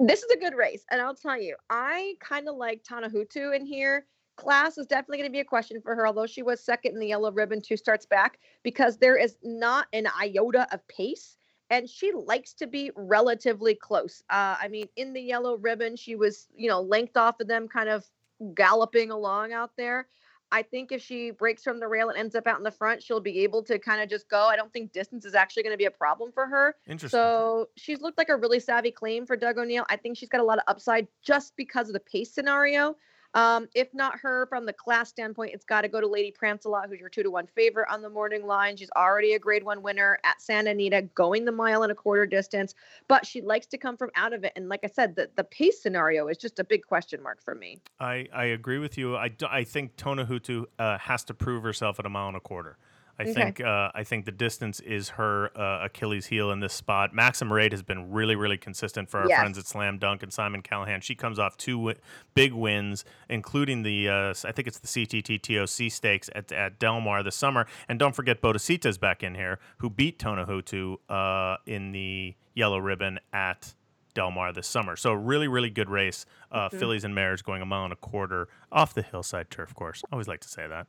This 0.00 0.22
is 0.22 0.30
a 0.32 0.36
good 0.38 0.54
race, 0.54 0.84
and 0.90 1.00
I'll 1.00 1.14
tell 1.14 1.40
you, 1.40 1.56
I 1.68 2.16
kind 2.20 2.48
of 2.48 2.56
like 2.56 2.82
Tonahutu 2.82 3.54
in 3.54 3.64
here. 3.66 4.06
Class 4.36 4.78
is 4.78 4.86
definitely 4.86 5.18
going 5.18 5.28
to 5.28 5.32
be 5.32 5.40
a 5.40 5.44
question 5.44 5.80
for 5.82 5.94
her, 5.94 6.06
although 6.06 6.26
she 6.26 6.42
was 6.42 6.60
second 6.64 6.94
in 6.94 6.98
the 6.98 7.06
yellow 7.08 7.30
ribbon 7.30 7.60
two 7.60 7.76
starts 7.76 8.06
back, 8.06 8.38
because 8.62 8.96
there 8.96 9.16
is 9.16 9.36
not 9.42 9.86
an 9.92 10.06
iota 10.18 10.66
of 10.72 10.86
pace, 10.88 11.36
and 11.68 11.88
she 11.88 12.12
likes 12.12 12.54
to 12.54 12.66
be 12.66 12.90
relatively 12.96 13.74
close. 13.74 14.22
Uh, 14.30 14.56
I 14.58 14.68
mean, 14.68 14.88
in 14.96 15.12
the 15.12 15.20
yellow 15.20 15.58
ribbon, 15.58 15.96
she 15.96 16.16
was, 16.16 16.48
you 16.56 16.68
know, 16.68 16.80
length 16.80 17.16
off 17.18 17.38
of 17.38 17.46
them, 17.46 17.68
kind 17.68 17.90
of 17.90 18.06
galloping 18.54 19.10
along 19.10 19.52
out 19.52 19.76
there. 19.76 20.08
I 20.52 20.62
think 20.62 20.90
if 20.90 21.02
she 21.02 21.30
breaks 21.30 21.62
from 21.62 21.78
the 21.78 21.86
rail 21.86 22.08
and 22.08 22.18
ends 22.18 22.34
up 22.34 22.46
out 22.46 22.58
in 22.58 22.64
the 22.64 22.70
front, 22.70 23.02
she'll 23.02 23.20
be 23.20 23.40
able 23.40 23.62
to 23.64 23.78
kind 23.78 24.02
of 24.02 24.08
just 24.08 24.28
go. 24.28 24.46
I 24.46 24.56
don't 24.56 24.72
think 24.72 24.92
distance 24.92 25.24
is 25.24 25.34
actually 25.34 25.62
going 25.62 25.74
to 25.74 25.78
be 25.78 25.84
a 25.84 25.90
problem 25.90 26.32
for 26.32 26.46
her. 26.46 26.76
Interesting. 26.88 27.16
So 27.16 27.68
she's 27.76 28.00
looked 28.00 28.18
like 28.18 28.30
a 28.30 28.36
really 28.36 28.60
savvy 28.60 28.90
claim 28.90 29.26
for 29.26 29.36
Doug 29.36 29.58
O'Neill. 29.58 29.86
I 29.88 29.96
think 29.96 30.16
she's 30.16 30.28
got 30.28 30.40
a 30.40 30.44
lot 30.44 30.58
of 30.58 30.64
upside 30.66 31.06
just 31.22 31.54
because 31.56 31.88
of 31.88 31.92
the 31.92 32.00
pace 32.00 32.32
scenario. 32.32 32.96
Um, 33.34 33.68
if 33.74 33.92
not 33.94 34.18
her 34.20 34.46
from 34.46 34.66
the 34.66 34.72
class 34.72 35.08
standpoint, 35.08 35.52
it's 35.54 35.64
got 35.64 35.82
to 35.82 35.88
go 35.88 36.00
to 36.00 36.06
Lady 36.06 36.32
Prancealot, 36.32 36.88
who's 36.88 36.98
your 36.98 37.08
two 37.08 37.22
to 37.22 37.30
one 37.30 37.46
favorite 37.46 37.86
on 37.90 38.02
the 38.02 38.10
morning 38.10 38.46
line. 38.46 38.76
She's 38.76 38.90
already 38.96 39.34
a 39.34 39.38
grade 39.38 39.62
one 39.62 39.82
winner 39.82 40.18
at 40.24 40.42
Santa 40.42 40.70
Anita, 40.70 41.02
going 41.14 41.44
the 41.44 41.52
mile 41.52 41.82
and 41.82 41.92
a 41.92 41.94
quarter 41.94 42.26
distance, 42.26 42.74
but 43.08 43.24
she 43.24 43.40
likes 43.40 43.66
to 43.66 43.78
come 43.78 43.96
from 43.96 44.10
out 44.16 44.32
of 44.32 44.44
it. 44.44 44.52
And 44.56 44.68
like 44.68 44.80
I 44.82 44.88
said, 44.88 45.14
the, 45.14 45.30
the 45.36 45.44
pace 45.44 45.80
scenario 45.80 46.28
is 46.28 46.38
just 46.38 46.58
a 46.58 46.64
big 46.64 46.84
question 46.84 47.22
mark 47.22 47.42
for 47.42 47.54
me. 47.54 47.80
I, 48.00 48.26
I 48.32 48.46
agree 48.46 48.78
with 48.78 48.98
you. 48.98 49.16
I, 49.16 49.30
I 49.48 49.64
think 49.64 49.96
Tonahutu 49.96 50.64
uh, 50.78 50.98
has 50.98 51.24
to 51.24 51.34
prove 51.34 51.62
herself 51.62 51.98
at 52.00 52.06
a 52.06 52.10
mile 52.10 52.28
and 52.28 52.36
a 52.36 52.40
quarter. 52.40 52.78
I 53.20 53.24
Okay. 53.24 53.32
think 53.34 53.60
uh, 53.60 53.90
I 53.94 54.02
think 54.02 54.24
the 54.24 54.32
distance 54.32 54.80
is 54.80 55.10
her 55.10 55.50
uh, 55.54 55.84
Achilles 55.84 56.26
heel 56.26 56.50
in 56.50 56.60
this 56.60 56.72
spot. 56.72 57.14
Maxim 57.14 57.52
Rate 57.52 57.72
has 57.72 57.82
been 57.82 58.10
really 58.10 58.34
really 58.34 58.56
consistent 58.56 59.10
for 59.10 59.20
our 59.20 59.28
Yes. 59.28 59.38
friends 59.40 59.58
at 59.58 59.66
Slam 59.66 59.98
Dunk 59.98 60.22
and 60.22 60.32
Simon 60.32 60.62
Callaghan. 60.62 61.02
She 61.02 61.14
comes 61.14 61.38
off 61.38 61.56
two 61.58 61.76
wi- 61.76 61.98
big 62.34 62.52
wins, 62.54 63.04
including 63.28 63.82
the 63.82 64.08
uh, 64.08 64.34
I 64.44 64.52
think 64.52 64.66
it's 64.68 64.78
the 64.78 64.86
CTT 64.88 65.38
TOC 65.42 65.90
stakes 65.92 66.30
at, 66.34 66.50
at 66.50 66.78
Del 66.78 67.00
Mar 67.00 67.22
this 67.22 67.36
summer. 67.36 67.66
And 67.88 67.98
don't 67.98 68.14
forget 68.16 68.40
Bodhicitta's 68.40 68.96
back 68.96 69.22
in 69.22 69.34
here, 69.34 69.58
who 69.78 69.90
beat 69.90 70.18
Tonahutu 70.18 70.96
uh, 71.10 71.58
in 71.66 71.92
the 71.92 72.34
yellow 72.54 72.78
ribbon 72.78 73.20
at 73.34 73.74
Del 74.14 74.30
Mar 74.30 74.52
this 74.52 74.66
summer. 74.66 74.96
So 74.96 75.12
really, 75.12 75.46
really 75.46 75.70
good 75.70 75.90
race. 75.90 76.24
Uh, 76.50 76.68
Fillies 76.70 77.04
and 77.04 77.14
mares 77.14 77.42
going 77.42 77.60
a 77.60 77.66
mile 77.66 77.84
and 77.84 77.92
a 77.92 77.96
quarter 77.96 78.48
off 78.72 78.94
the 78.94 79.02
hillside 79.02 79.50
turf 79.50 79.74
course. 79.74 80.02
Always 80.10 80.26
like 80.26 80.40
to 80.40 80.48
say 80.48 80.66
that. 80.66 80.86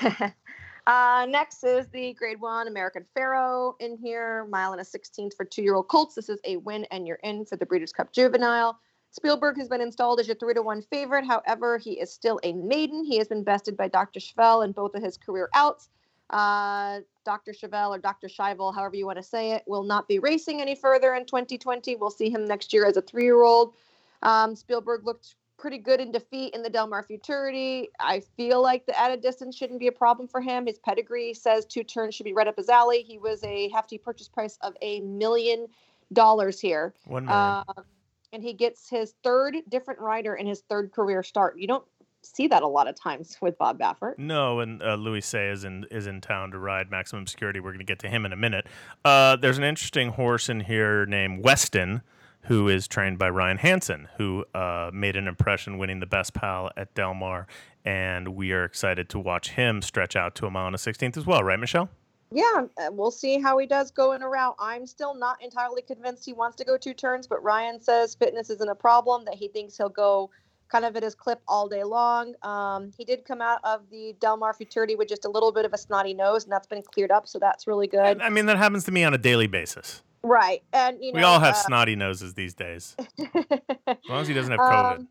uh, 0.88 1.26
next 1.28 1.64
is 1.64 1.86
the 1.88 2.14
grade 2.14 2.40
one 2.40 2.66
American 2.66 3.04
Pharoah 3.14 3.74
in 3.78 3.98
here, 3.98 4.46
mile 4.46 4.72
and 4.72 4.80
a 4.80 4.84
16th 4.84 5.34
for 5.34 5.44
two 5.44 5.62
year 5.62 5.74
old 5.74 5.88
Colts. 5.88 6.14
This 6.14 6.30
is 6.30 6.40
a 6.44 6.56
win, 6.56 6.86
and 6.90 7.06
you're 7.06 7.20
in 7.22 7.44
for 7.44 7.56
the 7.56 7.66
Breeders' 7.66 7.92
Cup 7.92 8.10
Juvenile. 8.10 8.78
Spielberg 9.10 9.58
has 9.58 9.68
been 9.68 9.82
installed 9.82 10.18
as 10.18 10.26
your 10.26 10.36
three 10.36 10.54
to 10.54 10.62
one 10.62 10.80
favorite. 10.80 11.26
However, 11.26 11.76
he 11.76 12.00
is 12.00 12.10
still 12.10 12.40
a 12.42 12.54
maiden. 12.54 13.04
He 13.04 13.18
has 13.18 13.28
been 13.28 13.44
bested 13.44 13.76
by 13.76 13.88
Dr. 13.88 14.18
Schivel 14.18 14.64
in 14.64 14.72
both 14.72 14.94
of 14.94 15.02
his 15.02 15.18
career 15.18 15.50
outs. 15.54 15.90
Uh, 16.30 17.00
Dr. 17.24 17.52
Chevelle 17.52 17.90
or 17.90 17.98
Dr. 17.98 18.28
Schivel, 18.28 18.74
however 18.74 18.96
you 18.96 19.04
want 19.04 19.18
to 19.18 19.22
say 19.22 19.52
it, 19.52 19.64
will 19.66 19.82
not 19.82 20.08
be 20.08 20.18
racing 20.18 20.62
any 20.62 20.74
further 20.74 21.14
in 21.14 21.26
2020. 21.26 21.96
We'll 21.96 22.10
see 22.10 22.30
him 22.30 22.46
next 22.46 22.72
year 22.72 22.86
as 22.86 22.96
a 22.96 23.02
three 23.02 23.24
year 23.24 23.42
old. 23.42 23.74
Um, 24.22 24.56
Spielberg 24.56 25.04
looked 25.04 25.34
pretty 25.58 25.78
good 25.78 26.00
in 26.00 26.12
defeat 26.12 26.54
in 26.54 26.62
the 26.62 26.70
Del 26.70 26.86
Mar 26.86 27.02
Futurity. 27.02 27.90
I 28.00 28.20
feel 28.36 28.62
like 28.62 28.86
the 28.86 28.98
added 28.98 29.20
distance 29.20 29.56
shouldn't 29.56 29.80
be 29.80 29.88
a 29.88 29.92
problem 29.92 30.28
for 30.28 30.40
him. 30.40 30.66
His 30.66 30.78
pedigree 30.78 31.34
says 31.34 31.66
two 31.66 31.82
turns 31.82 32.14
should 32.14 32.24
be 32.24 32.32
right 32.32 32.46
up 32.46 32.56
his 32.56 32.68
alley. 32.68 33.02
He 33.02 33.18
was 33.18 33.42
a 33.44 33.68
hefty 33.70 33.98
purchase 33.98 34.28
price 34.28 34.56
of 34.62 34.74
a 34.80 35.00
million 35.00 35.66
dollars 36.12 36.60
here. 36.60 36.94
One 37.04 37.26
million. 37.26 37.64
Uh, 37.68 37.82
and 38.32 38.42
he 38.42 38.52
gets 38.52 38.88
his 38.88 39.14
third 39.22 39.56
different 39.68 40.00
rider 40.00 40.34
in 40.34 40.46
his 40.46 40.62
third 40.68 40.92
career 40.92 41.22
start. 41.22 41.58
You 41.58 41.66
don't 41.66 41.84
see 42.22 42.46
that 42.48 42.62
a 42.62 42.66
lot 42.66 42.88
of 42.88 42.94
times 42.94 43.36
with 43.40 43.56
Bob 43.58 43.78
Baffert. 43.78 44.18
No, 44.18 44.60
and 44.60 44.82
uh, 44.82 44.94
Luis 44.94 45.30
Saez 45.30 45.52
is 45.52 45.64
in 45.64 45.86
is 45.90 46.06
in 46.06 46.20
town 46.20 46.50
to 46.50 46.58
ride 46.58 46.90
Maximum 46.90 47.26
Security. 47.26 47.60
We're 47.60 47.70
going 47.70 47.78
to 47.78 47.84
get 47.84 47.98
to 48.00 48.08
him 48.08 48.24
in 48.26 48.32
a 48.32 48.36
minute. 48.36 48.66
Uh, 49.04 49.36
there's 49.36 49.58
an 49.58 49.64
interesting 49.64 50.10
horse 50.10 50.48
in 50.48 50.60
here 50.60 51.06
named 51.06 51.44
Weston, 51.44 52.02
who 52.48 52.68
is 52.68 52.88
trained 52.88 53.18
by 53.18 53.28
Ryan 53.30 53.58
Hanson, 53.58 54.08
who 54.16 54.44
uh, 54.54 54.90
made 54.92 55.16
an 55.16 55.28
impression 55.28 55.78
winning 55.78 56.00
the 56.00 56.06
Best 56.06 56.34
Pal 56.34 56.70
at 56.76 56.94
Del 56.94 57.14
Mar, 57.14 57.46
and 57.84 58.28
we 58.28 58.52
are 58.52 58.64
excited 58.64 59.08
to 59.10 59.18
watch 59.18 59.50
him 59.50 59.80
stretch 59.82 60.16
out 60.16 60.34
to 60.34 60.46
a 60.46 60.50
mile 60.50 60.66
and 60.66 60.74
a 60.74 60.78
sixteenth 60.78 61.16
as 61.16 61.26
well. 61.26 61.44
Right, 61.44 61.58
Michelle? 61.58 61.88
Yeah, 62.30 62.66
uh, 62.76 62.90
we'll 62.90 63.10
see 63.10 63.40
how 63.40 63.56
he 63.56 63.66
does 63.66 63.90
go 63.90 64.12
in 64.12 64.22
a 64.22 64.28
route. 64.28 64.54
I'm 64.58 64.86
still 64.86 65.14
not 65.14 65.42
entirely 65.42 65.80
convinced 65.80 66.26
he 66.26 66.34
wants 66.34 66.56
to 66.56 66.64
go 66.64 66.76
two 66.76 66.92
turns, 66.92 67.26
but 67.26 67.42
Ryan 67.42 67.80
says 67.80 68.14
fitness 68.14 68.50
isn't 68.50 68.68
a 68.68 68.74
problem, 68.74 69.24
that 69.24 69.34
he 69.34 69.48
thinks 69.48 69.76
he'll 69.78 69.88
go 69.88 70.30
kind 70.68 70.84
of 70.84 70.94
at 70.96 71.02
his 71.02 71.14
clip 71.14 71.40
all 71.48 71.68
day 71.68 71.84
long. 71.84 72.34
Um, 72.42 72.92
he 72.98 73.04
did 73.04 73.24
come 73.24 73.40
out 73.40 73.60
of 73.64 73.88
the 73.90 74.14
Del 74.20 74.36
Mar 74.36 74.52
Futurity 74.52 74.96
with 74.96 75.08
just 75.08 75.24
a 75.24 75.30
little 75.30 75.52
bit 75.52 75.64
of 75.64 75.72
a 75.72 75.78
snotty 75.78 76.12
nose, 76.12 76.44
and 76.44 76.52
that's 76.52 76.66
been 76.66 76.82
cleared 76.82 77.10
up, 77.10 77.26
so 77.26 77.38
that's 77.38 77.66
really 77.66 77.86
good. 77.86 78.20
I 78.20 78.28
mean, 78.28 78.44
that 78.44 78.58
happens 78.58 78.84
to 78.84 78.92
me 78.92 79.04
on 79.04 79.14
a 79.14 79.18
daily 79.18 79.46
basis. 79.46 80.02
Right. 80.22 80.62
And, 80.72 81.02
you 81.02 81.12
know, 81.12 81.18
we 81.18 81.22
all 81.22 81.40
have 81.40 81.54
uh, 81.54 81.58
snotty 81.58 81.96
noses 81.96 82.34
these 82.34 82.54
days, 82.54 82.96
as 82.98 83.96
long 84.08 84.20
as 84.20 84.28
he 84.28 84.34
doesn't 84.34 84.50
have 84.50 84.60
COVID. 84.60 84.96
Um, 84.98 85.08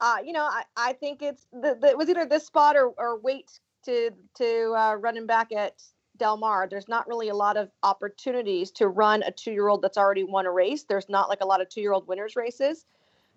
uh, 0.00 0.16
you 0.24 0.32
know, 0.32 0.44
I, 0.44 0.62
I 0.76 0.92
think 0.92 1.22
it's 1.22 1.46
the, 1.52 1.76
the, 1.80 1.88
it 1.88 1.98
was 1.98 2.08
either 2.08 2.24
this 2.24 2.46
spot 2.46 2.76
or, 2.76 2.94
or 2.98 3.18
wait 3.18 3.60
to 3.84 4.10
to 4.36 4.74
uh, 4.76 4.94
run 4.94 5.16
him 5.16 5.26
back 5.26 5.52
at 5.52 5.82
Del 6.16 6.36
Mar. 6.36 6.68
There's 6.70 6.88
not 6.88 7.08
really 7.08 7.28
a 7.28 7.34
lot 7.34 7.56
of 7.56 7.70
opportunities 7.82 8.70
to 8.72 8.88
run 8.88 9.22
a 9.24 9.32
two 9.32 9.52
year 9.52 9.68
old 9.68 9.82
that's 9.82 9.98
already 9.98 10.24
won 10.24 10.46
a 10.46 10.52
race. 10.52 10.84
There's 10.84 11.08
not 11.08 11.28
like 11.28 11.40
a 11.40 11.46
lot 11.46 11.60
of 11.60 11.68
two 11.68 11.80
year 11.80 11.92
old 11.92 12.06
winners 12.06 12.36
races. 12.36 12.86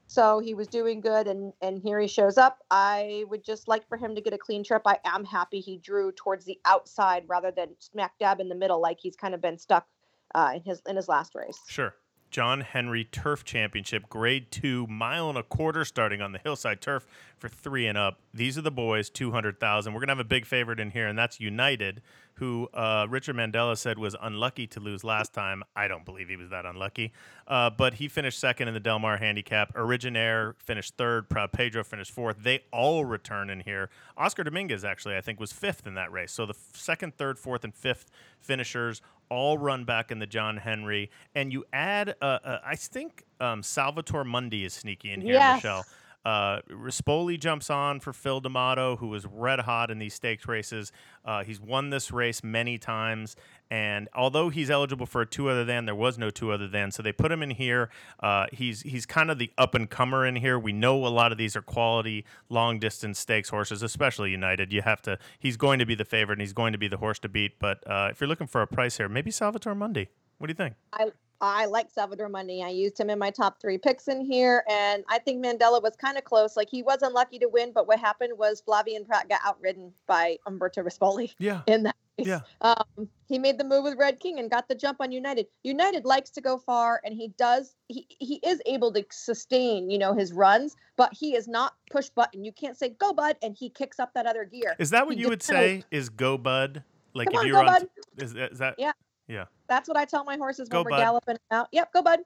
So 0.08 0.40
he 0.40 0.54
was 0.54 0.68
doing 0.68 1.00
good, 1.00 1.28
and 1.28 1.54
and 1.62 1.80
here 1.82 2.00
he 2.00 2.08
shows 2.08 2.38
up. 2.38 2.60
I 2.70 3.24
would 3.30 3.44
just 3.44 3.68
like 3.68 3.88
for 3.88 3.98
him 3.98 4.14
to 4.14 4.22
get 4.22 4.34
a 4.34 4.38
clean 4.38 4.64
trip. 4.64 4.82
I 4.86 5.00
am 5.06 5.24
happy 5.24 5.62
he 5.62 5.78
drew 5.78 6.12
towards 6.12 6.46
the 6.46 6.60
outside 6.66 7.24
rather 7.28 7.50
than 7.50 7.70
smack 7.80 8.20
dab 8.20 8.40
in 8.40 8.50
the 8.50 8.56
middle, 8.56 8.82
like 8.82 9.00
he's 9.00 9.16
kind 9.16 9.34
of 9.34 9.42
been 9.42 9.58
stuck 9.58 9.88
uh, 10.36 10.54
in 10.56 10.62
his 10.64 10.82
in 10.88 10.96
his 10.96 11.08
last 11.08 11.36
race. 11.36 11.60
Sure. 11.68 11.96
John 12.30 12.62
Henry 12.62 13.04
Turf 13.04 13.44
Championship, 13.44 14.08
Grade 14.08 14.52
Two, 14.52 14.88
mile 14.88 15.28
and 15.28 15.38
a 15.38 15.44
quarter, 15.44 15.84
starting 15.84 16.22
on 16.22 16.32
the 16.32 16.40
hillside 16.40 16.80
turf 16.80 17.06
for 17.42 17.50
three 17.50 17.88
and 17.88 17.98
up. 17.98 18.20
These 18.34 18.58
are 18.58 18.62
the 18.62 18.72
boys, 18.72 19.10
two 19.10 19.32
hundred 19.32 19.60
thousand. 19.60 19.94
We're 19.94 20.00
gonna 20.00 20.12
have 20.12 20.20
a 20.20 20.24
big 20.24 20.46
favorite 20.46 20.80
in 20.80 20.92
here, 20.92 21.08
and 21.08 21.18
that's 21.18 21.40
United, 21.40 22.02
who 22.36 22.70
uh, 22.74 23.08
Richard 23.10 23.36
Mandella 23.36 23.76
said 23.76 23.98
was 23.98 24.16
unlucky 24.22 24.68
to 24.68 24.80
lose 24.80 25.04
last 25.04 25.34
time. 25.34 25.64
I 25.76 25.88
don't 25.88 26.06
believe 26.06 26.30
he 26.30 26.36
was 26.38 26.52
that 26.52 26.66
unlucky, 26.68 27.12
uh, 27.48 27.72
but 27.72 27.96
he 27.96 28.08
finished 28.08 28.40
second 28.40 28.68
in 28.68 28.76
the 28.76 28.80
Del 28.80 29.00
Mar 29.00 29.18
Handicap. 29.18 29.74
Originaire 29.76 30.56
finished 30.60 30.96
third. 30.98 31.30
Proud 31.30 31.52
Pedro 31.52 31.84
finished 31.84 32.12
fourth. 32.12 32.38
They 32.44 32.62
all 32.72 33.04
return 33.06 33.50
in 33.50 33.62
here. 33.62 33.90
Oscar 34.16 34.44
Dominguez 34.44 34.86
actually, 34.86 35.18
I 35.18 35.22
think, 35.22 35.40
was 35.40 35.52
fifth 35.52 35.88
in 35.88 35.96
that 35.96 36.12
race. 36.12 36.32
So 36.32 36.46
the 36.46 36.56
second, 36.74 37.18
third, 37.18 37.40
fourth, 37.40 37.64
and 37.64 37.74
fifth 37.74 38.12
finishers 38.40 39.02
all 39.30 39.58
run 39.58 39.84
back 39.86 40.12
in 40.12 40.20
the 40.20 40.28
John 40.28 40.58
Henry, 40.58 41.10
and 41.34 41.52
you 41.52 41.64
add, 41.74 42.16
uh, 42.22 42.40
uh, 42.44 42.60
I 42.66 42.76
think 42.76 43.24
um, 43.40 43.64
Salvatore 43.64 44.26
Mundi 44.26 44.66
is 44.66 44.74
sneaky 44.74 45.12
in 45.12 45.22
here, 45.22 45.34
Yes. 45.34 45.58
Michelle. 45.58 45.86
Uh, 46.24 46.62
Rispoli 46.70 47.40
jumps 47.40 47.70
on 47.70 48.00
for 48.00 48.14
Phil 48.14 48.40
D'Amato, 48.40 48.98
who 48.98 49.08
was 49.08 49.26
red 49.26 49.62
hot 49.62 49.90
in 49.90 50.00
these 50.00 50.14
stakes 50.14 50.48
races. 50.48 50.92
Uh, 51.26 51.44
he's 51.44 51.60
won 51.60 51.90
this 51.90 52.12
race 52.12 52.44
many 52.44 52.78
times, 52.78 53.36
and 53.70 54.08
although 54.14 54.50
he's 54.50 54.70
eligible 54.70 55.06
for 55.06 55.22
a 55.22 55.26
two 55.26 55.50
other 55.50 55.66
than, 55.66 55.86
there 55.86 55.96
was 55.96 56.18
no 56.18 56.30
two 56.30 56.52
other 56.52 56.68
than, 56.68 56.92
so 56.92 57.02
they 57.02 57.12
put 57.12 57.32
him 57.32 57.42
in 57.42 57.52
here. 57.52 57.90
Uh, 58.20 58.46
he's 58.52 58.82
he's 58.82 59.06
kind 59.06 59.32
of 59.32 59.40
the 59.40 59.52
up 59.58 59.74
and 59.74 59.90
comer 59.90 60.26
in 60.26 60.36
here. 60.36 60.60
We 60.60 60.74
know 60.74 61.06
a 61.06 61.10
lot 61.10 61.32
of 61.32 61.38
these 61.38 61.56
are 61.56 61.62
quality 61.62 62.26
long 62.50 62.80
distance 62.80 63.20
stakes 63.20 63.50
horses, 63.50 63.82
especially 63.82 64.32
United. 64.32 64.72
You 64.72 64.82
have 64.84 65.02
to. 65.04 65.18
He's 65.40 65.58
going 65.58 65.80
to 65.80 65.86
be 65.86 65.96
the 65.96 66.06
favorite, 66.06 66.36
and 66.36 66.42
he's 66.42 66.54
going 66.54 66.74
to 66.74 66.80
be 66.80 66.88
the 66.88 66.98
horse 66.98 67.20
to 67.20 67.30
beat. 67.30 67.60
But 67.60 67.84
uh, 67.88 68.10
if 68.12 68.22
you're 68.22 68.28
looking 68.28 68.48
for 68.48 68.62
a 68.62 68.68
price 68.68 68.98
here, 68.98 69.10
maybe 69.10 69.32
Salvatore 69.32 69.76
Mundi. 69.76 70.10
What 70.38 70.48
do 70.48 70.52
you 70.52 70.56
think? 70.56 70.76
I 70.94 71.12
I 71.42 71.66
like 71.66 71.90
Salvador 71.90 72.30
Mundi. 72.30 72.62
I 72.62 72.70
used 72.70 73.00
him 73.00 73.10
in 73.10 73.18
my 73.18 73.32
top 73.32 73.60
three 73.60 73.80
picks 73.80 74.08
in 74.08 74.22
here, 74.22 74.64
and 74.70 75.04
I 75.10 75.18
think 75.18 75.44
Mandella 75.44 75.82
was 75.82 75.96
kind 75.96 76.16
of 76.18 76.24
close. 76.24 76.56
Like 76.56 76.70
he 76.70 76.84
was 76.84 77.02
unlucky 77.02 77.40
to 77.40 77.48
win, 77.50 77.72
but 77.74 77.88
what 77.88 78.00
happened 78.00 78.38
was 78.38 78.62
Flavien 78.62 79.08
Prat 79.08 79.28
got 79.28 79.42
outridden 79.44 79.92
by 80.06 80.38
Umberto 80.46 80.84
Rispoli 80.84 81.34
Yeah. 81.40 81.62
in 81.68 81.84
that 81.84 81.96
race. 82.20 82.28
Yeah. 82.28 82.42
Um, 82.62 83.10
he 83.28 83.40
made 83.40 83.58
the 83.58 83.64
move 83.64 83.84
with 83.84 83.98
Red 83.98 84.20
King 84.20 84.38
and 84.38 84.52
got 84.52 84.68
the 84.68 84.76
jump 84.76 84.98
on 85.02 85.12
United. 85.12 85.48
United 85.64 86.06
likes 86.06 86.30
to 86.32 86.42
go 86.42 86.60
far, 86.60 87.02
and 87.04 87.16
he 87.16 87.30
does. 87.40 87.76
He 87.88 88.06
he 88.20 88.36
is 88.44 88.62
able 88.68 88.94
to 88.94 89.04
sustain, 89.10 89.90
you 89.90 89.98
know, 89.98 90.14
his 90.14 90.34
runs, 90.34 90.76
but 90.96 91.12
he 91.12 91.36
is 91.36 91.48
not 91.48 91.74
push 91.90 92.10
button. 92.10 92.44
You 92.44 92.52
can't 92.52 92.78
say 92.78 92.90
go 92.90 93.14
bud, 93.14 93.38
and 93.42 93.56
he 93.58 93.70
kicks 93.70 94.00
up 94.00 94.14
that 94.14 94.28
other 94.28 94.46
gear. 94.46 94.76
Is 94.78 94.92
that 94.92 95.08
what 95.08 95.16
He 95.16 95.22
you 95.22 95.30
would 95.30 95.42
say? 95.42 95.84
Is 95.90 96.10
go 96.10 96.38
bud? 96.38 96.84
Like 97.16 97.30
Come 97.30 97.34
if 97.34 97.40
on, 97.40 97.48
you're 97.48 97.56
go, 97.56 97.68
on? 97.68 97.80
bud. 97.82 97.90
Is 98.18 98.34
that, 98.34 98.52
is 98.52 98.60
that? 98.60 98.76
Yeah. 98.78 98.92
Yeah. 99.32 99.46
That's 99.70 99.88
what 99.88 99.96
I 99.96 100.04
tell 100.04 100.26
my 100.26 100.36
horses 100.36 100.68
Go, 100.68 100.84
when 100.84 100.92
we're 100.92 100.98
galloping 100.98 101.38
out. 101.52 101.70
Yep, 101.72 101.94
go 101.94 102.02
bud. 102.02 102.20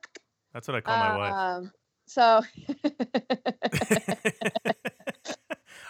That's 0.54 0.68
what 0.68 0.76
I 0.76 0.82
call 0.82 0.98
my 0.98 1.16
wife. 1.16 1.34
Um, 1.34 1.72
so 2.08 2.42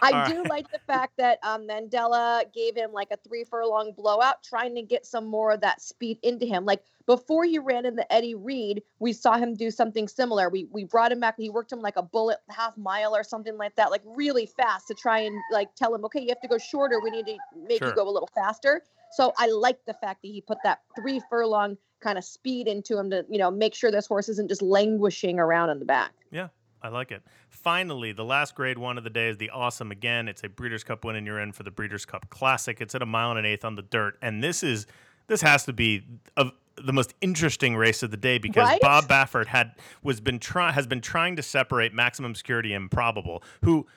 I 0.06 0.22
All 0.22 0.30
do 0.30 0.38
right. 0.40 0.50
like 0.50 0.72
the 0.72 0.80
fact 0.80 1.18
that 1.18 1.40
um, 1.44 1.68
Mandella 1.68 2.44
gave 2.54 2.76
him 2.76 2.92
like 2.92 3.10
a 3.12 3.18
three 3.18 3.44
furlong 3.44 3.92
blowout, 3.98 4.44
trying 4.44 4.76
to 4.76 4.82
get 4.82 5.06
some 5.06 5.26
more 5.26 5.52
of 5.52 5.62
that 5.62 5.82
speed 5.82 6.20
into 6.22 6.46
him. 6.46 6.66
Like 6.66 6.84
before 7.08 7.44
he 7.44 7.58
ran 7.60 7.86
into 7.86 8.12
Eddie 8.14 8.36
Read, 8.36 8.84
we 9.00 9.14
saw 9.14 9.38
him 9.38 9.56
do 9.56 9.72
something 9.72 10.08
similar. 10.08 10.50
We 10.50 10.66
we 10.72 10.84
brought 10.84 11.12
him 11.12 11.20
back. 11.20 11.36
He 11.38 11.50
worked 11.50 11.72
him 11.72 11.82
like 11.82 11.98
a 11.98 12.04
bullet 12.04 12.38
half 12.50 12.78
mile 12.78 13.16
or 13.16 13.24
something 13.24 13.58
like 13.58 13.76
that, 13.76 13.90
like 13.92 14.02
really 14.06 14.46
fast 14.46 14.88
to 14.88 14.94
try 14.94 15.20
and 15.20 15.36
like 15.52 15.74
tell 15.76 15.94
him, 15.94 16.06
okay, 16.06 16.22
you 16.22 16.30
have 16.30 16.42
to 16.42 16.48
go 16.48 16.58
shorter. 16.58 17.00
We 17.00 17.10
need 17.10 17.26
to 17.26 17.38
make 17.68 17.80
Sure. 17.80 17.90
you 17.90 17.96
go 17.96 18.08
a 18.08 18.12
little 18.12 18.30
faster. 18.36 18.84
So 19.12 19.34
I 19.38 19.48
like 19.48 19.84
the 19.86 19.94
fact 19.94 20.22
that 20.22 20.28
he 20.28 20.42
put 20.42 20.58
that 20.64 20.82
three 20.96 21.22
furlong 21.30 21.78
kind 22.02 22.18
of 22.18 22.24
speed 22.24 22.68
into 22.68 22.98
him 23.00 23.10
to 23.10 23.26
you 23.30 23.38
know 23.38 23.50
make 23.50 23.74
sure 23.74 23.90
this 23.90 24.06
horse 24.08 24.30
isn't 24.30 24.50
just 24.50 24.62
languishing 24.62 25.40
around 25.40 25.70
in 25.70 25.80
the 25.80 25.86
back. 25.86 26.12
Yeah, 26.32 26.50
I 26.86 26.90
like 26.90 27.12
it. 27.12 27.24
Finally, 27.50 28.12
the 28.12 28.24
last 28.24 28.54
grade 28.54 28.78
one 28.78 29.00
of 29.00 29.04
the 29.04 29.10
day 29.10 29.28
is 29.28 29.38
the 29.38 29.50
awesome 29.50 29.92
again. 29.92 30.28
It's 30.28 30.44
a 30.44 30.50
Breeders' 30.50 30.84
Cup 30.84 31.04
win, 31.04 31.16
and 31.16 31.26
you're 31.26 31.40
in 31.40 31.52
for 31.52 31.64
the 31.64 31.72
Breeders' 31.72 32.06
Cup 32.06 32.30
Classic. 32.30 32.80
It's 32.80 32.94
at 32.94 33.02
a 33.02 33.08
mile 33.08 33.32
and 33.32 33.40
an 33.40 33.46
eighth 33.46 33.66
on 33.66 33.76
the 33.76 33.82
dirt, 33.82 34.18
and 34.22 34.44
this 34.44 34.62
is 34.62 34.86
this 35.26 35.42
has 35.42 35.66
to 35.66 35.74
be 35.74 36.04
of 36.38 36.52
the 36.78 36.94
most 36.94 37.16
interesting 37.22 37.76
race 37.76 38.04
of 38.04 38.12
the 38.12 38.18
day 38.18 38.38
because 38.38 38.68
Right? 38.68 38.82
Bob 38.82 39.06
Baffert 39.06 39.48
had 39.48 39.72
was 40.04 40.22
been 40.22 40.38
try 40.38 40.72
has 40.74 40.86
been 40.86 41.02
trying 41.02 41.36
to 41.38 41.42
separate 41.42 41.92
Maximum 41.92 42.36
Security 42.36 42.74
and 42.74 42.84
Improbable, 42.84 43.42
who 43.64 43.88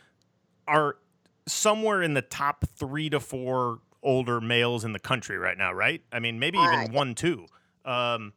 are 0.66 0.96
somewhere 1.46 2.02
in 2.02 2.14
the 2.14 2.22
top 2.22 2.64
three 2.74 3.10
to 3.10 3.20
four 3.20 3.80
older 4.02 4.40
males 4.40 4.82
in 4.82 4.92
the 4.92 4.98
country 4.98 5.36
right 5.36 5.58
now, 5.58 5.72
right? 5.74 6.02
I 6.10 6.20
mean, 6.20 6.38
maybe 6.38 6.56
even 6.58 6.78
Right. 6.80 6.90
one, 6.92 7.14
two. 7.14 7.46
Um, 7.84 8.32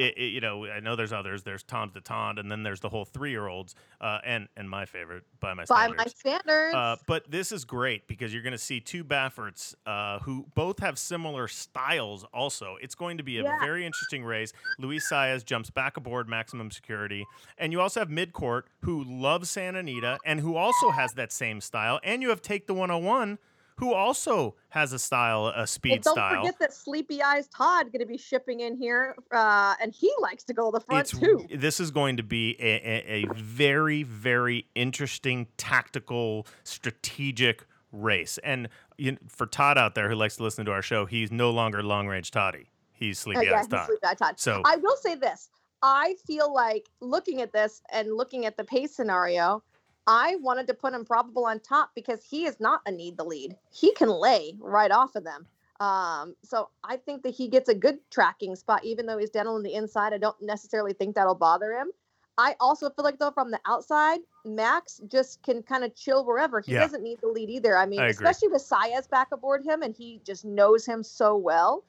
it, 0.00 0.18
it- 0.18 0.32
you 0.32 0.40
know, 0.40 0.66
I 0.66 0.80
know 0.80 0.96
there's 0.96 1.12
others. 1.12 1.42
There's 1.42 1.62
Tom's 1.62 1.92
d'Etat, 1.92 2.38
and 2.38 2.50
then 2.50 2.62
there's 2.62 2.80
the 2.80 2.88
whole 2.88 3.04
three 3.04 3.30
year 3.30 3.46
olds, 3.48 3.74
uh, 4.00 4.18
and 4.24 4.48
and 4.56 4.68
my 4.68 4.84
favorite 4.86 5.24
by 5.40 5.54
my 5.54 5.62
By 5.64 5.86
standards. 5.86 5.98
my 5.98 6.06
standards. 6.06 6.74
Uh, 6.74 6.96
but 7.06 7.30
this 7.30 7.52
is 7.52 7.64
great 7.64 8.06
because 8.08 8.32
you're 8.32 8.42
going 8.42 8.52
to 8.52 8.58
see 8.58 8.80
two 8.80 9.04
Bafferts 9.04 9.74
uh, 9.86 10.18
who 10.20 10.46
both 10.54 10.78
have 10.80 10.98
similar 10.98 11.46
styles. 11.48 12.24
Also, 12.32 12.76
it's 12.80 12.94
going 12.94 13.18
to 13.18 13.22
be 13.24 13.38
a 13.38 13.42
Yeah. 13.42 13.58
very 13.60 13.84
interesting 13.86 14.24
race. 14.24 14.52
Luis 14.78 15.08
Saez 15.10 15.44
jumps 15.44 15.70
back 15.70 15.96
aboard 15.96 16.28
Maximum 16.28 16.70
Security, 16.70 17.24
and 17.58 17.72
you 17.72 17.80
also 17.80 18.00
have 18.00 18.08
Midcourt 18.08 18.62
who 18.82 19.04
loves 19.04 19.50
Santa 19.50 19.80
Anita 19.80 20.18
and 20.24 20.40
who 20.40 20.56
also 20.56 20.90
has 20.90 21.12
that 21.14 21.32
same 21.32 21.60
style. 21.60 22.00
And 22.02 22.22
you 22.22 22.28
have 22.30 22.40
Take 22.42 22.66
the 22.66 22.74
101 22.74 23.38
who 23.80 23.94
also 23.94 24.54
has 24.68 24.92
a 24.92 24.98
style, 24.98 25.48
a 25.48 25.66
speed 25.66 26.02
don't 26.02 26.14
style. 26.14 26.42
forget 26.42 26.58
that 26.60 26.72
Sleepy 26.72 27.22
Eyes 27.22 27.48
Todd 27.48 27.86
going 27.86 28.00
to 28.00 28.06
be 28.06 28.18
shipping 28.18 28.60
in 28.60 28.76
here, 28.76 29.16
uh, 29.32 29.74
and 29.82 29.92
he 29.92 30.12
likes 30.20 30.44
to 30.44 30.54
go 30.54 30.70
to 30.70 30.78
the 30.78 30.84
front 30.84 31.00
it's 31.00 31.18
too. 31.18 31.46
this 31.56 31.80
is 31.80 31.90
going 31.90 32.16
to 32.18 32.22
be 32.22 32.56
a, 32.60 32.64
a, 32.64 33.24
a 33.24 33.34
very 33.34 34.02
very 34.02 34.66
interesting 34.74 35.46
tactical 35.56 36.46
strategic 36.62 37.64
race 37.92 38.38
and 38.44 38.68
you, 38.98 39.16
for 39.28 39.46
todd 39.46 39.76
out 39.76 39.94
there 39.96 40.08
who 40.08 40.14
likes 40.14 40.36
to 40.36 40.42
listen 40.44 40.64
to 40.64 40.70
our 40.70 40.82
show 40.82 41.06
he's 41.06 41.32
no 41.32 41.50
longer 41.50 41.82
long 41.82 42.06
range 42.06 42.30
toddy 42.30 42.70
he's 42.92 43.18
Uh, 43.18 43.22
sleepy 43.22 43.46
yeah, 43.46 43.54
eyes 43.54 43.64
he's 43.64 43.68
todd 43.68 43.86
Sleepy 43.86 44.04
Eyes 44.06 44.16
Todd. 44.18 44.34
so 44.38 44.62
I 44.64 44.76
will 44.76 44.96
say 44.96 45.14
this: 45.16 45.50
I 45.82 46.14
feel 46.26 46.52
like 46.52 46.88
looking 47.00 47.40
at 47.40 47.52
this 47.52 47.82
and 47.90 48.12
looking 48.14 48.46
at 48.46 48.56
the 48.56 48.64
pace 48.64 48.94
scenario, 48.94 49.62
I 50.06 50.36
wanted 50.36 50.66
to 50.68 50.74
put 50.74 50.94
Improbable 50.94 51.46
on 51.46 51.60
top 51.60 51.90
because 51.94 52.24
he 52.24 52.46
is 52.46 52.58
not 52.58 52.80
a 52.86 52.90
need 52.92 53.16
the 53.16 53.24
lead. 53.24 53.56
He 53.72 53.92
can 53.92 54.08
lay 54.08 54.56
right 54.58 54.90
off 54.90 55.14
of 55.14 55.24
them. 55.24 55.46
Um, 55.80 56.34
so 56.42 56.68
I 56.84 56.96
think 56.96 57.22
that 57.22 57.30
he 57.30 57.48
gets 57.48 57.68
a 57.68 57.74
good 57.74 57.98
tracking 58.10 58.54
spot, 58.54 58.84
even 58.84 59.06
though 59.06 59.18
he's 59.18 59.30
dental 59.30 59.54
on 59.54 59.62
the 59.62 59.74
inside. 59.74 60.12
I 60.12 60.18
don't 60.18 60.40
necessarily 60.42 60.92
think 60.92 61.14
that'll 61.14 61.34
bother 61.34 61.72
him. 61.72 61.90
I 62.36 62.54
also 62.60 62.88
feel 62.90 63.04
like 63.04 63.18
though 63.18 63.30
from 63.30 63.50
the 63.50 63.60
outside, 63.66 64.20
Max 64.44 65.00
just 65.08 65.42
can 65.42 65.62
kind 65.62 65.84
of 65.84 65.94
chill 65.94 66.24
wherever. 66.24 66.60
He 66.60 66.72
Yeah. 66.72 66.80
doesn't 66.80 67.02
need 67.02 67.20
the 67.20 67.28
lead 67.28 67.50
either. 67.50 67.76
I 67.76 67.86
mean, 67.86 68.00
I 68.00 68.06
especially 68.08 68.48
with 68.48 68.62
Saez 68.62 69.08
back 69.08 69.32
aboard 69.32 69.62
him, 69.64 69.82
and 69.82 69.94
he 69.94 70.20
just 70.24 70.44
knows 70.44 70.86
him 70.86 71.02
so 71.02 71.36
well. 71.36 71.84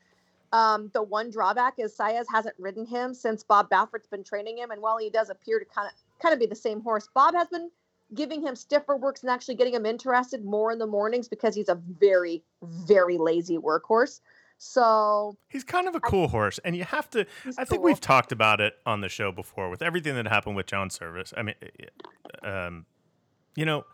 Um, 0.54 0.90
the 0.94 1.02
one 1.02 1.30
drawback 1.30 1.76
is 1.78 1.96
Saez 1.96 2.26
hasn't 2.30 2.56
ridden 2.60 2.86
him 2.86 3.14
since 3.14 3.44
Bob 3.44 3.70
Baffert's 3.70 4.08
been 4.08 4.24
training 4.24 4.58
him, 4.58 4.72
and 4.72 4.82
while 4.82 4.98
he 4.98 5.10
does 5.10 5.30
appear 5.30 5.60
to 5.60 5.66
kind 5.66 5.88
of 5.88 5.94
kind 6.20 6.34
of 6.34 6.40
be 6.40 6.46
the 6.46 6.56
same 6.56 6.82
horse, 6.82 7.08
Bob 7.14 7.34
has 7.34 7.48
been 7.48 7.72
giving 8.14 8.42
him 8.46 8.56
stiffer 8.56 8.98
works 8.98 9.22
and 9.22 9.30
actually 9.30 9.56
getting 9.56 9.74
him 9.74 9.86
interested 9.86 10.44
more 10.44 10.72
in 10.72 10.80
the 10.80 10.88
mornings 10.88 11.28
because 11.28 11.56
he's 11.56 11.70
a 11.70 11.76
very 12.00 12.44
very 12.62 13.18
lazy 13.18 13.58
workhorse. 13.58 14.22
So 14.58 15.38
he's 15.50 15.64
kind 15.64 15.88
of 15.88 15.96
a 15.96 16.00
cool 16.00 16.28
horse 16.28 16.60
and 16.64 16.76
you 16.76 16.84
have 16.84 17.10
to 17.12 17.26
i 17.58 17.66
think 17.66 17.70
cool. 17.70 17.82
we've 17.82 18.00
talked 18.00 18.32
about 18.32 18.62
it 18.62 18.74
on 18.86 19.02
the 19.02 19.10
show 19.10 19.32
before 19.32 19.72
with 19.72 19.82
everything 19.82 20.14
that 20.14 20.28
happened 20.28 20.56
with 20.56 20.68
john 20.68 20.92
Servis 20.92 21.34
i 21.36 21.42
mean 21.42 21.56
um, 22.44 22.86
you 23.56 23.66
know 23.66 23.86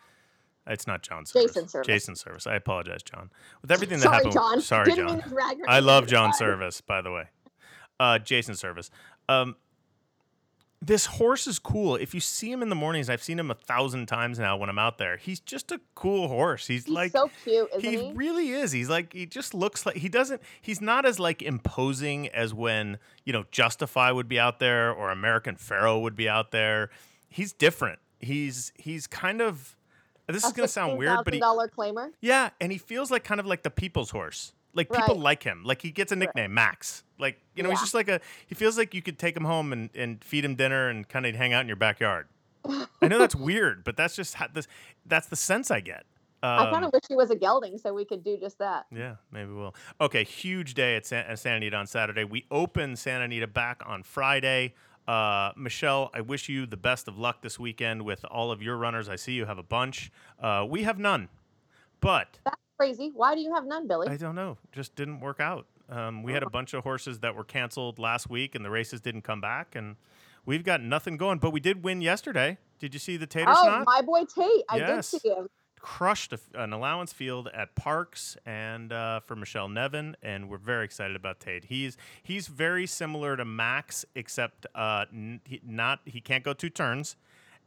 it's 0.70 0.86
not 0.86 1.02
John 1.02 1.26
Servis. 1.26 1.54
Jason 1.54 1.68
Servis. 1.70 1.88
Jason 1.88 2.16
Servis. 2.16 2.48
I 2.48 2.56
apologize, 2.56 3.02
John. 3.02 3.30
With 3.62 3.72
everything 3.72 4.00
that 4.00 4.04
Sorry, 4.04 4.16
happened, 4.18 4.34
John. 4.34 4.62
sorry, 4.62 4.86
Didn't 4.86 5.08
John. 5.08 5.16
mean 5.16 5.24
to 5.24 5.30
drag 5.30 5.58
I 5.68 5.80
love 5.80 6.08
John. 6.08 6.34
Service, 6.34 6.82
by 6.82 7.02
the 7.02 7.12
way. 7.12 7.30
Uh, 8.00 8.20
Jason 8.20 8.56
Servis. 8.56 8.92
Um, 9.30 9.56
this 10.82 11.06
horse 11.08 11.48
is 11.48 11.58
cool. 11.60 11.96
If 11.96 12.14
you 12.14 12.20
see 12.20 12.52
him 12.52 12.62
in 12.62 12.70
the 12.70 12.76
mornings, 12.76 13.10
I've 13.10 13.24
seen 13.24 13.40
him 13.40 13.50
a 13.50 13.56
thousand 13.56 14.06
times 14.06 14.38
now 14.38 14.58
when 14.58 14.70
I'm 14.70 14.78
out 14.78 14.98
there. 15.00 15.18
He's 15.18 15.40
just 15.40 15.72
a 15.72 15.82
cool 15.96 16.28
horse. 16.28 16.68
He's, 16.68 16.86
He's 16.86 16.94
like 16.94 17.12
so 17.12 17.32
cute, 17.44 17.68
isn't 17.78 17.84
he 17.84 17.98
he? 18.08 18.12
really 18.14 18.50
is. 18.52 18.72
He's 18.72 18.90
like 18.90 19.12
he 19.14 19.26
just 19.26 19.54
looks 19.54 19.86
like 19.86 19.96
he 19.98 20.08
doesn't. 20.10 20.42
He's 20.62 20.80
not 20.80 21.06
as 21.06 21.20
like 21.20 21.42
imposing 21.42 22.28
as 22.30 22.54
when 22.54 23.00
you 23.26 23.34
know 23.34 23.46
Justify 23.52 24.12
would 24.12 24.28
be 24.30 24.40
out 24.40 24.60
there 24.60 24.92
or 24.92 25.10
American 25.10 25.56
Pharoah 25.56 26.00
would 26.00 26.16
be 26.16 26.30
out 26.30 26.52
there. 26.52 26.90
He's 27.28 27.54
different. 27.54 28.00
He's 28.20 28.72
he's 28.76 29.08
kind 29.08 29.42
of. 29.42 29.76
This 30.28 30.44
is 30.44 30.52
gonna 30.52 30.68
sound 30.68 30.98
weird, 30.98 31.20
but 31.24 31.34
he 31.34 31.40
dollar 31.40 31.70
claimer. 31.70 32.10
yeah, 32.20 32.50
and 32.60 32.72
he 32.72 32.78
feels 32.78 33.10
like 33.10 33.24
kind 33.24 33.40
of 33.40 33.46
like 33.46 33.64
the 33.64 33.70
people's 33.72 34.12
horse. 34.12 34.52
Like 34.78 34.90
people 34.90 35.16
Right. 35.16 35.24
like 35.24 35.44
him. 35.44 35.64
Like 35.66 35.82
he 35.82 35.92
gets 35.92 36.12
a 36.14 36.16
nickname, 36.16 36.54
Max. 36.54 37.04
Like 37.20 37.42
you 37.56 37.64
know, 37.64 37.70
he's 37.70 37.82
just 37.82 37.94
like 37.94 38.08
a. 38.08 38.22
He 38.46 38.56
feels 38.56 38.78
like 38.78 38.94
you 38.94 39.02
could 39.02 39.20
take 39.20 39.36
him 39.36 39.44
home 39.44 39.74
and, 39.74 39.90
and 39.96 40.24
feed 40.24 40.46
him 40.46 40.56
dinner 40.56 40.88
and 40.88 41.08
kind 41.10 41.26
of 41.26 41.36
hang 41.36 41.52
out 41.52 41.62
in 41.62 41.68
your 41.68 41.76
backyard. 41.76 42.28
I 43.02 43.08
know 43.10 43.18
that's 43.20 43.36
weird, 43.36 43.84
but 43.84 43.98
that's 43.98 44.16
just 44.16 44.36
how 44.36 44.48
this. 44.54 44.68
That's 45.06 45.28
the 45.28 45.36
sense 45.36 45.70
I 45.72 45.80
get. 45.82 46.06
I 46.44 46.66
Um, 46.68 46.72
kind 46.72 46.86
of 46.86 46.94
wish 46.94 47.02
he 47.10 47.16
was 47.16 47.32
a 47.32 47.36
gelding 47.36 47.80
so 47.80 47.92
we 47.96 48.06
could 48.06 48.24
do 48.24 48.38
just 48.38 48.60
that. 48.60 48.86
yeah, 48.92 49.16
maybe 49.32 49.52
we'll. 49.52 49.74
Okay, 50.00 50.24
huge 50.24 50.76
day 50.76 50.96
at 50.96 51.06
San, 51.08 51.26
at 51.26 51.40
Santa 51.40 51.58
Anita 51.58 51.76
on 51.76 51.88
Saturday. 51.88 52.24
We 52.24 52.46
open 52.52 52.96
Santa 52.96 53.24
Anita 53.26 53.48
back 53.48 53.82
on 53.86 54.04
Friday. 54.04 54.76
Uh, 55.08 55.52
Michelle, 55.58 56.12
I 56.14 56.22
wish 56.22 56.48
you 56.50 56.68
the 56.68 56.78
best 56.78 57.08
of 57.08 57.18
luck 57.18 57.42
this 57.42 57.58
weekend 57.58 58.04
with 58.04 58.24
all 58.26 58.52
of 58.52 58.62
your 58.62 58.78
runners. 58.78 59.10
I 59.10 59.16
see 59.16 59.32
you 59.32 59.46
have 59.46 59.58
a 59.58 59.64
bunch. 59.64 60.12
Uh, 60.40 60.64
we 60.70 60.84
have 60.84 61.00
none, 61.00 61.30
but 62.02 62.38
That's 62.44 62.58
crazy. 62.78 63.12
Why 63.14 63.36
do 63.36 63.42
you 63.42 63.54
have 63.54 63.66
none, 63.66 63.88
Billy? 63.88 64.08
I 64.08 64.18
don't 64.18 64.36
know. 64.36 64.58
Just 64.72 64.96
didn't 64.96 65.20
work 65.20 65.40
out. 65.40 65.66
Um, 65.90 66.24
we 66.24 66.34
had 66.34 66.44
a 66.44 66.50
bunch 66.50 66.74
of 66.74 66.84
horses 66.84 67.20
that 67.20 67.36
were 67.36 67.44
canceled 67.44 67.98
last 67.98 68.30
week, 68.30 68.56
and 68.56 68.64
the 68.64 68.70
races 68.70 69.02
didn't 69.02 69.22
come 69.22 69.42
back, 69.42 69.76
and 69.76 69.96
we've 70.46 70.64
got 70.64 70.82
nothing 70.82 71.18
going. 71.18 71.40
But 71.40 71.52
we 71.52 71.60
did 71.60 71.84
win 71.84 72.02
yesterday. 72.02 72.58
Did 72.80 72.94
you 72.94 73.00
see 73.00 73.18
the 73.18 73.28
tater 73.28 73.50
oh, 73.54 73.64
snot? 73.64 73.86
my 73.86 74.02
boy 74.02 74.24
Tate. 74.26 74.64
I 74.70 74.78
Yes. 74.78 75.12
did 75.12 75.22
see 75.22 75.30
him. 75.30 75.48
Crushed 75.80 76.34
a, 76.34 76.40
an 76.56 76.74
allowance 76.74 77.14
field 77.14 77.50
at 77.54 77.76
Parx 77.76 78.36
and 78.46 78.92
uh, 78.92 79.22
for 79.22 79.36
Michelle 79.36 79.70
Nevin, 79.70 80.18
and 80.22 80.50
we're 80.50 80.58
very 80.58 80.84
excited 80.84 81.16
about 81.16 81.40
Tate. 81.40 81.66
He's 81.66 81.96
he's 82.24 82.48
very 82.48 82.86
similar 82.88 83.38
to 83.38 83.46
Max, 83.46 84.04
except 84.16 84.66
uh, 84.76 85.06
n- 85.14 85.40
he, 85.46 85.62
not 85.66 86.00
he 86.06 86.20
can't 86.20 86.44
go 86.44 86.54
two 86.54 86.70
turns, 86.70 87.16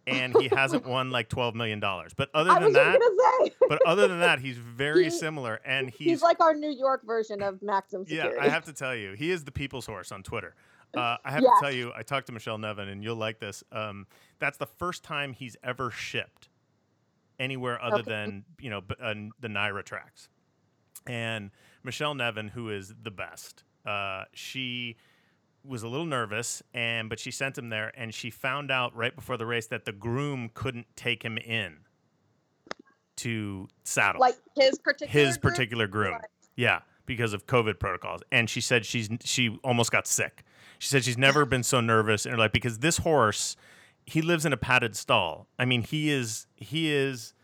and 0.06 0.34
he 0.40 0.48
hasn't 0.48 0.86
won 0.86 1.10
like 1.10 1.28
twelve 1.28 1.54
million 1.54 1.80
dollars. 1.80 2.12
But 2.14 2.30
other 2.34 2.58
than 2.58 2.72
that, 2.72 3.50
but 3.68 3.80
other 3.86 4.08
than 4.08 4.20
that, 4.20 4.38
he's 4.40 4.56
very 4.76 5.04
He- 5.04 5.10
similar, 5.10 5.60
and 5.64 5.90
he's, 5.90 6.08
he's 6.08 6.22
like 6.22 6.40
our 6.40 6.54
New 6.54 6.70
York 6.72 7.04
version 7.06 7.42
of 7.42 7.62
Maxim 7.62 8.04
yeah, 8.08 8.30
I 8.40 8.48
have 8.48 8.64
to 8.66 8.72
tell 8.72 8.94
you, 8.94 9.12
he 9.14 9.30
is 9.30 9.44
the 9.44 9.52
people's 9.52 9.86
horse 9.86 10.10
on 10.12 10.22
Twitter. 10.22 10.54
Uh, 10.96 11.16
I 11.24 11.30
have 11.30 11.42
Yeah. 11.42 11.50
to 11.50 11.56
tell 11.60 11.72
you, 11.72 11.92
I 11.96 12.02
talked 12.02 12.26
to 12.26 12.32
Michelle 12.32 12.58
Nevin, 12.58 12.88
and 12.88 13.02
you'll 13.04 13.16
like 13.16 13.38
this. 13.38 13.62
Um, 13.70 14.06
that's 14.38 14.56
the 14.58 14.66
first 14.66 15.04
time 15.04 15.32
he's 15.32 15.56
ever 15.62 15.90
shipped 15.90 16.48
anywhere 17.38 17.82
other 17.82 18.00
Okay. 18.00 18.10
than 18.10 18.44
you 18.58 18.70
know 18.70 18.80
b- 18.80 18.94
uh, 19.00 19.14
the 19.40 19.48
NYRA 19.48 19.84
tracks. 19.84 20.28
And 21.06 21.50
Michelle 21.82 22.14
Nevin, 22.14 22.48
who 22.48 22.68
is 22.70 22.92
the 23.02 23.10
best, 23.10 23.64
uh, 23.86 24.24
she 24.34 24.96
was 25.64 25.82
a 25.82 25.88
little 25.88 26.06
nervous, 26.06 26.62
and 26.72 27.08
but 27.08 27.18
she 27.18 27.30
sent 27.30 27.58
him 27.58 27.68
there, 27.68 27.92
and 27.96 28.14
she 28.14 28.30
found 28.30 28.70
out 28.70 28.94
right 28.96 29.14
before 29.14 29.36
the 29.36 29.46
race 29.46 29.66
that 29.68 29.84
the 29.84 29.92
groom 29.92 30.50
couldn't 30.54 30.86
take 30.96 31.22
him 31.22 31.38
in 31.38 31.78
to 33.16 33.68
saddle 33.84 34.18
like 34.20 34.36
his 34.56 34.78
particular 34.78 35.12
his 35.26 35.36
group? 35.36 35.52
particular 35.52 35.86
groom. 35.86 36.14
Right. 36.14 36.24
Yeah, 36.56 36.80
because 37.06 37.32
of 37.32 37.46
COVID 37.46 37.78
protocols. 37.78 38.22
And 38.32 38.48
she 38.48 38.60
said 38.60 38.86
she's 38.86 39.08
she 39.22 39.58
almost 39.62 39.90
got 39.90 40.06
sick. 40.06 40.44
She 40.78 40.88
said 40.88 41.04
she's 41.04 41.18
never 41.18 41.44
been 41.44 41.62
so 41.62 41.80
nervous 41.80 42.24
and 42.24 42.38
like 42.38 42.52
because 42.52 42.78
this 42.78 42.98
horse, 42.98 43.56
he 44.06 44.22
lives 44.22 44.46
in 44.46 44.52
a 44.52 44.56
padded 44.56 44.96
stall. 44.96 45.46
I 45.58 45.64
mean, 45.64 45.82
he 45.82 46.10
is 46.10 46.46
he 46.56 46.90
is 46.92 47.34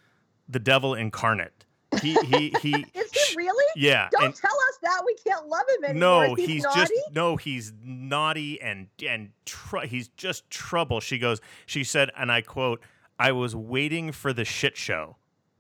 the 0.49 0.59
devil 0.59 0.95
incarnate. 0.95 1.65
He 2.01 2.15
he 2.25 2.55
he 2.63 2.87
really? 3.37 3.65
Yeah. 3.77 4.09
Don't 4.11 4.25
and- 4.25 4.35
tell 4.35 4.57
us 4.69 4.79
that. 4.83 5.03
We 5.05 5.15
can't 5.15 5.47
love 5.47 5.65
him 5.79 5.85
anymore. 5.91 6.27
no, 6.29 6.35
He's, 6.35 6.49
he's 6.49 6.63
naughty? 6.65 6.81
just 6.81 6.93
no, 7.13 7.37
he's 7.37 7.73
naughty 7.85 8.61
and 8.61 8.89
and 9.07 9.31
tr- 9.45 9.81
he's 9.87 10.09
just 10.09 10.49
trouble. 10.51 11.01
She 11.01 11.19
goes, 11.19 11.41
she 11.67 11.85
said, 11.85 12.11
and 12.17 12.33
I 12.33 12.41
quote, 12.41 12.83
"I 13.19 13.33
was 13.33 13.55
waiting 13.55 14.13
for 14.13 14.33
the 14.33 14.45
shit 14.45 14.77
show." 14.77 15.17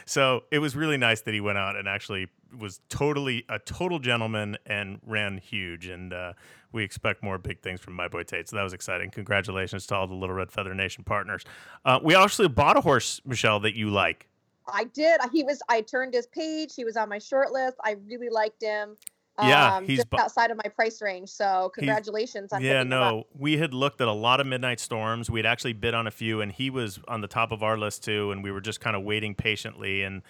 so 0.05 0.43
it 0.51 0.59
was 0.59 0.75
really 0.75 0.97
nice 0.97 1.21
that 1.21 1.33
he 1.33 1.41
went 1.41 1.57
out 1.57 1.75
and 1.75 1.87
actually 1.87 2.27
was 2.57 2.81
totally 2.89 3.45
a 3.49 3.59
total 3.59 3.99
gentleman 3.99 4.57
and 4.65 4.99
ran 5.05 5.37
huge. 5.37 5.87
And 5.87 6.13
uh, 6.13 6.33
we 6.71 6.83
expect 6.83 7.23
more 7.23 7.37
big 7.37 7.61
things 7.61 7.79
from 7.79 7.93
my 7.93 8.07
boy 8.07 8.23
Tate. 8.23 8.49
So 8.49 8.57
that 8.57 8.63
was 8.63 8.73
exciting. 8.73 9.09
Congratulations 9.09 9.87
to 9.87 9.95
all 9.95 10.07
the 10.07 10.13
Little 10.13 10.35
Red 10.35 10.51
Feather 10.51 10.73
Nation 10.73 11.03
partners. 11.03 11.43
Uh, 11.85 11.99
we 12.03 12.13
actually 12.15 12.49
bought 12.49 12.77
a 12.77 12.81
horse, 12.81 13.21
Michelle, 13.25 13.59
that 13.61 13.75
you 13.75 13.89
like. 13.89 14.27
I 14.67 14.85
did. 14.85 15.19
He 15.31 15.43
was. 15.43 15.61
I 15.69 15.81
turned 15.81 16.13
his 16.13 16.27
page. 16.27 16.75
He 16.75 16.83
was 16.83 16.97
on 16.97 17.09
my 17.09 17.19
short 17.19 17.51
list. 17.51 17.77
I 17.83 17.95
really 18.07 18.29
liked 18.29 18.61
him. 18.61 18.95
Yeah, 19.41 19.75
um, 19.75 19.87
he's 19.87 19.99
just 19.99 20.09
bu- 20.09 20.19
outside 20.19 20.51
of 20.51 20.57
my 20.57 20.69
price 20.69 21.01
range. 21.01 21.29
So 21.29 21.71
congratulations 21.73 22.53
on 22.53 22.61
yeah, 22.61 22.79
picking 22.79 22.91
him 22.91 23.01
up. 23.01 23.13
no, 23.13 23.27
we 23.37 23.57
had 23.57 23.73
looked 23.73 24.01
at 24.01 24.07
a 24.07 24.13
lot 24.13 24.39
of 24.39 24.47
Midnight 24.47 24.79
Storms. 24.79 25.29
We'd 25.29 25.45
actually 25.45 25.73
bid 25.73 25.93
on 25.93 26.05
a 26.05 26.11
few, 26.11 26.41
and 26.41 26.51
he 26.51 26.69
was 26.69 26.99
on 27.07 27.21
the 27.21 27.27
top 27.27 27.51
of 27.51 27.63
our 27.63 27.77
list 27.77 28.03
too. 28.03 28.31
And 28.31 28.43
we 28.43 28.51
were 28.51 28.61
just 28.61 28.81
kind 28.81 28.95
of 28.95 29.03
waiting 29.03 29.33
patiently. 29.33 30.03
And 30.03 30.21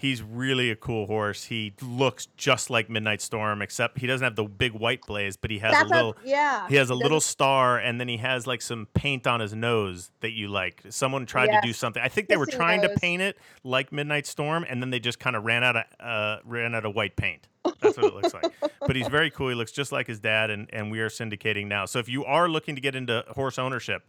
he's 0.00 0.22
really 0.22 0.70
a 0.70 0.76
cool 0.76 1.06
horse. 1.06 1.44
He 1.44 1.74
looks 1.82 2.26
just 2.38 2.70
like 2.70 2.88
Midnight 2.88 3.20
Storm, 3.20 3.60
except 3.60 3.98
he 3.98 4.06
doesn't 4.06 4.24
have 4.24 4.34
the 4.34 4.44
big 4.44 4.72
white 4.72 5.02
blaze, 5.06 5.36
but 5.36 5.50
he 5.50 5.58
has 5.58 5.72
That's 5.72 5.90
a 5.90 5.94
little. 5.94 6.16
yeah. 6.24 6.66
He 6.68 6.76
has 6.76 6.88
a 6.88 6.94
little 6.94 7.20
star, 7.20 7.76
and 7.76 8.00
then 8.00 8.08
he 8.08 8.16
has 8.16 8.46
like 8.46 8.62
some 8.62 8.88
paint 8.94 9.26
on 9.26 9.40
his 9.40 9.54
nose 9.54 10.10
that 10.20 10.30
you 10.30 10.48
like. 10.48 10.82
Someone 10.88 11.26
tried 11.26 11.48
to 11.48 11.60
do 11.62 11.74
something. 11.74 12.02
I 12.02 12.08
think 12.08 12.28
they 12.28 12.38
were 12.38 12.46
Kissing 12.46 12.58
trying 12.58 12.80
to 12.82 12.88
paint 12.88 13.20
it 13.20 13.36
like 13.62 13.92
Midnight 13.92 14.26
Storm, 14.26 14.64
and 14.66 14.82
then 14.82 14.88
they 14.88 15.00
just 15.00 15.18
kind 15.20 15.36
of 15.36 15.44
ran 15.44 15.62
out 15.62 15.76
of 15.76 15.84
uh, 16.00 16.38
ran 16.46 16.74
out 16.74 16.86
of 16.86 16.94
white 16.94 17.16
paint. 17.16 17.46
That's 17.80 17.98
what 17.98 18.06
it 18.06 18.14
looks 18.14 18.32
like. 18.32 18.52
But 18.80 18.96
he's 18.96 19.08
very 19.08 19.30
cool. 19.30 19.50
He 19.50 19.54
looks 19.54 19.70
just 19.70 19.92
like 19.92 20.06
his 20.06 20.18
dad, 20.18 20.48
and, 20.48 20.66
and 20.72 20.90
we 20.90 21.00
are 21.00 21.10
syndicating 21.10 21.66
now. 21.66 21.84
So 21.84 21.98
if 21.98 22.08
you 22.08 22.24
are 22.24 22.48
looking 22.48 22.74
to 22.74 22.80
get 22.80 22.94
into 22.94 23.22
horse 23.28 23.58
ownership, 23.58 24.02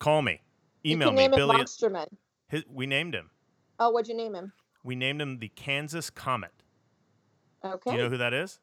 call 0.00 0.22
me, 0.22 0.40
email 0.84 1.12
me. 1.12 1.28
Billy. 1.28 1.64
his, 2.48 2.64
we 2.68 2.86
named 2.86 3.14
him. 3.14 3.30
Oh, 3.78 3.90
what'd 3.90 4.08
you 4.08 4.16
name 4.16 4.34
him? 4.34 4.52
We 4.82 4.94
named 4.96 5.20
him 5.20 5.38
the 5.38 5.48
Kansas 5.48 6.10
Comet. 6.10 6.52
Okay. 7.64 7.90
Do 7.90 7.96
you 7.96 8.02
know 8.02 8.10
who 8.10 8.18
that 8.18 8.32
is? 8.32 8.58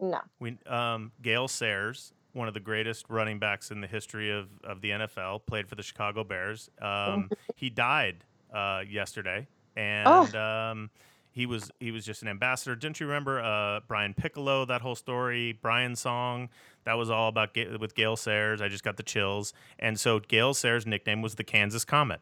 no. 0.00 0.20
We 0.40 0.58
um, 0.66 1.12
Gale 1.22 1.48
Sayers, 1.48 2.12
one 2.32 2.48
of 2.48 2.54
the 2.54 2.60
greatest 2.60 3.06
running 3.08 3.38
backs 3.38 3.70
in 3.70 3.80
the 3.80 3.86
history 3.86 4.30
of, 4.30 4.48
of 4.64 4.80
the 4.80 4.90
NFL, 4.90 5.46
played 5.46 5.68
for 5.68 5.76
the 5.76 5.82
Chicago 5.82 6.24
Bears. 6.24 6.68
Um, 6.80 7.30
he 7.56 7.70
died 7.70 8.24
uh, 8.52 8.82
yesterday, 8.88 9.46
and 9.76 10.34
um, 10.34 10.90
he 11.30 11.46
was 11.46 11.70
he 11.80 11.90
was 11.90 12.04
just 12.04 12.22
an 12.22 12.28
ambassador. 12.28 12.74
Didn't 12.74 13.00
you 13.00 13.06
remember 13.06 13.40
uh, 13.40 13.80
Brian 13.86 14.12
Piccolo? 14.12 14.64
That 14.64 14.82
whole 14.82 14.96
story, 14.96 15.52
Brian 15.62 15.96
song. 15.96 16.48
That 16.84 16.94
was 16.94 17.08
all 17.10 17.28
about 17.28 17.54
Ga- 17.54 17.76
with 17.76 17.94
Gale 17.94 18.16
Sayers. 18.16 18.60
I 18.60 18.68
just 18.68 18.82
got 18.84 18.96
the 18.96 19.02
chills, 19.04 19.54
and 19.78 19.98
so 19.98 20.18
Gale 20.18 20.52
Sayers' 20.52 20.84
nickname 20.84 21.22
was 21.22 21.36
the 21.36 21.44
Kansas 21.44 21.84
Comet. 21.84 22.20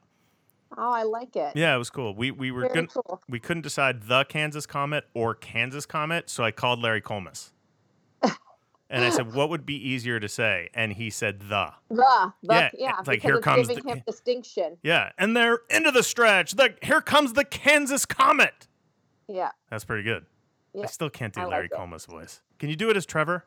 Oh, 0.77 0.93
I 0.93 1.03
like 1.03 1.35
it. 1.37 1.57
Yeah, 1.57 1.75
it 1.75 1.79
was 1.79 1.91
cool. 1.91 2.15
We 2.15 2.31
we 2.31 2.51
were 2.51 2.63
Very 2.63 2.75
gonna, 2.75 2.87
cool. 2.89 3.21
we 3.29 3.41
couldn't 3.41 3.63
decide 3.63 4.03
the 4.05 4.25
Kansas 4.25 4.67
Comet 4.67 5.05
or 5.15 5.35
Kansas 5.35 5.85
Comet, 5.87 6.31
so 6.31 6.45
I 6.45 6.51
called 6.53 6.81
Larry 6.81 7.03
Collmus. 7.03 7.51
and 8.23 9.05
I 9.05 9.11
said, 9.11 9.33
"What 9.35 9.49
would 9.51 9.67
be 9.67 9.75
easier 9.77 10.21
to 10.21 10.29
say?" 10.29 10.69
And 10.75 10.93
he 10.93 11.11
said, 11.11 11.41
"The." 11.41 11.73
The, 11.89 12.33
the 12.43 12.55
Yeah, 12.55 12.71
yeah, 12.79 12.93
it's 13.01 13.09
like, 13.09 13.21
here 13.23 13.41
comes 13.41 13.69
giving 13.69 13.85
the- 13.85 13.91
him 13.91 14.03
distinction. 14.07 14.77
Yeah, 14.83 15.11
and 15.19 15.37
they're 15.37 15.61
into 15.71 15.91
the 15.91 16.03
stretch. 16.03 16.53
The 16.53 16.75
here 16.83 17.01
comes 17.01 17.33
the 17.33 17.45
Kansas 17.45 18.07
Comet. 18.07 18.69
Yeah. 19.29 19.51
That's 19.71 19.85
pretty 19.85 20.03
good. 20.05 20.27
I 20.81 20.87
still 20.87 21.11
can't 21.11 21.33
do 21.35 21.41
I 21.41 21.47
Larry 21.47 21.67
it. 21.67 21.73
Collmus' 21.73 22.07
voice. 22.07 22.43
Can 22.61 22.69
you 22.69 22.77
do 22.77 22.91
it 22.91 22.97
as 22.97 23.05
Trevor? 23.07 23.45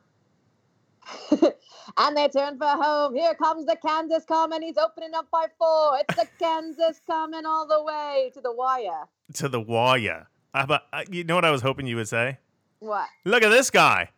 And 1.97 2.17
they 2.17 2.27
turn 2.29 2.57
for 2.57 2.67
home. 2.67 3.15
Here 3.15 3.33
comes 3.35 3.65
the 3.65 3.75
Kansas 3.75 4.25
coming. 4.25 4.61
He's 4.61 4.77
opening 4.77 5.13
up 5.13 5.29
by 5.31 5.47
four. 5.57 5.99
It's 5.99 6.15
the 6.15 6.27
Kansas 6.39 7.01
coming 7.05 7.45
all 7.45 7.67
the 7.67 7.83
way 7.83 8.31
to 8.33 8.41
the 8.41 8.53
wire. 8.53 9.05
To 9.35 9.49
the 9.49 9.59
Waya. 9.61 10.27
How 10.53 10.63
about 10.63 10.81
uh, 10.91 11.03
you 11.09 11.23
know 11.23 11.35
what 11.35 11.45
I 11.45 11.51
was 11.51 11.61
hoping 11.61 11.87
you 11.87 11.95
would 11.95 12.07
say? 12.07 12.37
What? 12.79 13.07
Look 13.25 13.43
at 13.43 13.49
this 13.49 13.69
guy. 13.69 14.09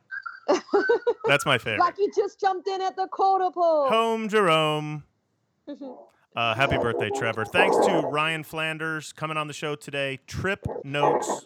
That's 1.25 1.45
my 1.45 1.57
favorite. 1.57 1.79
Like 1.79 1.97
he 1.97 2.09
just 2.15 2.39
jumped 2.39 2.67
in 2.67 2.81
at 2.81 2.95
the 2.95 3.07
quarter 3.07 3.51
pole. 3.51 3.87
Home 3.89 4.29
Jerome. 4.29 5.03
Uh, 6.35 6.53
happy 6.53 6.77
birthday, 6.77 7.09
Trevor. 7.15 7.45
Thanks 7.45 7.77
to 7.85 8.01
Ryan 8.01 8.43
Flanders 8.43 9.13
coming 9.13 9.37
on 9.37 9.47
the 9.47 9.53
show 9.53 9.73
today. 9.73 10.19
Trip 10.27 10.67
Notes. 10.83 11.45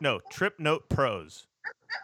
No, 0.00 0.20
Trip 0.30 0.54
Note 0.60 0.88
Pros. 0.88 1.48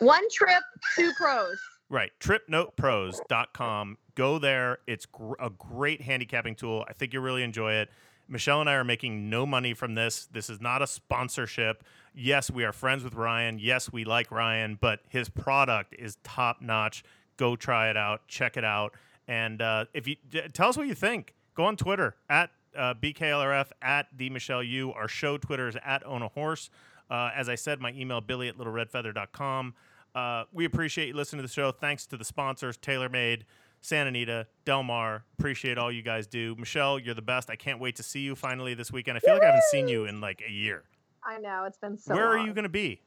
One 0.01 0.29
trip, 0.29 0.63
two 0.97 1.13
pros. 1.17 1.57
Right. 1.91 2.11
TripNotePros.com. 2.21 3.99
Go 4.15 4.39
there. 4.39 4.79
It's 4.87 5.07
gr- 5.07 5.35
a 5.41 5.51
great 5.51 6.01
handicapping 6.03 6.55
tool. 6.55 6.85
I 6.89 6.93
think 6.93 7.13
you'll 7.13 7.23
really 7.23 7.43
enjoy 7.43 7.75
it. 7.75 7.91
Michelle 8.27 8.61
and 8.61 8.71
I 8.71 8.75
are 8.75 8.85
making 8.85 9.29
no 9.29 9.45
money 9.45 9.75
from 9.75 9.95
this. 9.95 10.27
This 10.33 10.49
is 10.49 10.61
not 10.61 10.81
a 10.81 10.87
sponsorship. 10.87 11.85
Yes, 12.15 12.51
we 12.51 12.65
are 12.65 12.73
friends 12.73 13.05
with 13.05 13.15
Ryan. 13.15 13.59
Yes, 13.59 13.93
we 13.93 14.05
like 14.05 14.31
Ryan, 14.31 14.79
but 14.81 15.01
his 15.09 15.29
product 15.29 15.95
is 15.99 16.17
top 16.25 16.63
notch. 16.63 17.05
Go 17.37 17.55
try 17.57 17.91
it 17.91 17.97
out. 17.97 18.27
Check 18.29 18.57
it 18.57 18.65
out. 18.65 18.95
And 19.29 19.61
uh, 19.61 19.87
if 19.93 20.07
you 20.07 20.17
d- 20.31 20.43
tell 20.53 20.69
us 20.69 20.77
what 20.77 20.87
you 20.87 20.95
think, 20.95 21.35
go 21.55 21.65
on 21.65 21.77
Twitter 21.77 22.15
at 22.31 22.51
uh, 22.77 22.95
BKLRF 22.95 23.67
at 23.83 24.07
the 24.17 24.31
Michelle 24.31 24.63
U. 24.63 24.93
Our 24.93 25.09
show 25.09 25.37
Twitter 25.37 25.69
is 25.69 25.77
at 25.85 26.05
Own 26.07 26.23
a 26.23 26.29
Horse. 26.29 26.71
Uh, 27.11 27.31
as 27.35 27.49
I 27.49 27.55
said, 27.57 27.81
my 27.81 27.93
email 27.93 28.21
billy 28.21 28.49
at 28.49 28.57
littleredfeather.com. 28.57 29.75
Uh, 30.15 30.45
we 30.53 30.65
appreciate 30.65 31.09
you 31.09 31.15
listening 31.15 31.43
to 31.43 31.49
the 31.49 31.53
show. 31.53 31.73
Thanks 31.73 32.07
to 32.07 32.17
the 32.17 32.25
sponsors, 32.25 32.77
TaylorMade, 32.79 33.43
Santa 33.81 34.09
Anita, 34.09 34.47
Del 34.65 34.83
Mar. 34.83 35.25
Appreciate 35.39 35.77
all 35.77 35.91
you 35.91 36.03
guys 36.03 36.27
do. 36.27 36.55
Michelle, 36.57 36.99
you're 36.99 37.15
the 37.15 37.23
best. 37.23 37.51
I 37.51 37.57
can't 37.57 37.81
wait 37.81 37.97
to 37.97 38.03
see 38.03 38.21
you 38.21 38.35
finally 38.35 38.75
this 38.75 38.93
weekend. 38.93 39.17
I 39.17 39.21
feel 39.21 39.35
like 39.35 39.43
I 39.43 39.47
haven't 39.47 39.65
seen 39.65 39.89
you 39.89 40.05
in 40.05 40.21
like 40.21 40.43
a 40.47 40.51
year. 40.51 40.85
I 41.25 41.39
know 41.39 41.65
it's 41.65 41.79
been 41.79 41.99
so. 41.99 42.15
Where 42.15 42.29
are 42.29 42.39
you 42.39 42.53
going 42.55 42.65
to 42.65 42.69
be? 42.69 43.01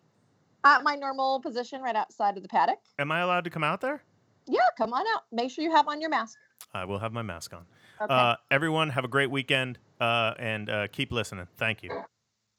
At 0.64 0.84
my 0.84 0.96
normal 0.96 1.40
position, 1.40 1.82
right 1.82 1.96
outside 1.96 2.36
of 2.36 2.44
the 2.44 2.50
paddock. 2.50 2.80
Am 3.00 3.12
I 3.12 3.20
allowed 3.20 3.44
to 3.46 3.50
come 3.50 3.64
out 3.64 3.80
there? 3.80 4.04
Yeah, 4.48 4.60
come 4.78 4.94
on 4.94 5.06
out. 5.16 5.24
Make 5.32 5.52
sure 5.52 5.64
you 5.64 5.72
have 5.72 5.88
on 5.88 6.02
your 6.02 6.10
mask. 6.10 6.38
I 6.74 6.86
will 6.86 7.00
have 7.00 7.14
my 7.14 7.22
mask 7.22 7.54
on. 7.54 7.66
Okay. 8.02 8.14
Uh, 8.14 8.36
everyone, 8.52 8.90
have 8.90 9.06
a 9.06 9.08
great 9.08 9.32
weekend 9.32 9.78
uh, 10.02 10.34
and 10.40 10.70
uh, 10.70 10.88
keep 10.88 11.12
listening. 11.12 11.48
Thank 11.58 11.84
you. 11.84 11.90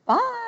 Bye. 0.06 0.47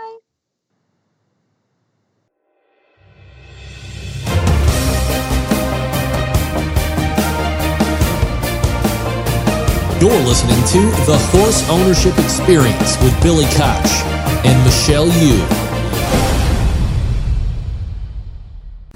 You're 10.01 10.23
listening 10.23 10.57
to 10.57 10.81
The 11.05 11.19
Horse 11.31 11.69
Ownership 11.69 12.19
Experience 12.19 12.97
with 13.03 13.23
Billy 13.23 13.45
Koch 13.49 13.85
and 14.47 14.65
Michelle 14.65 15.09
Yu. 15.09 15.47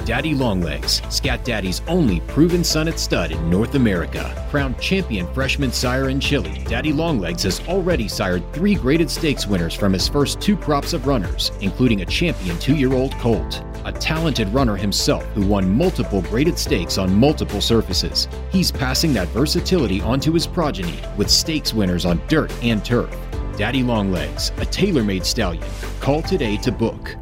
Daddy 0.07 0.35
Longlegs, 0.35 1.03
Scat 1.11 1.45
Daddy's 1.45 1.83
only 1.89 2.21
proven 2.21 2.65
Sunnit 2.65 2.99
stud 2.99 3.33
in 3.33 3.51
North 3.51 3.75
America. 3.75 4.47
Crowned 4.49 4.81
champion 4.81 5.31
freshman 5.35 5.73
sire 5.73 6.09
in 6.09 6.21
Chile, 6.21 6.65
Daddy 6.65 6.95
Longlegs 6.95 7.43
has 7.43 7.61
already 7.69 8.09
sired 8.09 8.43
three 8.55 8.75
graded 8.75 9.11
stakes 9.11 9.47
winners 9.47 9.75
from 9.75 9.93
his 9.93 10.09
first 10.09 10.41
two 10.41 10.57
crops 10.57 10.95
of 10.95 11.07
runners, 11.07 11.53
including 11.61 12.01
a 12.01 12.07
champion 12.07 12.59
two 12.59 12.77
year 12.77 12.95
old 12.95 13.13
colt. 13.19 13.63
A 13.85 13.93
talented 13.93 14.49
runner 14.49 14.77
himself 14.77 15.25
who 15.35 15.47
won 15.47 15.77
multiple 15.77 16.23
graded 16.23 16.59
stakes 16.59 16.99
on 16.99 17.15
multiple 17.15 17.61
surfaces. 17.61 18.29
He's 18.51 18.73
passing 18.73 19.13
that 19.15 19.29
versatility 19.29 20.01
onto 20.01 20.33
his 20.33 20.47
progeny 20.47 20.99
with 21.17 21.31
stakes 21.31 21.75
winners 21.75 22.05
on 22.05 22.21
dirt 22.29 22.53
and 22.63 22.85
turf. 22.85 23.15
Daddy 23.57 23.83
Longlegs, 23.83 24.53
a 24.57 24.65
tailor 24.67 25.05
made 25.05 25.25
stallion. 25.25 25.65
Call 26.01 26.23
today 26.23 26.57
to 26.59 26.73
book 26.73 27.17